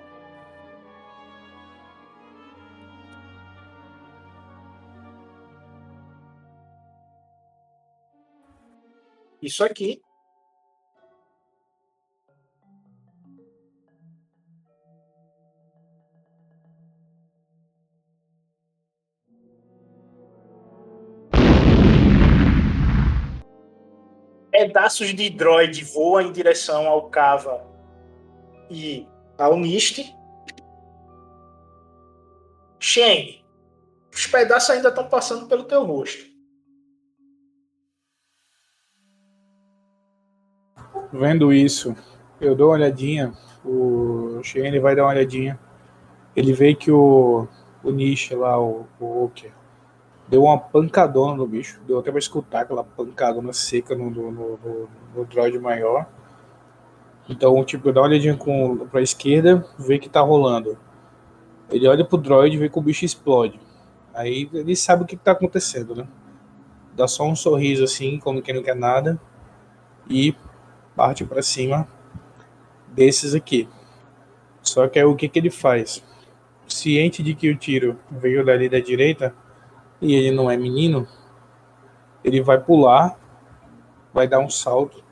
[9.43, 10.04] Isso aqui.
[24.55, 27.67] Pedaços de droid voam em direção ao Cava
[28.71, 29.05] e
[29.37, 30.15] ao Nist.
[32.79, 33.45] Shen,
[34.15, 36.25] os pedaços ainda estão passando pelo teu rosto.
[41.13, 41.97] Vendo isso,
[42.41, 43.33] eu dou uma olhadinha.
[43.65, 45.59] O Shane vai dar uma olhadinha.
[46.37, 47.49] Ele vê que o,
[47.83, 49.53] o Nish lá, o, o Walker,
[50.29, 51.81] deu uma pancadona no bicho.
[51.87, 56.07] Deu até pra escutar aquela pancadona seca no, no, no, no, droid maior.
[57.29, 60.79] Então, tipo, dá uma olhadinha com, pra esquerda, vê que tá rolando.
[61.71, 63.59] Ele olha pro droid vê que o bicho explode.
[64.13, 66.07] Aí ele sabe o que, que tá acontecendo, né?
[66.95, 69.19] Dá só um sorriso assim, como quem não quer nada.
[70.09, 70.35] E
[70.95, 71.89] parte para cima
[72.89, 73.69] desses aqui.
[74.63, 76.05] Só que aí o que, que ele faz?
[76.69, 79.35] Ciente de que o tiro veio dali da direita
[80.01, 81.07] e ele não é menino,
[82.23, 83.19] ele vai pular,
[84.13, 85.03] vai dar um salto,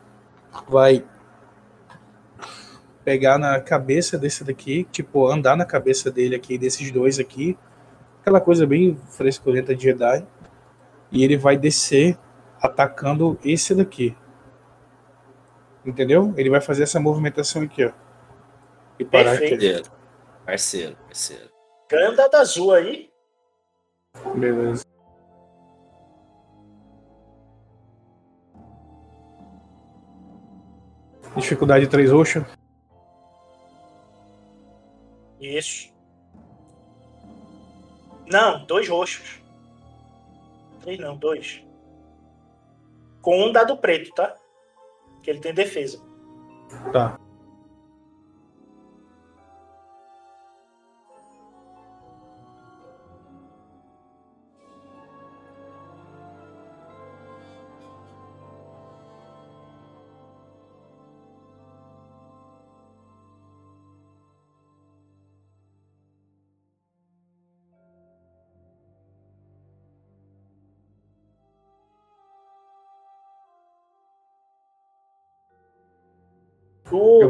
[0.68, 1.04] vai
[3.04, 7.58] pegar na cabeça desse daqui, tipo, andar na cabeça dele aqui, desses dois aqui,
[8.20, 10.26] aquela coisa bem frescurenta de Jedi,
[11.10, 12.16] e ele vai descer
[12.60, 14.16] atacando esse daqui.
[15.84, 16.32] Entendeu?
[16.36, 17.92] Ele vai fazer essa movimentação aqui, ó.
[18.98, 19.50] E parar aqui.
[19.50, 19.90] Parceiro,
[20.46, 21.50] parceiro, parceiro.
[21.90, 23.11] Ganha um dado azul aí.
[24.34, 24.84] Beleza.
[31.36, 32.46] Dificuldade 3 roxa.
[35.40, 35.92] Isso.
[38.30, 39.42] Não, dois roxos.
[40.82, 41.64] Três não, dois.
[43.20, 44.36] Com um dado preto, tá?
[45.22, 46.00] Que ele tem defesa.
[46.92, 47.18] Tá.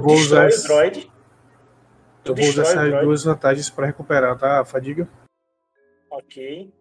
[0.03, 1.11] Vou usar esse- droid.
[2.25, 4.61] Eu vou usar essas duas vantagens para recuperar, tá?
[4.61, 5.09] A fadiga.
[6.11, 6.73] Ok.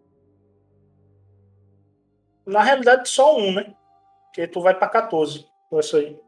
[2.46, 3.74] Na realidade, só um, né?
[4.26, 6.18] Porque tu vai pra 14 com isso aí.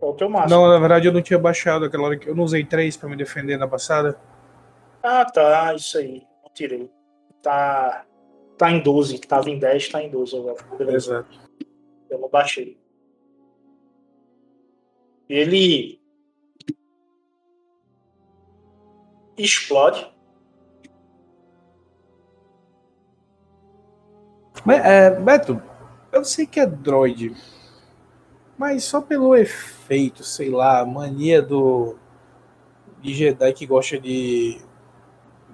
[0.00, 0.60] É o teu máximo.
[0.60, 3.08] Não, na verdade eu não tinha baixado aquela hora que eu não usei 3 para
[3.08, 4.18] me defender na passada.
[5.02, 5.74] Ah, tá.
[5.74, 6.26] Isso aí.
[6.42, 6.90] Não tirei.
[7.42, 8.04] Tá,
[8.56, 9.18] tá em 12.
[9.20, 10.56] Tava em 10, tá em 12 agora.
[10.76, 11.26] Beleza.
[11.28, 11.48] Exato.
[12.10, 12.78] Eu não baixei.
[15.28, 16.00] Ele
[19.36, 20.10] explode.
[24.66, 25.62] É, Beto,
[26.12, 27.34] eu sei que é droid,
[28.58, 31.96] mas só pelo efeito, sei lá, mania do
[33.00, 34.60] de Jedi que gosta de,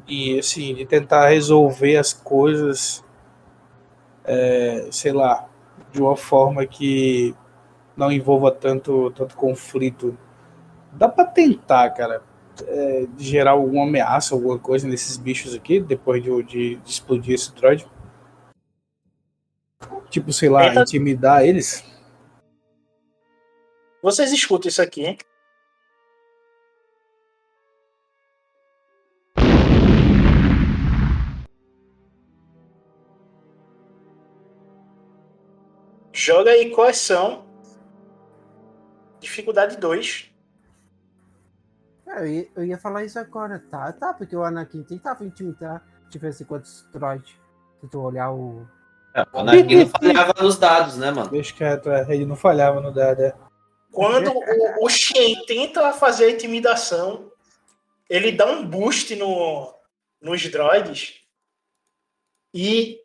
[0.06, 3.04] de assim, de tentar resolver as coisas,
[4.24, 5.48] é, sei lá,
[5.92, 7.34] de uma forma que
[7.96, 10.16] não envolva tanto, tanto conflito.
[10.92, 12.22] Dá pra tentar, cara.
[12.68, 17.52] é, gerar alguma ameaça, alguma coisa nesses bichos aqui, depois de, de- de explodir esse
[17.52, 17.84] droid?
[20.08, 21.82] Tipo, sei lá, intimidar eles?
[24.00, 25.18] Vocês escutam isso aqui, hein?
[36.12, 37.44] Joga aí coação.
[39.24, 40.30] Dificuldade 2.
[42.06, 43.92] É, eu, ia, falar isso agora, tá?
[43.92, 47.34] Tá, porque o Anakin tentava intimidar tivesse quantos droids.
[47.80, 48.66] Se tu olhar o.
[49.14, 51.30] É, o Anakin não falhava nos dados, né, mano?
[51.30, 53.22] Deixa quieto, é, ele não falhava no dado.
[53.22, 53.34] É.
[53.90, 57.30] Quando o, o Shen tenta fazer a intimidação,
[58.08, 59.74] ele dá um boost no,
[60.20, 61.20] nos droids
[62.52, 63.00] e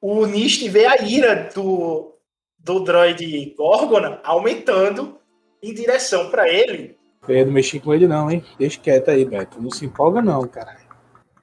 [0.00, 2.18] o Nist vê a ira do,
[2.58, 5.20] do droid Gorgona aumentando
[5.62, 6.96] em direção para ele.
[7.28, 8.44] Não mexer com ele, não, hein?
[8.58, 9.60] Deixa quieto aí, Beto.
[9.60, 10.76] Não se empolga, não, cara.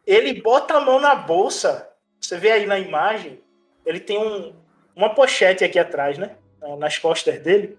[0.06, 1.90] Ele bota a mão na bolsa.
[2.20, 3.42] Você vê aí na imagem,
[3.86, 4.54] ele tem um,
[4.96, 6.38] uma pochete aqui atrás, né?
[6.78, 7.78] Nas costas dele.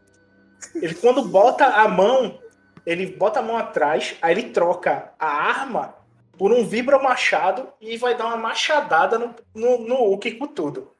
[0.75, 2.39] Ele quando bota a mão,
[2.85, 5.95] ele bota a mão atrás, aí ele troca a arma
[6.37, 10.94] por um vibra machado e vai dar uma machadada no, no, no Hulk com tudo.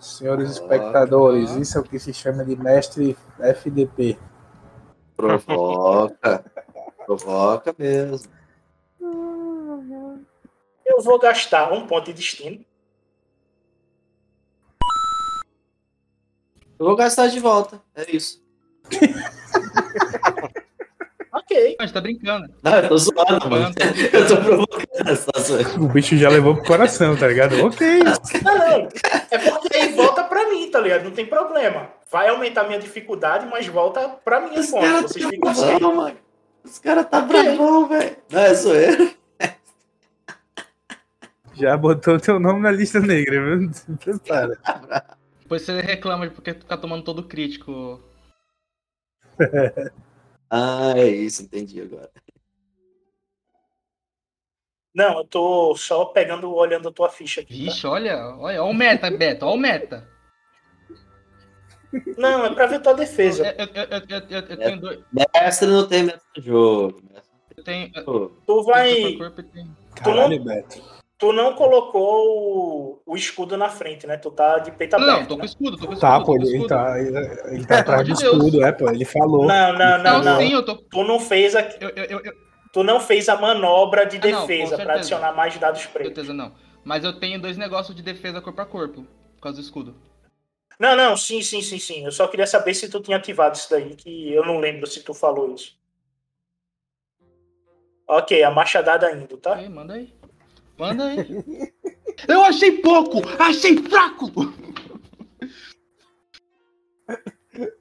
[0.00, 4.18] Senhores espectadores, isso é o que se chama de mestre FDP.
[5.16, 6.44] Provoca.
[7.06, 8.28] Provoca mesmo.
[10.84, 12.64] Eu vou gastar um ponto de destino.
[16.78, 17.80] Eu vou gastar de volta.
[17.94, 18.42] É isso.
[21.32, 21.76] Ok.
[21.78, 22.46] A gente tá brincando.
[22.62, 23.74] Não, eu tô zoando, mano.
[24.12, 25.84] Eu tô provocando.
[25.84, 27.64] O bicho já levou pro coração, tá ligado?
[27.64, 28.00] Ok.
[28.42, 28.88] Não, não.
[29.30, 31.04] É porque aí volta pra mim, tá ligado?
[31.04, 31.90] Não tem problema.
[32.10, 35.02] Vai aumentar minha dificuldade, mas volta pra mim o ponto.
[35.02, 35.78] Vocês ficam assim.
[35.78, 36.16] Mano.
[36.64, 38.16] Os caras tá bravão, velho.
[38.30, 39.14] Não, é zoeira.
[41.54, 43.70] Já botou teu nome na lista negra, viu?
[43.98, 44.58] Prepara.
[45.40, 48.00] Depois você reclama de porque tu tá tomando todo crítico.
[50.54, 52.10] Ah, é isso, entendi agora.
[54.94, 57.54] Não, eu tô só pegando, olhando a tua ficha aqui.
[57.64, 57.72] tá?
[57.72, 60.11] Vixe, olha, olha, olha o meta, Beto, olha o meta.
[62.16, 63.54] Não, é pra ver tua defesa.
[63.58, 65.00] Eu, eu, eu, eu, eu, eu tenho dois.
[65.34, 67.02] Mestre não tem mestre jogo.
[68.46, 69.16] Tu vai.
[70.02, 70.82] Tu não, Beto.
[71.18, 74.16] tu não colocou o, o escudo na frente, né?
[74.16, 75.28] Tu tá de peito Não, não, aberto.
[75.28, 75.46] tô com né?
[75.46, 76.00] escudo, tô com escudo.
[76.00, 76.66] Tá, pô, com ele, escudo.
[76.68, 77.18] tá, ele,
[77.54, 78.22] ele tá atrás do Deus.
[78.22, 78.88] escudo, é, pô.
[78.90, 79.46] Ele falou.
[79.46, 80.38] Não, não, não, Não, não.
[80.40, 80.76] sim, eu tô.
[80.76, 82.32] Tu não fez a, Eu, eu, eu, eu-
[82.72, 85.92] tu não fez a manobra de Ah, não, com defesa pra adicionar mais dados com
[85.92, 86.14] pretos.
[86.14, 86.52] certeza não.
[86.84, 89.02] Mas eu tenho dois negócios de defesa corpo a corpo,
[89.36, 89.94] por causa do escudo.
[90.82, 92.04] Não, não, sim, sim, sim, sim.
[92.04, 95.00] Eu só queria saber se tu tinha ativado isso daí, que eu não lembro se
[95.00, 95.78] tu falou isso.
[98.08, 99.54] Ok, a machadada indo, tá?
[99.54, 100.12] Aí, manda aí.
[100.76, 101.72] Manda aí.
[102.26, 103.20] Eu achei pouco!
[103.38, 104.26] Achei fraco!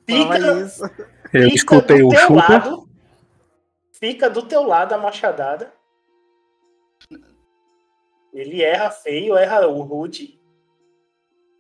[0.06, 0.84] Fica, isso.
[1.34, 2.36] Eu fica escutei do o teu chupa.
[2.36, 2.90] lado.
[3.94, 5.74] Fica do teu lado a machadada.
[8.32, 10.40] Ele erra feio, erra o rude.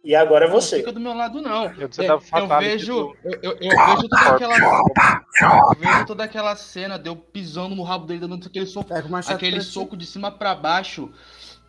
[0.04, 0.78] E agora é Não você.
[0.78, 1.66] fica do meu lado, não.
[1.74, 6.98] Eu É, eu vejo, eu, eu- eu vejo toda aquela, eu vejo toda aquela cena
[6.98, 10.56] de eu pisando no rabo dele, dando aquele soco, machado aquele soco de cima pra
[10.56, 11.12] baixo.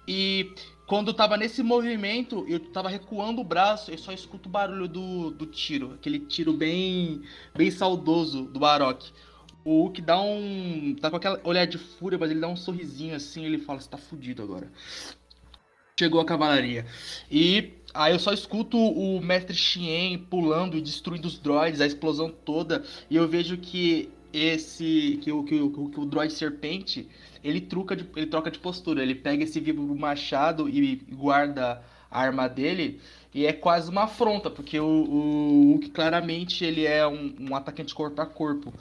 [0.08, 0.50] E
[0.86, 4.88] quando eu tava nesse movimento, eu tava recuando o braço, eu só escuto o barulho
[4.88, 7.22] do, do tiro, aquele tiro bem,
[7.54, 9.10] bem saudoso do Barok.
[9.64, 10.96] O Hulk dá um.
[11.00, 13.88] tá com aquela olhar de fúria, mas ele dá um sorrisinho assim, ele fala: Você
[13.88, 14.72] tá fudido agora.
[15.96, 16.84] Chegou a cavalaria.
[17.30, 22.30] E aí eu só escuto o mestre Xien pulando e destruindo os droids, a explosão
[22.30, 22.84] toda.
[23.10, 25.18] E eu vejo que esse.
[25.22, 27.08] que o, que o, que o droid serpente.
[27.44, 29.02] Ele, truca de, ele troca de postura.
[29.02, 33.00] Ele pega esse vivo machado e guarda a arma dele.
[33.34, 38.20] E é quase uma afronta, porque o, o claramente ele é um, um atacante corpo
[38.20, 38.72] a corpo.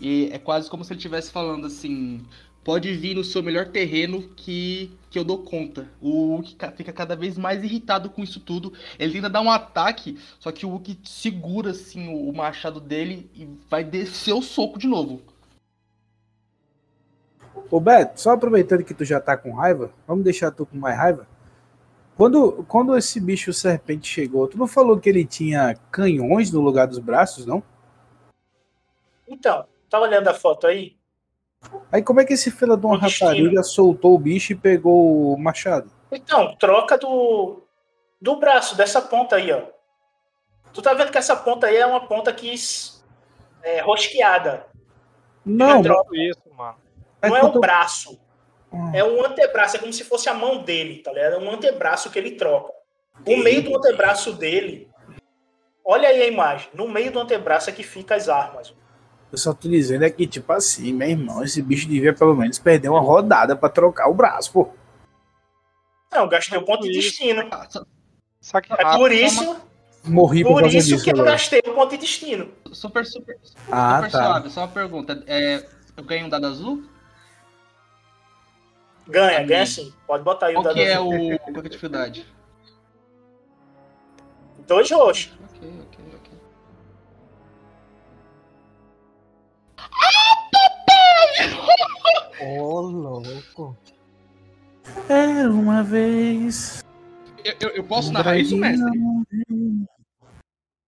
[0.00, 2.24] E é quase como se ele estivesse falando assim:
[2.68, 5.88] pode vir no seu melhor terreno que, que eu dou conta.
[6.02, 8.74] O Hulk ca- fica cada vez mais irritado com isso tudo.
[8.98, 13.30] Ele tenta dar um ataque, só que o Hulk segura assim o, o machado dele
[13.34, 15.22] e vai descer o soco de novo.
[17.70, 20.94] Ô Beto, só aproveitando que tu já tá com raiva, vamos deixar tu com mais
[20.94, 21.26] raiva.
[22.18, 26.86] Quando, quando esse bicho serpente chegou, tu não falou que ele tinha canhões no lugar
[26.86, 27.62] dos braços, não?
[29.26, 30.97] Então, tá olhando a foto aí?
[31.90, 35.38] Aí como é que esse filho de uma rapariga soltou o bicho e pegou o
[35.38, 35.90] machado?
[36.12, 37.62] Então, troca do,
[38.20, 39.62] do braço, dessa ponta aí, ó.
[40.72, 42.54] Tu tá vendo que essa ponta aí é uma ponta que
[43.62, 44.66] é rosqueada.
[45.44, 46.10] Não, troca.
[46.14, 46.76] Isso, mano.
[47.22, 48.20] Não é o braço.
[48.92, 51.34] É um antebraço, é como se fosse a mão dele, tá ligado?
[51.34, 52.72] É um antebraço que ele troca.
[53.26, 54.88] O meio do antebraço dele.
[55.84, 56.68] Olha aí a imagem.
[56.74, 58.74] No meio do antebraço é que fica as armas.
[59.30, 62.58] Eu só tô dizendo é que, tipo assim, meu irmão, esse bicho devia pelo menos
[62.58, 64.70] perder uma rodada pra trocar o braço, pô.
[66.10, 67.42] Não, eu gastei o ponto de destino.
[68.40, 68.98] Saque É rápido.
[68.98, 69.56] por isso,
[70.04, 71.32] Morri por, por causa isso disso que eu agora.
[71.32, 72.50] gastei o ponto de destino.
[72.72, 73.38] Super, super,
[73.70, 74.24] Ah, super tá.
[74.24, 74.50] suave.
[74.50, 75.22] Só uma pergunta.
[75.26, 76.82] É, eu ganho um dado azul?
[79.06, 79.92] Ganha, ganha sim.
[80.06, 81.08] Pode botar aí o dado que é azul.
[81.34, 81.38] o.
[81.38, 82.26] Qual que é a dificuldade?
[84.66, 85.32] Dois roxos.
[85.54, 86.04] Ok, ok,
[92.40, 93.76] Ô, louco.
[95.08, 96.84] Era uma vez.
[97.44, 98.86] Eu, eu, eu posso narrar isso, mestre?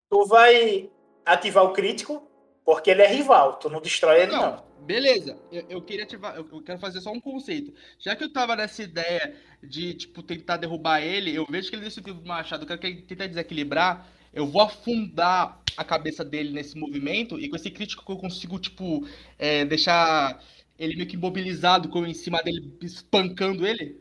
[0.09, 0.91] Tu vai
[1.25, 2.23] ativar o crítico,
[2.65, 3.55] porque ele é rival.
[3.55, 4.43] Tu não destrói ele, não.
[4.43, 5.39] Não, beleza.
[5.51, 6.37] Eu, eu queria ativar.
[6.37, 7.73] Eu, eu quero fazer só um conceito.
[7.99, 11.85] Já que eu tava nessa ideia de, tipo, tentar derrubar ele, eu vejo que ele
[11.85, 12.63] decidiu o machado.
[12.63, 14.07] Eu quero que ele tentar desequilibrar.
[14.33, 17.39] Eu vou afundar a cabeça dele nesse movimento.
[17.39, 19.07] E com esse crítico que eu consigo, tipo,
[19.39, 20.41] é, deixar
[20.81, 24.01] ele meio que imobilizado com eu em cima dele, espancando ele.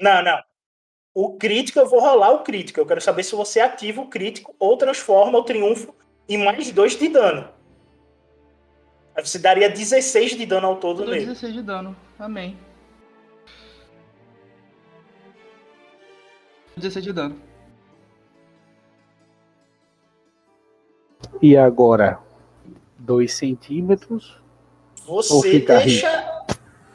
[0.00, 0.42] Não, não.
[1.14, 2.80] O crítico, eu vou rolar o crítico.
[2.80, 5.94] Eu quero saber se você ativa o crítico ou transforma o triunfo
[6.26, 7.50] em mais dois de dano.
[9.14, 11.26] Aí você daria 16 de dano ao todo nele.
[11.26, 11.94] 16 de dano.
[12.18, 12.56] Amém.
[16.78, 17.38] 16 de dano.
[21.42, 22.18] E agora?
[22.98, 24.39] Dois centímetros.
[25.10, 26.44] Você deixa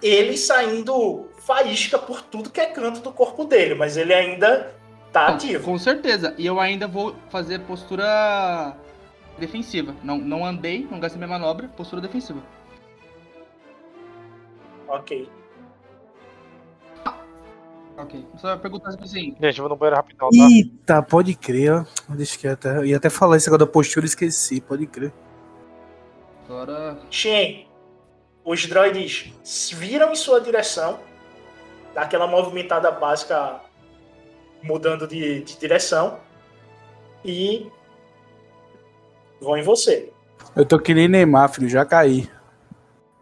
[0.01, 4.73] ele saindo faísca por tudo que é canto do corpo dele, mas ele ainda
[5.11, 5.63] tá Não, ativo.
[5.65, 6.33] Com certeza.
[6.37, 8.75] E eu ainda vou fazer postura
[9.37, 9.93] defensiva.
[10.01, 12.41] Não, não andei, não gastei minha manobra, postura defensiva.
[14.87, 15.29] Ok.
[17.97, 18.25] Ok.
[18.37, 19.35] Só perguntar tipo assim.
[19.39, 20.47] Gente, eu vou no banheiro rapidão, tá?
[20.51, 21.85] Eita, pode crer, ó.
[22.13, 22.77] Deixa que até.
[22.77, 25.13] Eu ia até falar esse negócio da postura e esqueci, pode crer.
[26.45, 26.99] Agora.
[27.09, 27.67] Shen,
[28.45, 29.33] os droids
[29.73, 30.99] viram em sua direção,
[31.95, 33.59] daquela movimentada básica
[34.61, 36.19] mudando de, de direção,
[37.23, 37.69] e
[39.41, 40.11] vão em você.
[40.55, 42.29] Eu tô que nem Neymar, filho, já caí.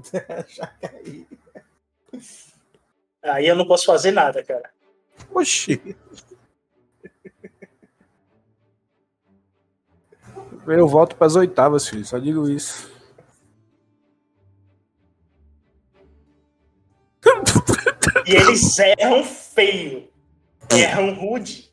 [0.49, 1.25] Já caí.
[3.23, 4.69] Aí eu não posso fazer nada, cara.
[5.33, 5.95] Oxi.
[10.67, 12.92] Eu volto pras oitavas, filho, só digo isso.
[18.25, 20.07] E eles erram feio.
[20.71, 21.71] Erram rude.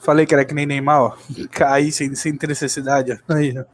[0.00, 1.16] Falei que era que nem Neymar, ó.
[1.50, 3.12] Caí sem, sem ter necessidade.
[3.12, 3.34] ó.
[3.34, 3.64] Aí, ó.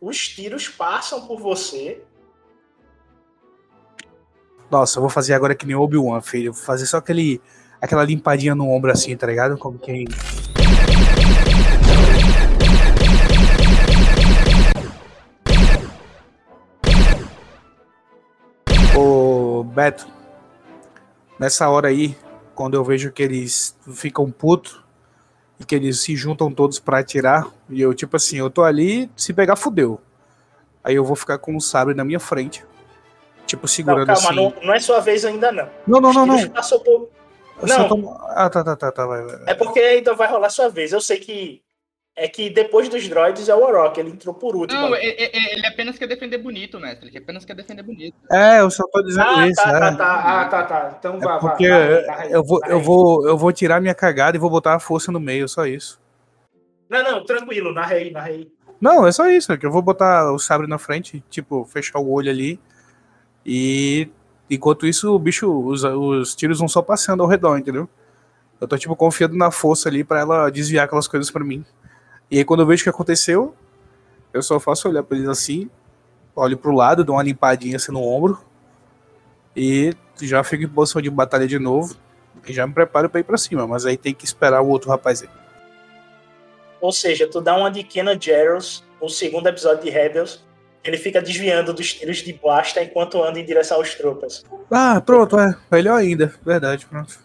[0.00, 2.02] Os tiros passam por você.
[4.70, 6.52] Nossa, eu vou fazer agora que nem Obi-Wan, filho.
[6.52, 7.40] Vou fazer só aquele,
[7.80, 9.56] aquela limpadinha no ombro assim, tá ligado?
[9.56, 10.06] Como quem.
[18.96, 20.06] Ô, Beto,
[21.38, 22.16] nessa hora aí,
[22.54, 24.82] quando eu vejo que eles ficam putos
[25.58, 29.10] e que eles se juntam todos pra atirar, e eu, tipo assim, eu tô ali,
[29.16, 30.00] se pegar, fudeu.
[30.82, 32.64] Aí eu vou ficar com o sabre na minha frente,
[33.46, 34.34] tipo, Não, segurando calma, assim.
[34.36, 35.68] não, não é sua vez ainda, não.
[35.86, 36.48] Não, não, não, não.
[36.50, 37.08] passam por-
[37.62, 37.88] Não.
[37.88, 39.42] tô- Ah, tá, tá, tá, tá, vai, vai.
[39.46, 40.92] É porque ainda vai rolar sua vez.
[40.92, 41.62] Eu sei que.
[42.16, 44.80] É que depois dos droids é o Warrock, ele entrou por último.
[44.80, 47.08] Não, ele, ele- ele apenas quer defender bonito, mestre.
[47.08, 48.14] Ele apenas quer defender bonito.
[48.30, 49.80] É, eu só tô dizendo Ah, isso, tá, né?
[49.80, 50.40] tá, tá.
[50.40, 50.96] Ah, tá, tá.
[50.96, 51.40] Então É vai.
[51.40, 54.74] porque vai, vai, eu vou, eu vou, eu vou tirar minha cagada e vou botar
[54.74, 56.00] a força no meio, só isso.
[56.88, 58.48] Não, não, tranquilo, narra aí, narra aí.
[58.80, 61.98] Não, é só isso, é que eu vou botar o sabre na frente, tipo, fechar
[61.98, 62.60] o olho ali.
[63.44, 64.08] E
[64.48, 67.88] enquanto isso, o bicho, os, os tiros vão só passando ao redor, entendeu?
[68.60, 71.64] Eu tô, tipo, confiando na força ali pra ela desviar aquelas coisas pra mim.
[72.30, 73.54] E aí, quando eu vejo o que aconteceu,
[74.32, 75.70] eu só faço olhar pra eles assim,
[76.34, 78.40] olho pro lado, dou uma limpadinha assim no ombro.
[79.56, 81.96] E já fico em posição de batalha de novo.
[82.46, 84.90] E já me preparo pra ir pra cima, mas aí tem que esperar o outro
[84.90, 85.28] rapaz aí.
[86.80, 90.44] Ou seja, tu dá uma de Kenan Jarrus, o segundo episódio de Rebels,
[90.82, 94.44] ele fica desviando dos tiros de blasta enquanto anda em direção aos tropas.
[94.70, 95.56] Ah, pronto, é.
[95.70, 96.34] Melhor ainda.
[96.44, 97.18] Verdade, pronto.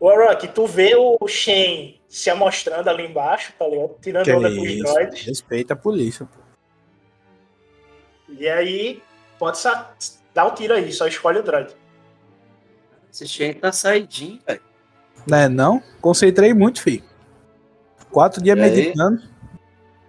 [0.00, 3.96] Warrock, tu vê o Shen se amostrando ali embaixo, tá ligado?
[4.02, 5.24] Tirando Que onda com os droids.
[5.24, 6.40] Respeita a polícia, pô.
[8.28, 9.00] E aí,
[9.38, 9.58] pode
[10.34, 11.74] dar o tiro aí, só escolhe o droid.
[13.12, 14.60] Esse Shen tá saidinho, velho.
[15.26, 15.82] Né, não?
[16.00, 17.04] Concentrei muito, filho.
[18.10, 18.70] Quatro dias E aí?
[18.70, 19.22] meditando.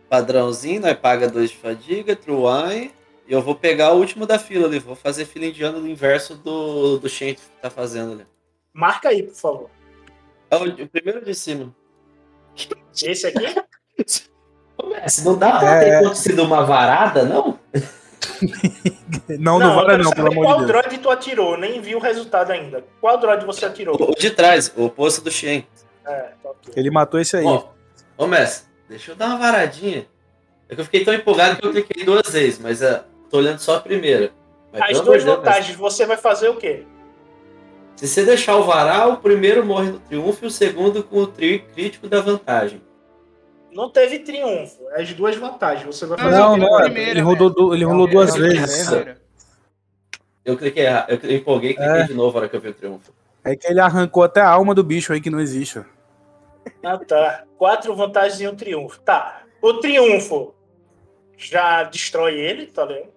[0.09, 2.91] padrãozinho, nós paga dois de fadiga, Truane.
[3.27, 4.79] E eu vou pegar o último da fila ali.
[4.79, 8.25] Vou fazer fila indiana no inverso do, do Shen que tá fazendo ali.
[8.73, 9.69] Marca aí, por favor.
[10.49, 11.73] É o, o primeiro de cima.
[13.03, 13.55] Esse aqui?
[15.07, 15.79] Se não dá pra É.
[15.85, 17.59] ter acontecido uma varada, não?
[19.39, 20.81] Não, não, vale quero não, pelo amor Qual de Deus.
[20.83, 21.57] droid tu atirou?
[21.57, 22.83] Nem vi o resultado ainda.
[22.99, 23.95] Qual droid você atirou?
[23.99, 25.65] O de trás, o posto do Shen.
[26.05, 26.73] É, tá ok.
[26.75, 27.45] Ele matou esse aí.
[27.45, 27.65] Ó,
[28.17, 30.05] ô mestre, deixa eu dar uma varadinha.
[30.69, 33.59] É que eu fiquei tão empolgado que eu cliquei duas vezes, mas é, tô olhando
[33.59, 34.31] só a primeira.
[34.71, 36.85] Mas, As duas Deus, vantagens, você vai fazer o quê?
[37.95, 41.27] Se você deixar o varal, o primeiro morre no triunfo e o segundo com o
[41.27, 42.81] tri crítico da vantagem.
[43.71, 44.81] Não teve triunfo.
[44.91, 45.85] É as duas vantagens.
[45.85, 48.85] Você vai fazer Não, não, primeira, ele rodou, du- ele rolou duas Primeira, vezes.
[48.87, 49.21] primeira.
[50.43, 52.03] Eu cliquei errado, eu empolguei e cliquei É.
[52.03, 53.13] de novo na hora que eu vi o triunfo.
[53.43, 55.81] É que ele arrancou até a alma do bicho aí que não existe.
[56.83, 57.43] Ah, tá.
[57.57, 58.99] Quatro vantagens e um triunfo.
[59.01, 59.43] Tá.
[59.61, 60.53] O triunfo
[61.37, 63.09] já destrói ele, tá vendo?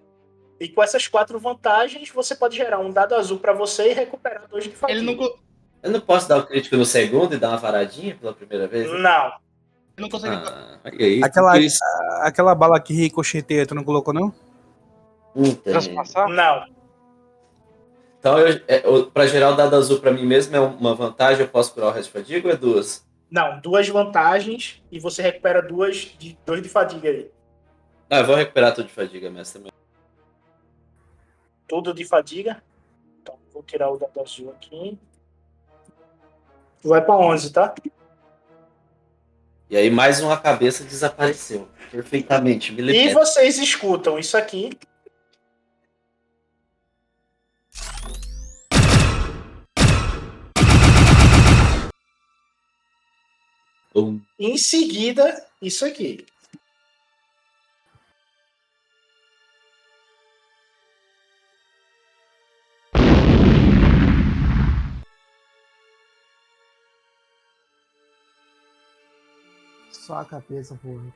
[0.59, 4.47] E com essas quatro vantagens, você pode gerar um dado azul pra você e recuperar
[4.47, 4.99] dois de fadiga.
[4.99, 5.35] Ele não,
[5.83, 8.89] Eu não posso dar o crítico no segundo e dar uma varadinha pela primeira vez?
[8.89, 9.25] Não.
[9.27, 9.33] ele
[9.99, 10.33] não consegue.
[10.35, 11.23] Ah, e aí?
[11.23, 11.53] Aquela,
[12.21, 14.33] aquela bala que ricocheteia, tu não colocou, não?
[15.33, 15.71] Puta?
[16.29, 16.65] Não.
[18.19, 21.41] Então, eu, é, eu- pra gerar o dado azul pra mim mesmo é uma vantagem,
[21.43, 23.05] eu posso curar o resto de fadiga ou é duas?
[23.29, 23.59] Não.
[23.59, 27.29] Duas vantagens e você recupera duas de, dois de fadiga aí.
[28.09, 29.59] Ah, eu vou recuperar tudo de fadiga, mestre.
[29.59, 29.74] também.
[31.67, 32.61] Tudo de fadiga.
[33.21, 34.97] Então, vou tirar o dado azul aqui.
[36.83, 37.73] Vai pra 11, tá?
[39.69, 41.67] E aí mais uma cabeça desapareceu.
[41.91, 43.19] Perfeitamente, E milimétrico.
[43.19, 44.69] vocês escutam isso aqui.
[53.93, 54.19] Bum.
[54.37, 56.25] E em seguida, isso aqui.
[70.05, 71.11] Só a cabeça voando.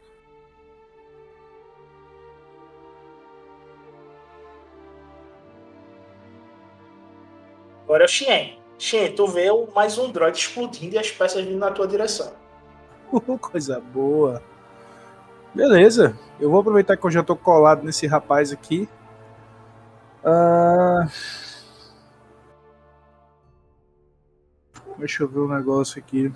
[7.83, 8.59] Agora é o Xien.
[8.77, 12.33] Xien, tu vê o- mais um droid explodindo e as peças vindo na tua direção.
[13.41, 14.41] Coisa boa.
[15.53, 16.17] Beleza.
[16.39, 18.87] Eu vou aproveitar que eu já tô colado nesse rapaz aqui.
[20.23, 21.07] Ah,
[24.97, 26.31] Deixa eu ver um negócio aqui.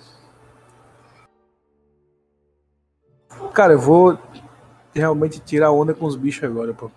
[3.54, 4.18] Cara, eu vou
[4.94, 6.90] realmente tirar onda com os bichos agora, pô.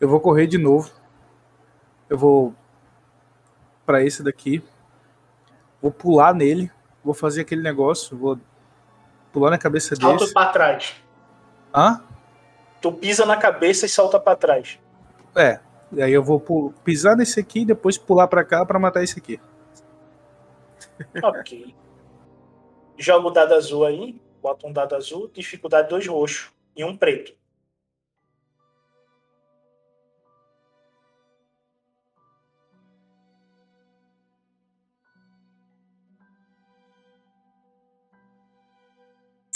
[0.00, 0.90] Eu vou correr de novo.
[2.08, 2.54] Eu vou
[3.86, 4.62] pra esse daqui.
[5.80, 6.70] Vou pular nele.
[7.04, 8.16] Vou fazer aquele negócio.
[8.16, 8.38] Vou
[9.32, 10.32] pular na cabeça Salta desse.
[10.32, 10.96] pra trás.
[11.74, 12.02] Hã?
[12.80, 14.78] Tu pisa na cabeça e salta pra trás.
[15.34, 15.60] É.
[15.92, 16.40] E aí eu vou
[16.84, 19.40] pisar nesse aqui e depois pular pra cá pra matar esse aqui.
[21.22, 21.74] Ok.
[22.96, 24.20] Joga o dado azul aí.
[24.40, 25.28] Bota um dado azul.
[25.28, 27.36] Dificuldade dois roxo e um preto.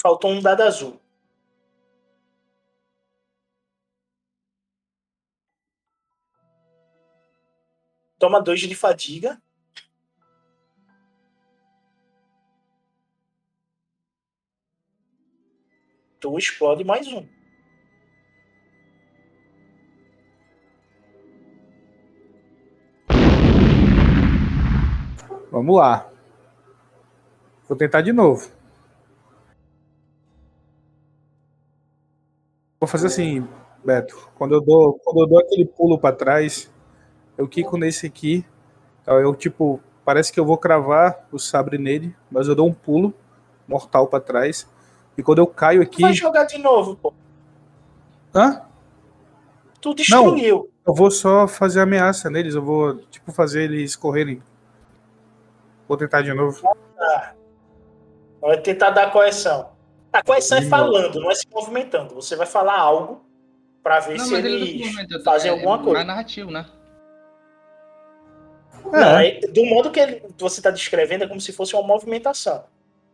[0.01, 1.01] Faltou um dado azul.
[8.19, 9.41] Toma dois de fadiga.
[16.23, 17.27] Tu explode mais um.
[25.51, 26.09] Vamos lá.
[27.69, 28.49] Vou tentar de novo.
[32.79, 33.45] Vou fazer assim,
[33.85, 34.31] Beto.
[34.37, 36.73] Quando eu dou, quando eu dou aquele pulo pra trás,
[37.37, 38.47] eu quico nesse aqui.
[39.03, 42.73] Então eu tipo, parece que eu vou cravar o sabre nele, mas eu dou um
[42.73, 43.13] pulo
[43.67, 44.71] mortal pra trás.
[45.17, 47.13] E quando eu caio aqui, Vai jogar de novo, pô.
[48.35, 48.63] hã?
[49.81, 50.71] Tu destruiu.
[50.87, 54.43] Eu vou só fazer ameaça neles, eu vou tipo fazer eles correrem.
[55.87, 56.63] Vou tentar de novo.
[56.97, 57.35] Tá.
[58.41, 59.71] Vai tentar dar correção.
[60.13, 62.15] A correção é falando, não é se movimentando.
[62.15, 63.25] Você vai falar algo
[63.83, 65.93] pra ver Não, se ele não eles movimenta, fazem é- alguma é coisa.
[65.95, 66.67] mais narrativo, né?
[68.85, 72.65] Não, é- do modo que ele- você está descrevendo é como se fosse uma movimentação.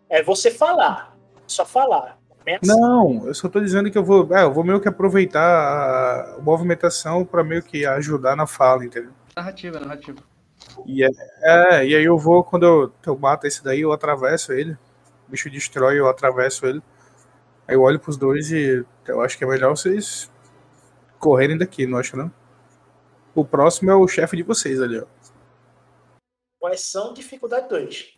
[0.08, 1.16] É você falar.
[1.48, 2.18] Só falar.
[2.44, 2.60] Pensa.
[2.64, 6.40] Não, eu só tô dizendo que eu vou, é, eu vou meio que aproveitar a
[6.40, 9.10] movimentação pra meio que ajudar na fala, entendeu?
[9.36, 10.18] Narrativa, narrativa.
[10.86, 11.08] E é,
[11.42, 14.72] é, e aí eu vou, quando eu, eu mato esse daí, eu atravesso ele.
[15.26, 16.82] O bicho destrói, eu atravesso ele.
[17.66, 20.30] Aí eu olho pros dois e eu acho que é melhor vocês
[21.18, 22.32] correrem daqui, não acha não?
[23.34, 25.04] O próximo é o chefe de vocês ali, ó.
[26.58, 28.17] Quais são dificuldade 2?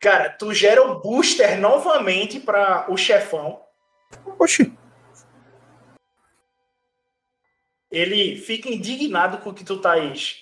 [0.00, 3.60] Cara, tu gera o booster novamente para o chefão.
[4.38, 4.76] Oxi.
[7.90, 9.94] Ele fica indignado com o que tu tá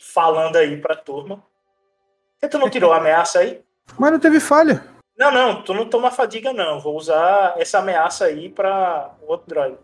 [0.03, 1.37] falando aí pra turma.
[1.37, 3.65] Por que tu não tirou a ameaça aí?
[3.99, 4.85] Mas não teve falha.
[5.17, 6.81] Não, não, tu não toma fadiga, não.
[6.81, 9.79] Vou usar essa ameaça aí pra o outro droid.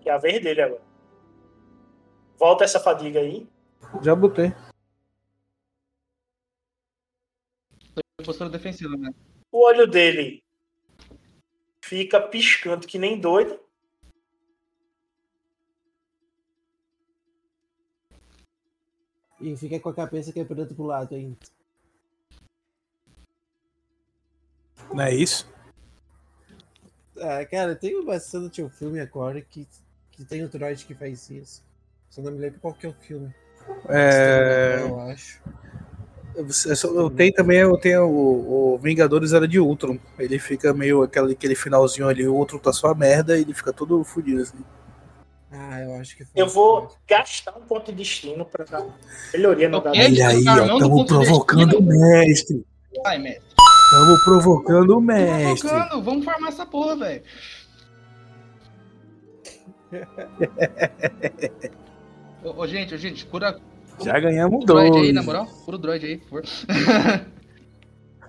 [0.00, 0.80] Que é a vez dele agora.
[2.38, 3.46] Volta essa fadiga aí.
[4.00, 4.54] Já botei.
[8.20, 9.12] Postura defensiva, né?
[9.50, 10.42] O olho dele
[11.80, 13.58] fica piscando que nem doido.
[19.40, 21.38] E fica com a cabeça quebrando pro lado ainda.
[24.92, 25.50] Não é isso?
[27.18, 29.66] Ah, cara, tem bastante um filme agora que,
[30.10, 31.64] que tem o droid que faz isso.
[32.08, 33.34] Só não me lembro qual que é o filme.
[33.88, 34.80] É...
[34.80, 35.42] Eu acho.
[36.94, 39.98] Eu, tenho também eu tenho o, o Vingadores Era de Ultron.
[40.18, 43.72] Ele fica meio aquele, aquele finalzinho ali, o outro tá só merda e ele fica
[43.72, 44.58] todo fodido assim.
[45.52, 46.40] Ah, eu acho que foi.
[46.40, 48.86] Eu vou gastar um ponto de destino pra dar
[49.32, 49.96] melhoria no dado.
[49.96, 52.64] Olha aí, ó, estamos provocando o mestre.
[53.04, 53.50] Ai, mestre.
[53.92, 55.68] Estamos provocando o mestre.
[55.68, 57.22] Provocando, vamos farmar essa porra, velho.
[62.44, 63.60] ô, ô, gente, ô, gente, cura.
[64.04, 65.04] Já ganhamos o droid dois.
[65.04, 65.46] aí, na moral.
[65.46, 67.26] Cura o droid aí, por favor.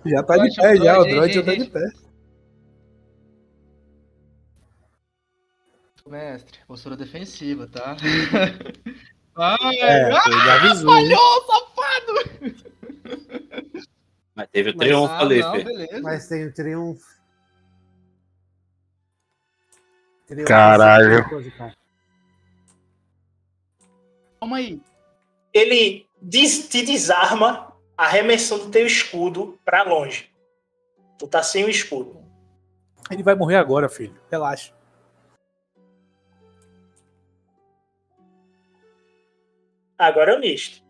[0.05, 0.99] Já tá de pé, já.
[0.99, 1.91] O droid já tá de pé.
[6.07, 7.95] Mestre, postura defensiva, tá?
[9.35, 10.91] Ai, É, ah, ele avisou.
[10.91, 12.13] falhou, safado!
[14.35, 16.01] Mas teve o triunfo ah, ali, não.
[16.01, 17.05] Mas tem o triunfo.
[20.27, 21.19] Triunfo Caralho.
[21.19, 21.75] é.
[24.39, 24.81] Calma aí.
[25.53, 30.29] Ele des- te desarma, arremessando teu escudo pra longe.
[31.17, 32.19] Tu tá sem o escudo.
[33.09, 34.15] Ele vai morrer agora, filho.
[34.29, 34.73] Relaxa.
[39.97, 40.83] Agora é o Nist.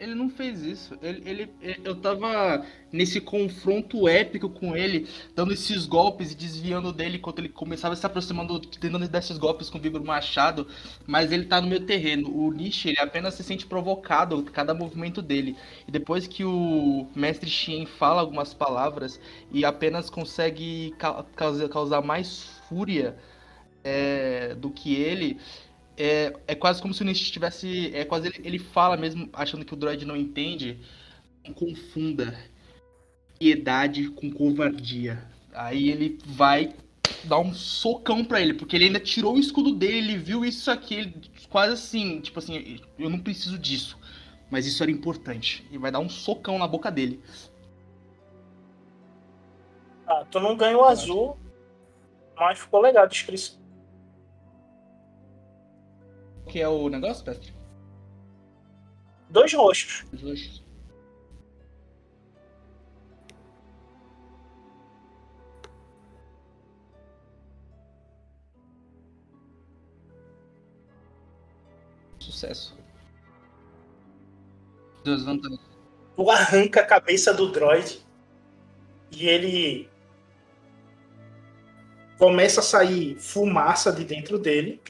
[0.00, 0.96] Ele não fez isso.
[1.02, 1.22] Ele,
[1.60, 5.06] ele, eu tava nesse confronto épico com ele,
[5.36, 9.68] dando esses golpes e desviando dele enquanto ele começava se aproximando, tentando dar esses golpes
[9.68, 10.66] com o Vigor Machado,
[11.06, 12.34] mas ele tá no meu terreno.
[12.34, 15.54] O Nishi, ele apenas se sente provocado cada movimento dele.
[15.86, 19.20] E depois que o mestre Shen fala algumas palavras
[19.52, 23.18] e apenas consegue ca- causar, causar mais fúria
[23.84, 25.38] é, do que ele,
[26.00, 27.94] é, é quase como se o Nietzsche tivesse.
[27.94, 30.78] É quase ele, ele fala mesmo, achando que o droid não entende.
[31.46, 32.34] Não confunda
[33.38, 35.22] piedade com covardia.
[35.52, 36.74] Aí ele vai
[37.24, 40.70] dar um socão pra ele, porque ele ainda tirou o escudo dele, ele viu isso
[40.70, 41.14] aqui, ele
[41.50, 43.98] quase assim, tipo assim, eu não preciso disso.
[44.50, 45.66] Mas isso era importante.
[45.70, 47.22] E vai dar um socão na boca dele.
[50.06, 51.36] Ah, tu não ganhou azul,
[52.36, 53.59] mas ficou legal a descrição.
[56.50, 57.54] Que é o negócio, Pestre?
[59.30, 60.04] Dois roxos.
[60.12, 60.64] Os dois.
[72.18, 72.76] Sucesso.
[75.04, 75.60] Duas vantagens.
[76.16, 78.04] Tu arranca a cabeça do droid
[79.12, 79.88] e ele
[82.18, 84.82] começa a sair fumaça de dentro dele.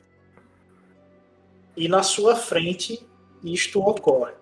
[1.77, 3.07] E na sua frente
[3.43, 4.41] isto ocorre.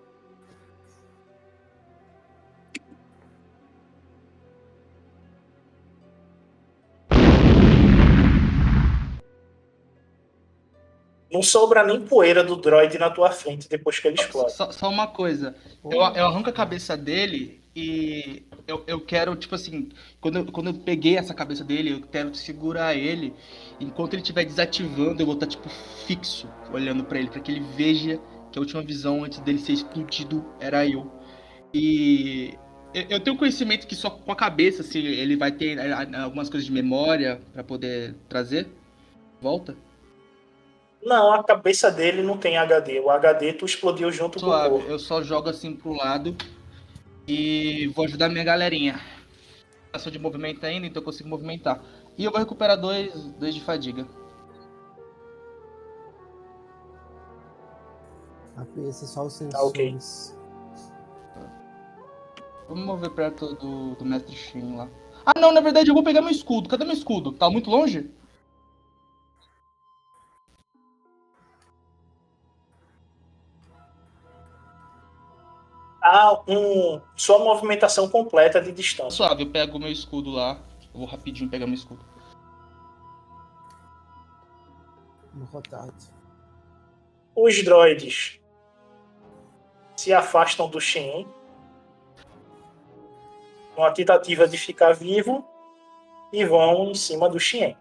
[11.31, 14.51] Não sobra nem poeira do droid na tua frente depois que ele explode.
[14.51, 15.55] Só, só uma coisa.
[15.83, 17.61] Eu, eu arranco a cabeça dele
[18.67, 19.89] eu, eu quero, tipo assim,
[20.21, 23.33] quando eu, quando eu peguei essa cabeça dele, eu quero segurar ele.
[23.79, 25.67] Enquanto ele estiver desativando, eu vou estar, tipo,
[26.05, 28.19] fixo, olhando pra ele, pra que ele veja
[28.51, 31.11] que a última visão antes dele ser explodido era eu.
[31.73, 32.57] E
[32.93, 36.65] eu, tenho conhecimento que só com a cabeça, assim, ele vai ter ah, algumas coisas
[36.65, 38.67] de memória pra poder trazer.
[39.41, 39.75] Volta.
[41.01, 42.99] Não, a cabeça dele não tem HD.
[42.99, 44.89] O HD tu explodiu junto com o Suave, corpo.
[44.89, 46.35] eu só jogo assim pro lado
[47.29, 48.99] e vou ajudar minha galerinha.
[49.93, 51.83] Ação de movimento ainda, então eu consigo movimentar.
[52.17, 54.07] E eu vou recuperar dois, dois de fadiga.
[58.87, 59.91] Esse é só os Tá ok.
[59.91, 60.37] sensores.
[62.67, 64.87] Vamos mover perto do, do mestre Shin lá.
[65.25, 66.69] Ah, não, na verdade eu vou pegar meu escudo.
[66.69, 67.31] Cadê meu escudo?
[67.31, 68.09] Tá muito longe?
[76.11, 79.11] Há um, sua movimentação completa de distância.
[79.11, 80.59] Suave, eu pego meu escudo lá.
[80.91, 82.03] Eu vou rapidinho pegar meu escudo.
[85.51, 85.93] Rotado.
[87.35, 88.39] Os droids
[89.95, 91.27] se afastam do Shen.
[93.77, 95.45] Uma tentativa de ficar vivo
[96.33, 97.77] e vão em cima do Shen.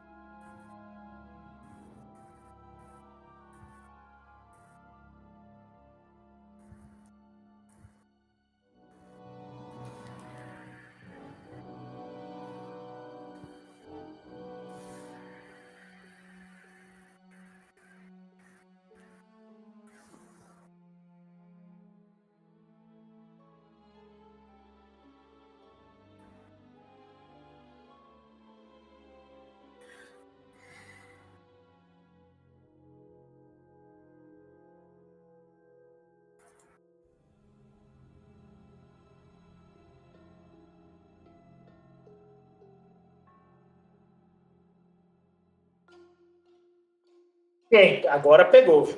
[47.70, 48.89] Bem, agora pegou.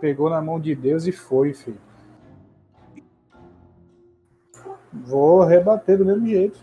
[0.00, 1.80] Pegou na mão de Deus e foi, filho.
[4.92, 6.58] Vou rebater do mesmo jeito.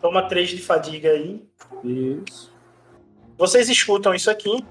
[0.00, 1.48] Toma três de fadiga aí.
[1.82, 2.52] Isso.
[3.38, 4.64] Vocês escutam isso aqui.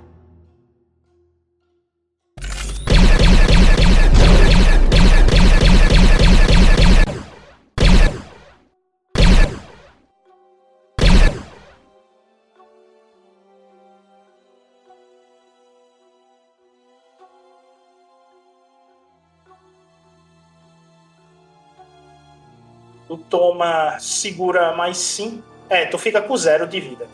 [23.14, 25.44] Tu toma, segura mais 5.
[25.70, 27.06] É, tu fica com zero de vida.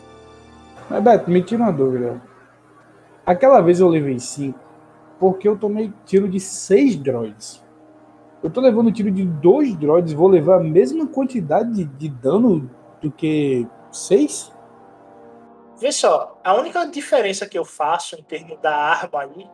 [0.88, 2.22] Mas, Beto, me tira uma dúvida.
[3.26, 4.58] Aquela vez eu levei 5
[5.18, 7.62] porque eu tomei tiro de 6 droids.
[8.42, 12.70] Eu tô levando tiro de 2 droids, vou levar a mesma quantidade de, de dano
[13.02, 14.50] do que 6?
[15.78, 19.46] Vê só, a única diferença que eu faço em termos da arma aí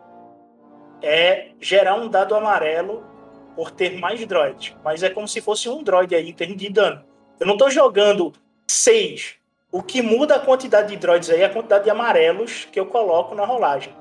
[1.02, 3.15] é gerar um dado amarelo
[3.57, 4.77] por ter mais droids.
[4.85, 7.03] Mas é como se fosse um droid aí em termos de dano.
[7.41, 8.33] Eu não tô jogando
[8.69, 9.35] 6.
[9.73, 12.87] O que muda a quantidade de droids aí é a quantidade de amarelos que eu
[12.87, 13.93] coloco na rolagem.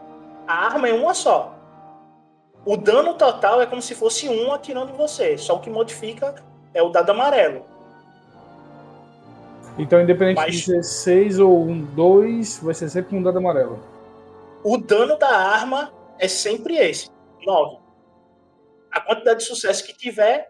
[0.47, 1.55] A arma é uma só.
[2.65, 5.37] O dano total é como se fosse um atirando em você.
[5.37, 6.35] Só o que modifica
[6.73, 7.65] é o dado amarelo.
[9.77, 13.79] Então, independente Mas- de ser 6 ou um 2, vai ser sempre um dado amarelo.
[14.63, 17.09] O dano da arma é sempre esse,
[17.45, 17.77] 9.
[18.95, 20.49] A quantidade de sucesso que tiver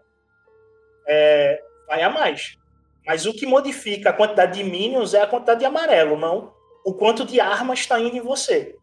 [1.06, 2.56] é, vai a mais.
[3.06, 6.56] Mas o que modifica a quantidade de minions é a quantidade de amarelo, não
[6.86, 8.76] o quanto de arma está indo em você.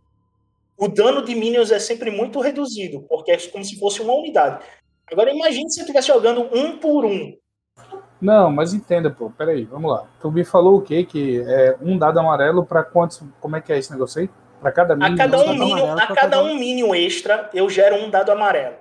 [0.77, 4.61] O dano de minions é sempre muito reduzido, porque é como se fosse uma unidade.
[5.09, 7.33] Agora imagine se você estivesse jogando um por um.
[8.19, 9.29] Não, mas entenda, pô.
[9.29, 10.05] Peraí, vamos lá.
[10.19, 11.05] Tu me falou o quê?
[11.05, 13.21] Que é um dado amarelo pra quantos.
[13.39, 14.29] Como é que é esse negócio aí?
[14.59, 15.17] Pra cada A mínimo.
[15.17, 18.75] cada um minion, a cada um minion extra, eu gero um dado amarelo.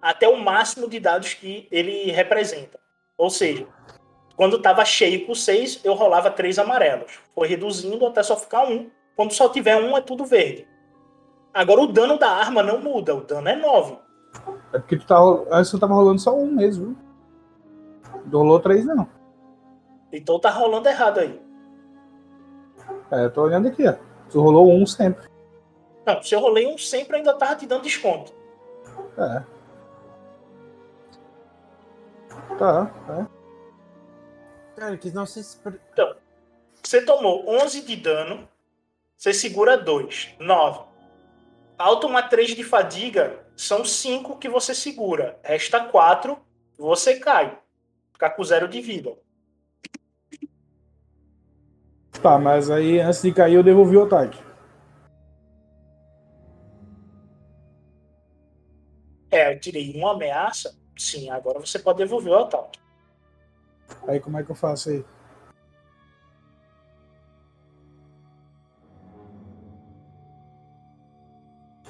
[0.00, 2.78] Até o máximo de dados que ele representa.
[3.16, 3.66] Ou seja,
[4.36, 7.18] quando estava cheio com 6, eu rolava três amarelos.
[7.34, 8.88] Foi reduzindo até só ficar um.
[9.16, 10.68] Quando só tiver um, é tudo verde.
[11.52, 13.98] Agora o dano da arma não muda, o dano é 9.
[14.72, 15.18] É porque tu tá,
[15.50, 16.96] antes tu tava rolando só um mesmo,
[18.30, 19.08] rolou três, não.
[20.12, 21.40] Então tá rolando errado aí.
[23.10, 23.94] É, eu tô olhando aqui, ó.
[24.30, 25.26] Tu rolou um sempre.
[26.06, 28.32] Não, se eu rolei um sempre, ainda tava te dando desconto.
[29.16, 29.42] É.
[32.56, 33.38] Tá, é.
[34.80, 35.58] Cara, que não se.
[35.92, 36.16] Então,
[36.82, 38.48] você tomou 11 de dano,
[39.16, 40.84] você segura 2, 9.
[41.76, 45.38] Falta uma 3 de fadiga, são 5 que você segura.
[45.42, 46.38] Resta 4,
[46.78, 47.58] você cai.
[48.12, 49.16] Fica com zero de vida.
[52.22, 54.42] Tá, mas aí antes de cair eu devolvi o ataque.
[59.30, 60.76] É, eu tirei uma ameaça.
[60.98, 62.80] Sim, agora você pode devolver o ataque.
[64.06, 65.04] Aí como é que eu faço aí?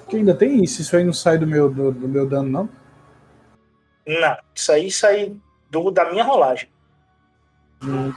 [0.09, 2.69] Que ainda tem isso, isso aí não sai do meu, do, do meu dano, não?
[4.07, 5.37] Não, isso aí sai
[5.71, 6.71] do, da minha rolagem.
[7.83, 8.13] Hum.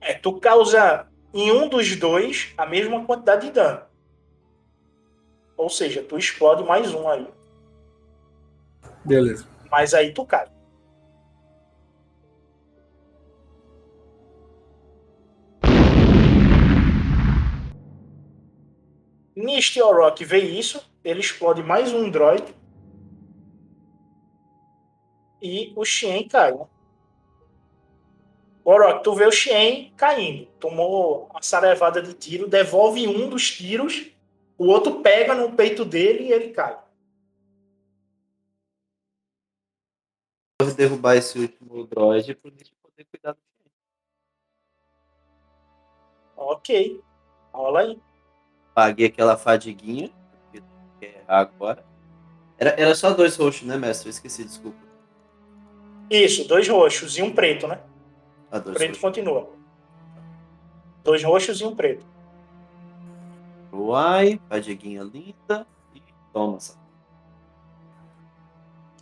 [0.00, 3.82] É, tu causa em um dos dois a mesma quantidade de dano.
[5.56, 7.26] Ou seja, tu explode mais um aí.
[9.04, 9.46] Beleza.
[9.70, 10.48] Mas aí tu cai.
[19.36, 22.54] Nist Orok vê isso, ele explode mais um droid.
[25.42, 26.66] E o Xien cai, né?
[28.64, 30.46] Orok, tu vê o Xien caindo.
[30.58, 34.06] Tomou uma sarevada de tiro, devolve um dos tiros,
[34.56, 36.78] o outro pega no peito dele e ele cai.
[40.74, 43.38] Vou derrubar esse último droid pra gente poder cuidar do
[46.36, 47.00] Ok.
[47.52, 48.02] Rola aí.
[48.74, 50.10] Paguei aquela fadiguinha.
[50.98, 51.84] quer errar agora.
[52.58, 54.08] Era, era só dois roxos, né, mestre?
[54.08, 54.76] Eu esqueci, desculpa.
[56.10, 57.80] Isso, dois roxos e um preto, né?
[58.50, 59.00] Ah, O dois preto roxos.
[59.02, 59.48] continua.
[61.04, 62.04] Dois roxos e um preto.
[63.72, 65.64] Uai, fadiguinha linda.
[65.94, 66.02] E
[66.32, 66.76] toma, essa.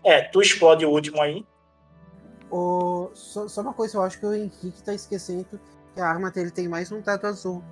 [0.04, 1.46] É, tu explode o último aí.
[2.52, 3.10] O...
[3.14, 5.58] Só, só uma coisa, eu acho que o Henrique tá esquecendo
[5.94, 7.64] que a arma dele tem mais um dado azul.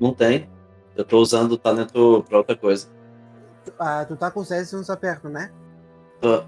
[0.00, 0.50] Não tem.
[0.96, 2.88] Eu tô usando o talento pra outra coisa.
[3.64, 5.52] Tu- Ah, tu tá com os S nos apertos, né?
[6.20, 6.44] Tô.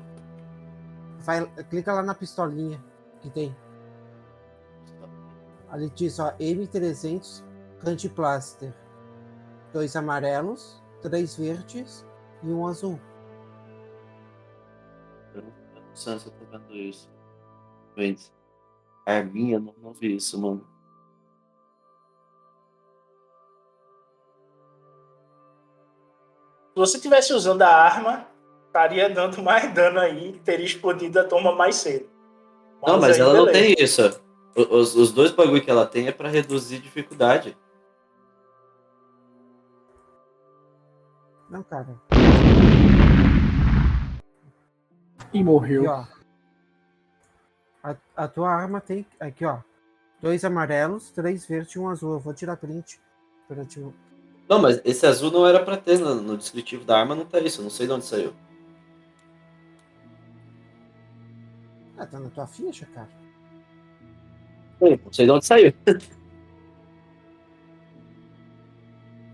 [1.20, 2.82] Vai, clica lá na pistolinha
[3.20, 3.56] que tem.
[5.70, 7.44] Ali diz, ó, M300
[7.84, 8.72] Antiplaster.
[9.72, 12.04] Dois amarelos, três verdes
[12.42, 12.98] e um azul.
[15.96, 17.10] Eu não, eu não sei se eu tô vendo isso.
[17.96, 18.30] Wait.
[19.06, 20.66] Arminha, não, não vi isso, mano.
[26.74, 28.26] Se você tivesse usando a arma,
[28.66, 32.06] estaria dando mais dano aí, teria explodido a toma mais cedo.
[32.86, 33.74] Não, mas ela não beleza.
[33.76, 34.20] tem isso.
[34.54, 37.56] Os, os dois bagulho que ela tem é pra reduzir dificuldade.
[41.48, 41.96] Não, cara.
[45.32, 45.90] E morreu.
[45.90, 46.10] Aqui,
[47.84, 47.90] ó.
[47.90, 49.06] A, a tua arma tem.
[49.20, 49.60] Aqui, ó.
[50.20, 52.14] Dois amarelos, três verdes e um azul.
[52.14, 53.00] Eu vou tirar print.
[53.46, 53.80] Pra te...
[54.48, 57.38] Não, mas esse azul não era pra ter no, no descritivo da arma, não tá
[57.38, 57.60] isso.
[57.60, 58.34] Eu não sei de onde saiu.
[61.98, 63.08] Ah, tá na tua ficha, cara.
[64.80, 65.72] Não sei de onde saiu.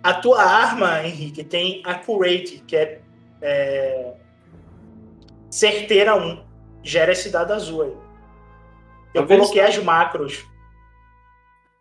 [0.02, 3.02] A tua arma, Henrique, tem Accurate, que é,
[3.40, 4.16] é
[5.52, 6.42] certeira 1.
[6.82, 7.90] Gera esse dado azul aí.
[9.14, 10.44] Eu Talvez- coloquei as macros.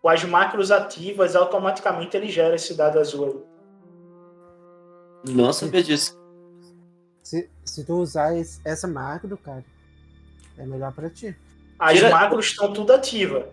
[0.02, 3.26] Com as macros ativas, automaticamente ele gera esse dado azul
[5.26, 5.32] aí.
[5.34, 6.20] Não sabia disso.
[7.24, 9.64] Se, se tu usar esse- essa macro, cara,
[10.58, 11.36] é melhor pra ti.
[11.80, 13.46] As Tira- macros estão tudo ativas.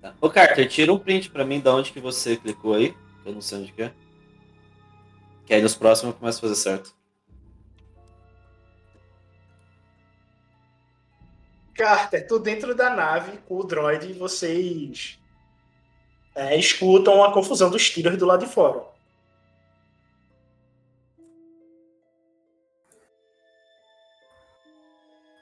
[0.00, 0.14] Tá.
[0.20, 2.94] Ô, Carter, tira um print pra mim da onde que você clicou aí.
[3.22, 3.92] Que eu não sei onde que é.
[5.44, 6.94] Que aí nos próximos eu começo a fazer certo.
[11.78, 15.16] Carter, tu dentro da nave com o droid e vocês
[16.34, 18.84] é, escutam a confusão dos tiros do lado de fora.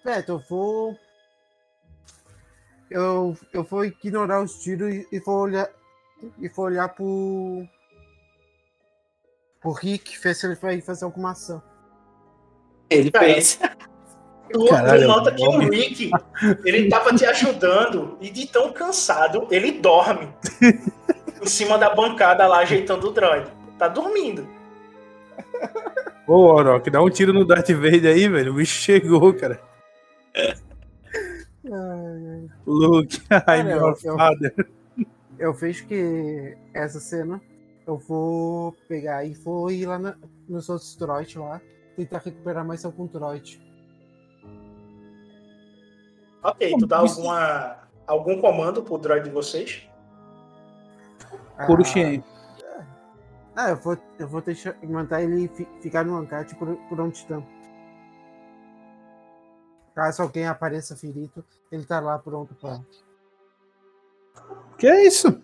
[0.05, 0.99] Beto, eu vou.
[2.91, 5.71] Eu, eu vou ignorar os tiros e, vou olhar.
[6.39, 7.67] E vou olhar pro.
[9.61, 11.63] pro Rick, ver se ele vai fazer alguma ação.
[12.91, 13.59] Ele fez.
[14.53, 15.59] Tu, Caralho, nota que o.
[15.59, 16.11] Rick,
[16.65, 20.29] ele tava te ajudando e de tão cansado, ele dorme
[21.43, 23.51] em cima da bancada lá ajeitando o droid.
[23.79, 24.47] Tá dormindo.
[26.27, 28.53] Ô, Orok, dá um tiro no Darth Vader aí, velho.
[28.53, 29.61] O bicho chegou, cara.
[32.67, 34.55] Luke, I'm Cara, eu- your eu- father.
[35.39, 37.41] Eu vejo que essa cena
[37.87, 40.17] eu vou pegar e vou ir lá na-
[40.49, 41.61] nos outros droids lá,
[41.97, 43.61] tentar recuperar mais algum droid.
[46.43, 49.89] Ok, tu dá alguma, algum comando pro droid de vocês?
[51.59, 51.67] O Ah.
[53.57, 57.01] Ah, eu vou, eu vou deixar, mandar ele fi- ficar no hangar tipo, por, por
[57.01, 57.45] onde estão.
[59.95, 61.43] Caso alguém apareça ferido,
[61.73, 62.81] ele tá lá pronto pra.
[64.77, 65.43] Que é isso?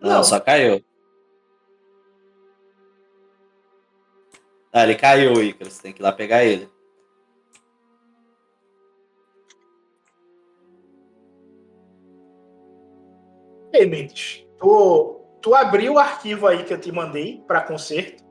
[0.00, 0.84] Não, só caiu.
[4.72, 5.70] Ah, ele caiu, Icaro.
[5.70, 6.68] Você tem que ir lá pegar ele.
[13.72, 18.22] Ei, Mendes, tu, tu abriu o arquivo aí que eu te mandei para conserto.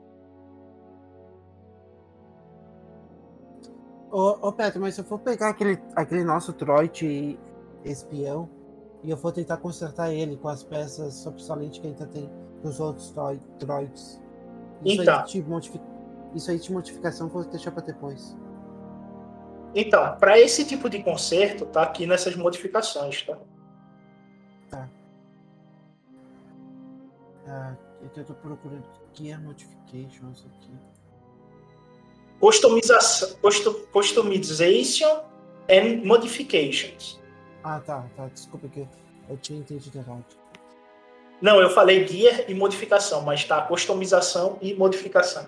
[4.10, 7.38] Ô, ô Petro, mas se eu for pegar aquele, aquele nosso droid e,
[7.84, 8.48] espião.
[9.02, 12.30] E eu vou tentar consertar ele com as peças obsolentes que ainda tem
[12.62, 13.12] dos outros
[13.58, 14.20] droids.
[14.84, 15.18] Isso, Então.
[15.18, 15.80] aí de modifi...
[16.34, 18.36] Isso aí de modificação vou deixar pra depois.
[19.74, 23.38] Então, para esse tipo de conserto, tá aqui nessas modificações, tá?
[27.46, 30.70] Ah, é eu tô procurando aqui a notifications aqui.
[32.40, 35.22] Customização, custo- customization
[35.70, 37.20] and modifications.
[37.62, 38.26] Ah, tá, tá.
[38.28, 38.86] Desculpa que
[39.28, 40.24] eu tinha entendido errado.
[41.40, 45.46] Não, eu falei gear e modificação, mas tá customização e modificação.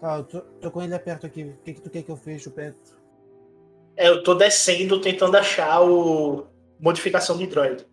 [0.00, 1.44] Tá, eu tô, tô com ele aperto aqui.
[1.44, 2.96] O que, que tu quer que eu feche perto?
[3.96, 6.46] É, eu tô descendo tentando achar o
[6.78, 7.86] modificação de droid.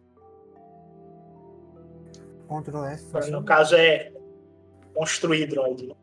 [2.48, 3.06] Ctrl F.
[3.14, 4.12] Mas No caso é
[4.94, 5.96] construir droid.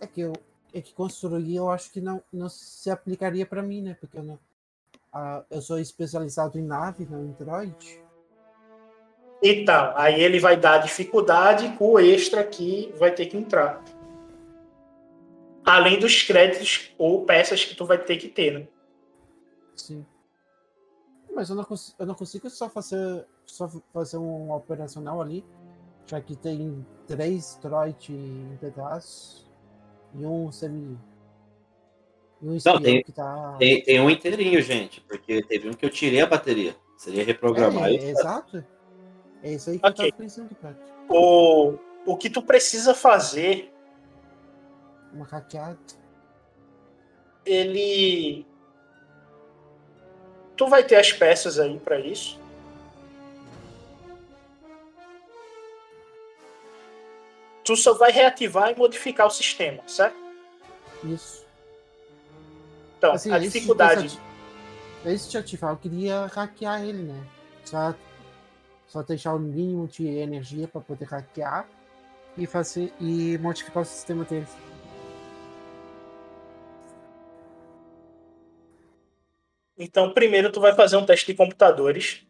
[0.00, 0.32] É que eu
[0.74, 3.96] é que construir eu acho que não, não se aplicaria pra mim, né?
[3.98, 4.38] Porque eu não.
[5.12, 8.05] ah, eu sou especializado em nave, não em droid.
[9.42, 13.82] Então, aí ele vai dar dificuldade com o extra que vai ter que entrar.
[15.64, 18.68] Além dos créditos ou peças que tu vai ter que ter, né?
[19.74, 20.06] Sim.
[21.34, 25.44] Mas eu não, cons- eu não consigo só fazer, só fazer um operacional ali,
[26.06, 29.44] já que tem três droid em pedaços
[30.14, 30.96] e um semi.
[32.40, 33.56] E um Não, tem, que tá.
[33.58, 36.74] tem, tem um inteirinho, gente, porque teve um que eu tirei a bateria.
[36.96, 37.88] Seria reprogramar.
[37.88, 38.64] É, e- exato.
[39.42, 40.06] É isso aí que Ok.
[40.06, 40.76] eu tava pensando, cara.
[41.08, 43.72] O, o que tu precisa fazer,
[45.12, 45.78] Uma hackeada.
[47.44, 48.44] ele.
[50.56, 52.40] Tu vai ter as peças aí pra isso.
[57.64, 60.16] Tu só vai reativar e modificar o sistema, certo?
[61.04, 61.44] Isso.
[62.98, 64.08] Então, Assim, a esse dificuldade.
[64.08, 64.26] de-
[65.04, 67.26] Esse de ativar, eu queria hackear ele, né?
[67.64, 67.94] Só,
[68.86, 71.68] só deixar o mínimo de energia para poder hackear
[72.36, 74.46] e fazer e modificar o sistema dele.
[79.78, 82.26] Então, primeiro tu vai fazer um teste de computadores.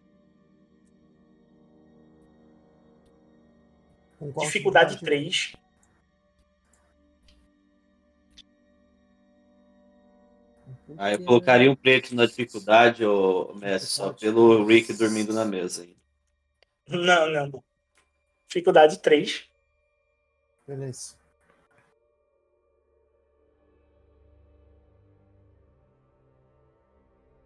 [4.40, 5.52] Dificuldade 3.
[10.98, 15.82] Aí eu colocaria um preto na dificuldade, ô Messi, só pelo Rick dormindo na mesa.
[15.82, 15.96] aí.
[16.88, 17.64] Não, não.
[18.46, 19.44] Dificuldade 3.
[20.66, 21.16] Beleza.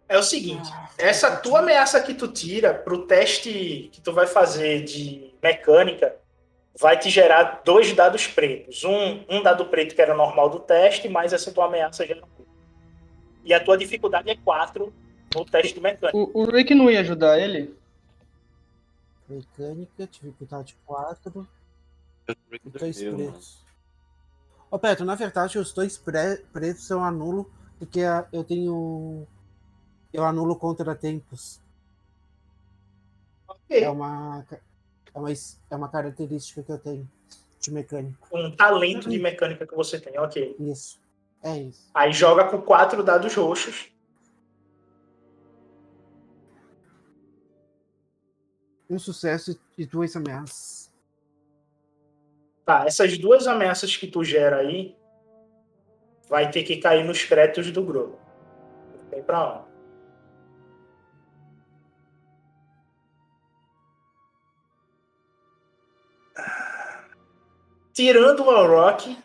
[0.07, 4.83] É o seguinte, essa tua ameaça que tu tira pro teste que tu vai fazer
[4.83, 6.17] de mecânica
[6.77, 8.83] vai te gerar dois dados pretos.
[8.83, 12.43] Um, um dado preto que era normal do teste, mais essa tua ameaça gera um.
[13.45, 14.93] E a tua dificuldade é 4
[15.33, 16.17] no teste de mecânica.
[16.17, 17.73] O, o Rick não ia ajudar ele?
[19.31, 21.47] Mecânica, dificuldade 4.
[22.51, 23.31] Rick Dois dormiu, mano.
[23.31, 23.65] pretos.
[24.69, 27.99] Ô Petro, na verdade os dois pre- pretos eu anulo porque
[28.31, 29.27] eu tenho.
[30.13, 31.59] Eu anulo contratempos.
[33.69, 34.45] É uma.
[35.13, 37.09] É uma, é uma característica que eu tenho
[37.59, 38.27] de mecânico.
[38.31, 40.55] Um talento de mecânica que você tem, ok.
[40.59, 40.99] Isso.
[41.43, 41.89] É isso.
[41.93, 43.90] Aí joga com quatro dados roxos.
[48.91, 50.91] Um sucesso e duas ameaças.
[52.65, 54.97] Tá, essas duas ameaças que tu gera aí
[56.27, 58.19] vai ter que cair nos créditos do grupo.
[59.09, 59.67] Vem pra lá.
[67.93, 69.17] Tirando o Rock,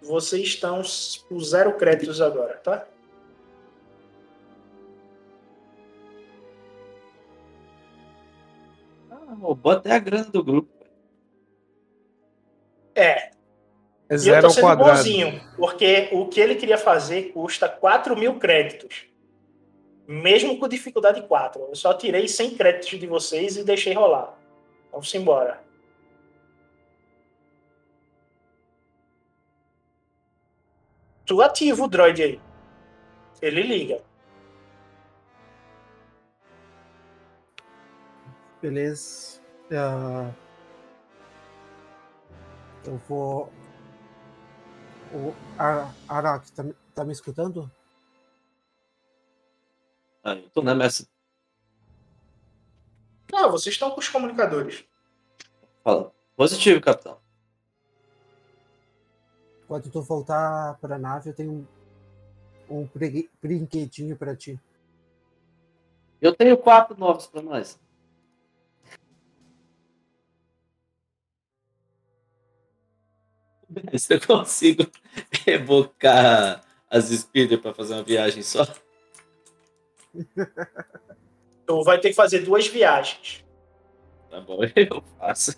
[0.00, 0.80] vocês estão
[1.28, 2.86] com zero créditos agora, tá?
[9.46, 10.68] Roubou até a grana do grupo.
[12.94, 13.30] É.
[14.08, 14.90] É E eu zero tô sendo quadrado.
[14.96, 19.06] bonzinho, porque o que ele queria fazer custa 4 mil créditos.
[20.06, 21.60] Mesmo com dificuldade 4.
[21.68, 24.38] Eu só tirei 100 créditos de vocês e deixei rolar.
[24.92, 25.60] Vamos embora.
[31.24, 32.40] Tu ativa o droid aí.
[33.42, 34.00] Ele liga.
[38.60, 39.40] Beleza.
[39.72, 40.32] Ah,
[42.84, 43.52] eu vou.
[45.12, 47.70] O Ar- Arak, tá, me- tá me escutando?
[50.24, 51.08] Ah, eu tô na Messi.
[53.32, 54.84] Ah, vocês estão com os comunicadores.
[55.84, 56.12] Fala.
[56.36, 57.18] Positivo, capitão.
[59.68, 61.66] Quando tu voltar pra nave, eu tenho
[62.68, 64.60] um, um brin- brinquedinho pra ti.
[66.20, 67.78] Eu tenho quatro novos pra nós.
[73.98, 74.86] Se eu consigo
[75.46, 78.66] evocar as speeders pra fazer uma viagem só.
[81.66, 83.44] Tu vai ter que fazer duas viagens.
[84.30, 85.56] Tá bom, eu faço.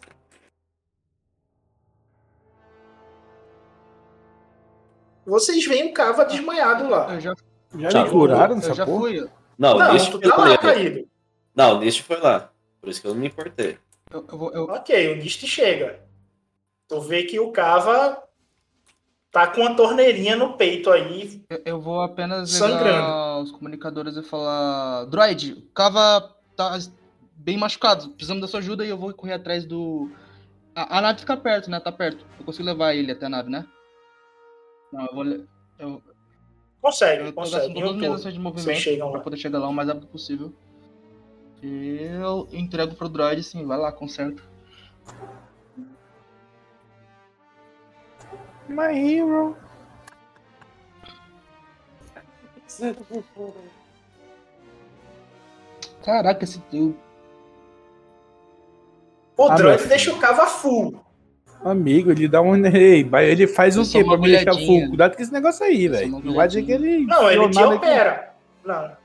[5.26, 7.14] Vocês veem o Cava desmaiado lá.
[7.14, 7.34] Eu já,
[7.74, 8.04] Já Tchau.
[8.04, 9.00] me curaram nessa já porra?
[9.00, 9.28] fui.
[9.58, 11.08] Não, Não, tu foi tá lá caído.
[11.54, 12.50] Não, o Nist foi lá.
[12.80, 13.76] Por isso que eu não me importei.
[14.10, 16.07] Eu, eu vou, eu, Ok, o Nist chega.
[16.88, 18.22] Tu vê que o Cava
[19.30, 21.42] tá com uma torneirinha no peito aí.
[21.64, 23.42] eu- vou apenas Sangrando.
[23.42, 26.78] os comunicadores e falar: Droid, o Cava tá
[27.36, 30.10] bem machucado, precisamos da sua ajuda e eu vou correr atrás do.
[30.74, 31.78] A, a nave fica perto, né?
[31.78, 32.24] Tá perto.
[32.38, 33.66] Eu consigo levar ele até a nave, né?
[34.92, 35.24] Não, eu vou.
[35.78, 36.02] Eu,
[36.80, 37.74] Consegue, eu consegue.
[37.74, 39.20] todas as minhas ações de movimento pra lá.
[39.20, 40.52] poder chegar lá o mais rápido possível.
[41.60, 44.40] Eu entrego pro droid, sim, vai lá, conserta.
[48.68, 49.56] My hero.
[56.04, 56.96] Caraca, esse teu.
[59.36, 61.00] O Ah, droid deixa o Cava full.
[61.64, 62.54] Amigo, ele dá um.
[62.56, 64.88] Ele faz o quê pra me deixar full?
[64.88, 66.20] Cuidado com esse negócio aí, velho.
[66.20, 67.04] Não vai dizer que ele.
[67.04, 68.34] Não, ele te opera.
[68.64, 68.96] Não.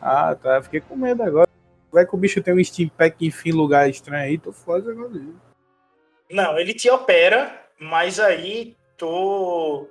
[0.00, 0.60] Ah, tá.
[0.62, 1.48] Fiquei com medo agora.
[1.92, 3.16] Vai que o bicho tem um Steam Pack
[3.46, 5.10] em lugar estranho aí, tô foda agora.
[5.10, 5.34] dele.
[6.30, 9.88] Não, ele te opera, mas aí tu.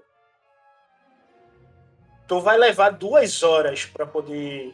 [2.27, 4.73] Tu vai levar duas horas pra poder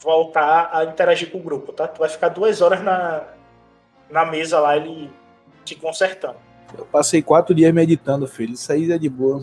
[0.00, 1.86] voltar a interagir com o grupo, tá?
[1.86, 3.22] Tu vai ficar duas horas na,
[4.10, 5.10] na mesa lá, ele
[5.64, 6.36] te consertando.
[6.76, 8.54] Eu passei quatro dias meditando, filho.
[8.54, 9.42] Isso aí é de boa.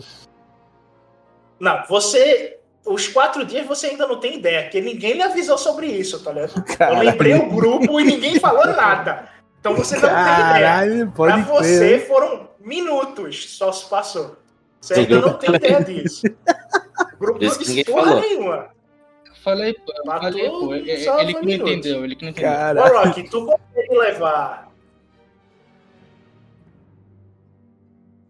[1.58, 2.58] Não, você.
[2.84, 6.32] Os quatro dias você ainda não tem ideia, porque ninguém lhe avisou sobre isso, tá
[6.32, 6.56] ligado?
[6.56, 7.10] Eu Caralho.
[7.10, 9.28] lembrei o grupo e ninguém falou nada.
[9.60, 11.12] Então você não tem ideia.
[11.14, 14.36] Pra você foram minutos só se passou.
[14.80, 16.26] Você ainda não tem ideia disso.
[16.26, 18.70] O grupo não disse porra nenhuma.
[19.44, 20.74] Falei, pô, Pra falei, pô.
[20.74, 21.72] é- é- Ele que não minutos.
[21.72, 22.50] entendeu, ele que não entendeu.
[22.50, 22.96] Ô, Caralho.
[23.08, 24.72] Rock, tu consegue levar.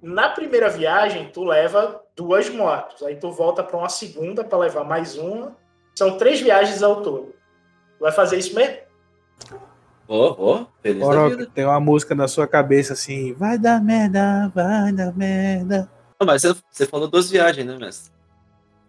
[0.00, 3.02] Na primeira viagem, tu leva duas motos.
[3.02, 5.56] Aí tu volta pra uma segunda pra levar mais uma.
[5.94, 7.34] São três viagens ao todo.
[7.98, 8.78] Tu vai fazer isso mesmo?
[10.12, 10.68] Vou, vou.
[10.82, 11.50] Feliz da Oroca, vida.
[11.54, 15.90] tem uma música na sua cabeça assim, vai dar merda, vai dar merda.
[16.20, 18.12] Não, mas você, você falou duas viagens, né, mestre?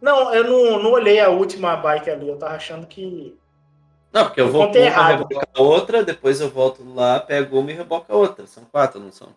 [0.02, 2.27] Não, eu não, não olhei a última bike ali.
[2.27, 3.40] Eu tava achando que.
[4.11, 5.19] Não, porque eu Eu vou uma, errado.
[5.19, 8.45] rebocar a outra, depois eu volto lá, pego uma e reboco a outra.
[8.45, 9.34] São quatro, não são?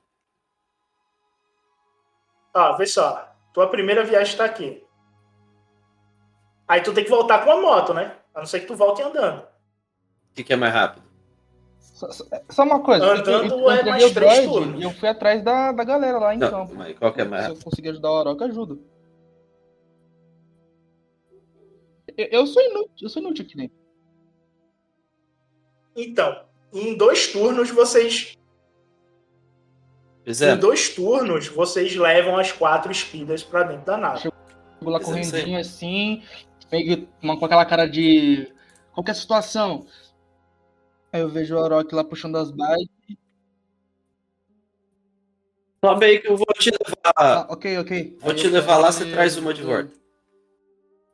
[2.53, 3.33] Ó, vê só.
[3.55, 4.85] Tua primeira viagem tá aqui.
[6.67, 8.17] Aí tu tem que voltar com a moto, né?
[8.35, 9.39] A não ser que tu volte andando.
[9.43, 11.06] O que, que é mais rápido?
[11.97, 13.07] Só, só- só uma coisa.
[13.07, 14.83] Andando eu, eu, é mais três turnos.
[14.85, 16.75] eu fui atrás da, da galera lá em Não, campo.
[16.75, 17.65] mas qual que é mais Se eu rápido?
[17.65, 18.83] conseguir ajudar o Oroca, eu ajudo.
[22.17, 23.77] Eu, eu sou inútil, eu sou inútil aqui dentro.
[25.97, 28.37] Então, em dois turnos vocês.
[30.23, 30.61] Em Fizemos.
[30.61, 34.21] dois turnos, vocês levam as quatro espidas pra dentro da nave.
[34.21, 34.35] Chego
[34.91, 36.23] lá correndinho assim,
[36.71, 38.53] meio uma- com aquela cara de.
[38.93, 39.87] Qualquer situação.
[41.17, 43.17] Aí eu vejo o Orochi lá puxando as bikes.
[45.83, 47.15] Sobe aí que eu vou te levar.
[47.17, 48.19] Ah, ok, ok.
[48.21, 49.91] Vou Aí te levar lá, você traz uma de volta.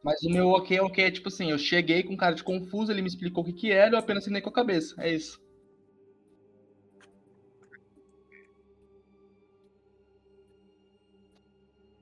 [0.02, 3.00] Mas o meu ok, ok é tipo assim, eu cheguei com cara de confuso, ele
[3.00, 5.00] me explicou o que que era, eu apenas assinei com a cabeça.
[5.00, 5.40] É isso.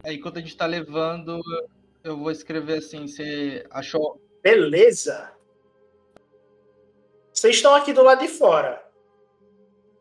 [0.02, 1.38] Aí enquanto a gente tá levando,
[2.02, 4.18] eu vou escrever assim, você achou.
[4.42, 5.38] Beleza.
[7.32, 8.82] Vocês estão aqui do lado de fora.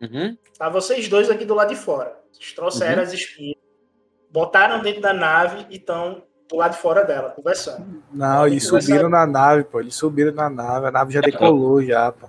[0.01, 0.38] Uhum.
[0.58, 2.17] Tá vocês dois aqui do lado de fora.
[2.32, 3.03] Vocês trouxeram Uhum.
[3.08, 3.61] as espidas,
[4.32, 8.03] botaram dentro da nave e estão do lado de fora dela, conversando.
[8.11, 9.80] Não, eles subiram na nave, pô.
[9.80, 12.27] Eles subiram na nave, a nave já decolou já, pô.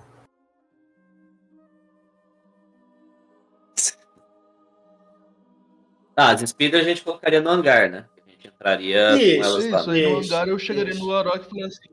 [6.15, 8.05] Ah, as speeders a gente colocaria no hangar, né?
[8.27, 9.79] A gente entraria Isso, com elas lá.
[9.79, 11.05] Isso, no Isso, hangar eu chegaria isso.
[11.05, 11.89] no Orochi e falei assim,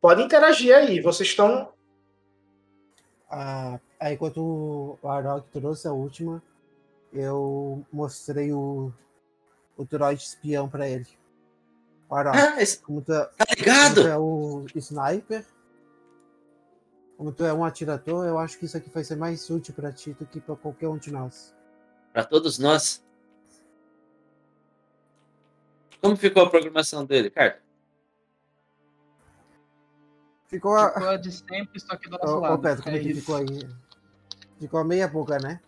[0.00, 1.00] Pode interagir aí.
[1.00, 1.72] Vocês estão.
[3.30, 6.42] Ah, aí quando o Arok trouxe a última,
[7.12, 8.92] eu mostrei o,
[9.76, 11.06] o droid espião pra ele.
[12.08, 14.08] O Arok, Ah, esse- como tu, tá como tu ligado?
[14.08, 15.44] é o sniper,
[17.18, 19.90] Como tu é um atirador, eu acho que isso aqui vai ser mais útil pra
[19.92, 21.52] ti do que pra qualquer um de nós.
[22.12, 23.04] Pra todos nós.
[26.00, 27.60] Como ficou a programação dele, Carter?
[30.48, 30.92] Ficou a.
[30.92, 32.62] Ficou a de sempre, só que do nosso Ô, ô lado.
[32.62, 33.20] Pedro, como é que isso.
[33.20, 33.68] ficou aí?
[34.58, 35.60] Ficou a meia boca, né?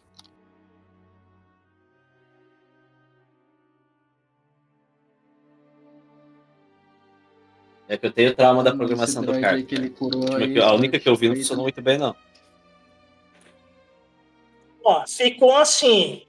[7.89, 9.67] É que eu tenho trauma da programação do Carter.
[9.67, 12.15] que aí, que- A única que eu vi não funcionou muito bem, não.
[14.85, 16.27] Ó, ficou assim.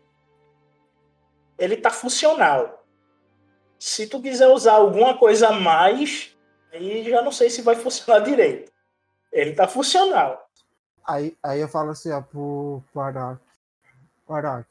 [1.60, 2.84] Ele tá funcional.
[3.78, 6.31] Se tu quiser usar alguma coisa a mais,
[6.72, 8.72] aí já não sei se vai funcionar direito.
[9.32, 10.50] Ele tá funcional.
[11.06, 13.41] Aí, aí eu falo assim, ó, pro, pro Arok.
[14.25, 14.67] Pro Arok.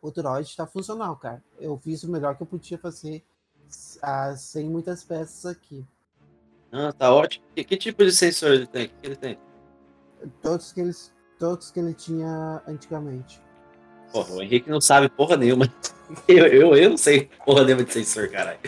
[0.00, 1.42] O droid tá funcional, cara.
[1.58, 3.24] Eu fiz o melhor que eu podia fazer
[4.00, 5.84] ah, sem muitas peças aqui.
[6.70, 7.44] Ah, tá ótimo.
[7.54, 8.86] Que, que tipo de sensor ele tem?
[8.86, 9.38] O que que ele tem?
[10.40, 13.42] Todos que, eles, todos que ele tinha antigamente.
[14.12, 15.66] Porra, o Henrique não sabe porra nenhuma.
[16.26, 18.58] Eu, eu, eu não sei porra nenhuma de sensor, caralho.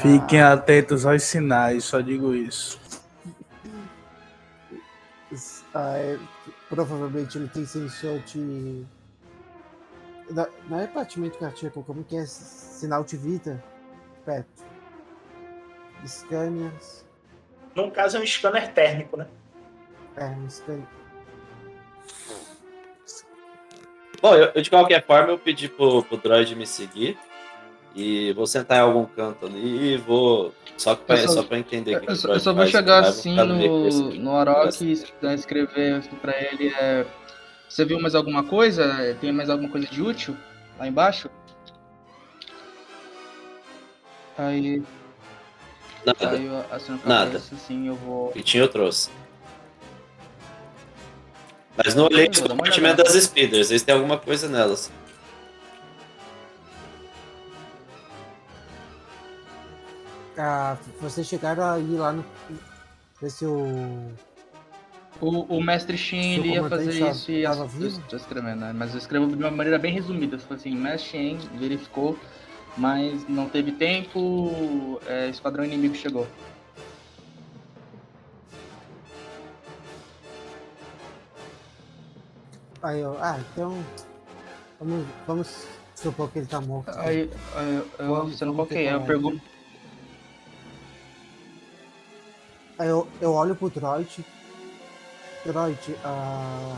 [0.00, 2.78] Fiquem atentos aos sinais, só digo isso.
[5.74, 6.18] Ah, é,
[6.68, 8.84] provavelmente ele tem sensor de.
[10.30, 12.24] Não, não é batimento cardíaco, como que é?
[12.26, 13.62] Sinal de vida?
[14.24, 14.64] Perto.
[16.06, 17.04] Scanners.
[17.74, 19.26] No caso, é um scanner térmico, né?
[20.16, 20.86] É, um scanner.
[24.22, 27.18] Bom, eu, eu, de qualquer forma eu pedi pro, pro droid me seguir.
[27.96, 30.52] E vou sentar em algum canto ali e vou.
[30.76, 32.66] Só, que pra, só, só- pra entender o que Eu o só, eu só vou
[32.66, 34.92] chegar vai, assim no no, Arok e
[35.34, 37.06] escrever assim pra ele é.
[37.66, 39.16] Você viu mais alguma coisa?
[39.18, 40.36] Tem mais alguma coisa de útil
[40.78, 41.30] lá embaixo?
[44.36, 44.82] Aí.
[46.04, 46.30] Nada.
[46.30, 46.64] Aí eu
[47.06, 47.38] Nada.
[47.38, 48.30] assim, eu vou.
[48.34, 49.10] E tinha eu trouxe.
[51.82, 54.90] Mas não olhei os uma compartimentos das speeders, eles têm alguma coisa nelas.
[60.38, 62.24] Ah, vocês chegaram a ir lá no.
[63.20, 64.12] Ver se o.
[65.18, 65.96] O, o mestre
[66.34, 68.02] Seu ele ia fazer já isso e vivo?
[68.06, 68.72] tô escrevendo, né?
[68.74, 70.36] Mas eu escrevo de uma maneira bem resumida.
[70.36, 72.18] Tipo assim, mestre Shin verificou,
[72.76, 76.26] mas não teve tempo, é, esquadrão inimigo chegou.
[82.82, 83.16] Aí eu.
[83.20, 83.82] Ah, então.
[84.78, 86.90] Vamos, vamos supor que ele tá morto.
[86.98, 89.06] Aí, aí eu, eu Vamos- vamos ter qualquer, eu coragem.
[89.06, 89.55] pergunto.
[92.78, 94.24] Eu, eu olho pro droid.
[95.44, 96.76] Droid, ah.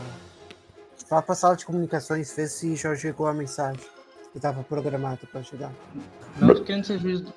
[1.09, 3.81] Vá pra sala de comunicações, vê se já chegou a mensagem
[4.31, 5.71] que tava programada pra chegar.
[6.37, 7.33] Não querendo ser juiz do,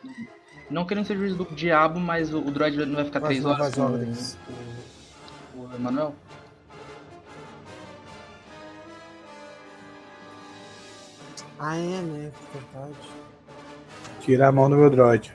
[0.71, 3.45] não querendo ser juiz do diabo, mas o, o droid não vai ficar Mas três
[3.45, 4.37] horas vai com ordens.
[5.55, 6.15] o, o Emanuel?
[11.59, 12.33] Ah, é, né?
[12.53, 13.09] Verdade.
[14.21, 15.35] Tira a mão do meu droid.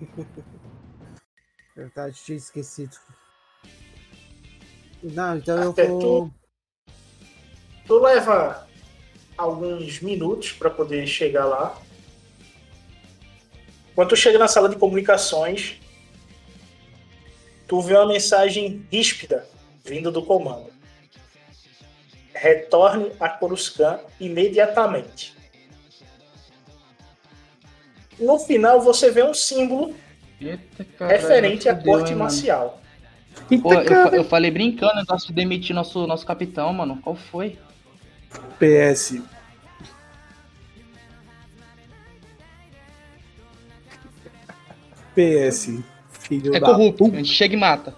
[1.78, 2.96] Verdade, tinha esquecido.
[5.00, 6.28] Não, então eu Até vou.
[7.86, 8.66] Tu leva
[9.36, 11.80] alguns minutos para poder chegar lá.
[13.94, 15.80] Quando tu chega na sala de comunicações,
[17.68, 19.48] tu vê uma mensagem ríspida
[19.84, 20.72] vindo do comando.
[22.34, 25.32] Retorne a Coruscant imediatamente.
[28.18, 29.94] No final você vê um símbolo
[30.40, 32.18] Eita, referente à fudeu, corte mano.
[32.24, 32.80] marcial.
[33.62, 36.98] Pô, eu, eu falei brincando, negócio de demitir nosso, nosso capitão, mano.
[37.02, 37.58] Qual foi?
[38.58, 39.20] PS.
[45.14, 45.82] PS.
[46.10, 47.96] Filho É da corrupto, a gente chega e mata.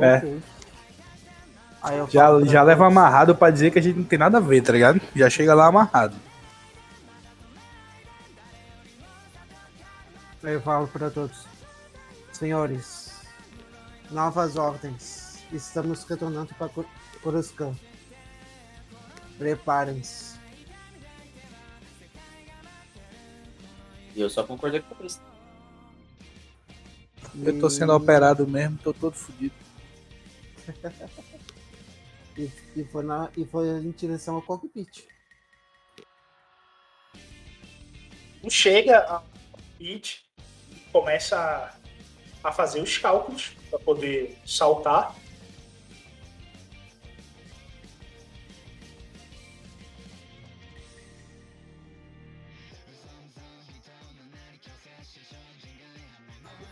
[0.00, 0.16] É.
[0.16, 0.42] Ok.
[1.84, 4.38] Aí eu Já, falo já leva amarrado pra dizer que a gente não tem nada
[4.38, 4.98] a ver, tá ligado?
[5.14, 6.16] Já chega lá amarrado.
[10.42, 11.44] Eu falo para todos.
[12.32, 13.12] Senhores,
[14.10, 15.42] novas ordens.
[15.52, 16.86] Estamos retornando para Cor-
[17.22, 17.76] Coruscant.
[19.38, 20.34] Preparem-se.
[24.14, 25.20] E eu só concordei com isso.
[27.42, 29.54] Eu tô sendo operado mesmo, tô todo fudido.
[32.36, 35.06] E, e, foi, na, e foi em direção ao cockpit.
[38.48, 40.20] Chega ao cockpit,
[40.92, 45.14] começa a, a fazer os cálculos para poder saltar.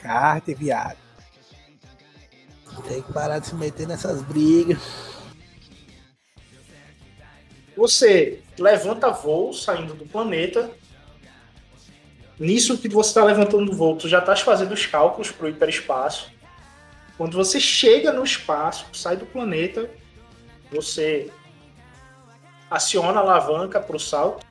[0.01, 0.99] Carter, viado.
[2.89, 5.22] Tem que parar de se meter nessas brigas.
[7.77, 10.71] Você levanta voo saindo do planeta.
[12.39, 16.31] Nisso que você está levantando voo, tu já estás fazendo os cálculos para o hiperespaço.
[17.17, 19.89] Quando você chega no espaço, sai do planeta,
[20.71, 21.31] você
[22.71, 24.45] aciona a alavanca para o salto.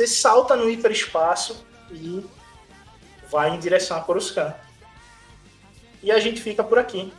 [0.00, 2.24] Você salta no hiperespaço e
[3.30, 4.54] vai em direção a Coruscant.
[6.02, 7.12] E a gente fica por aqui.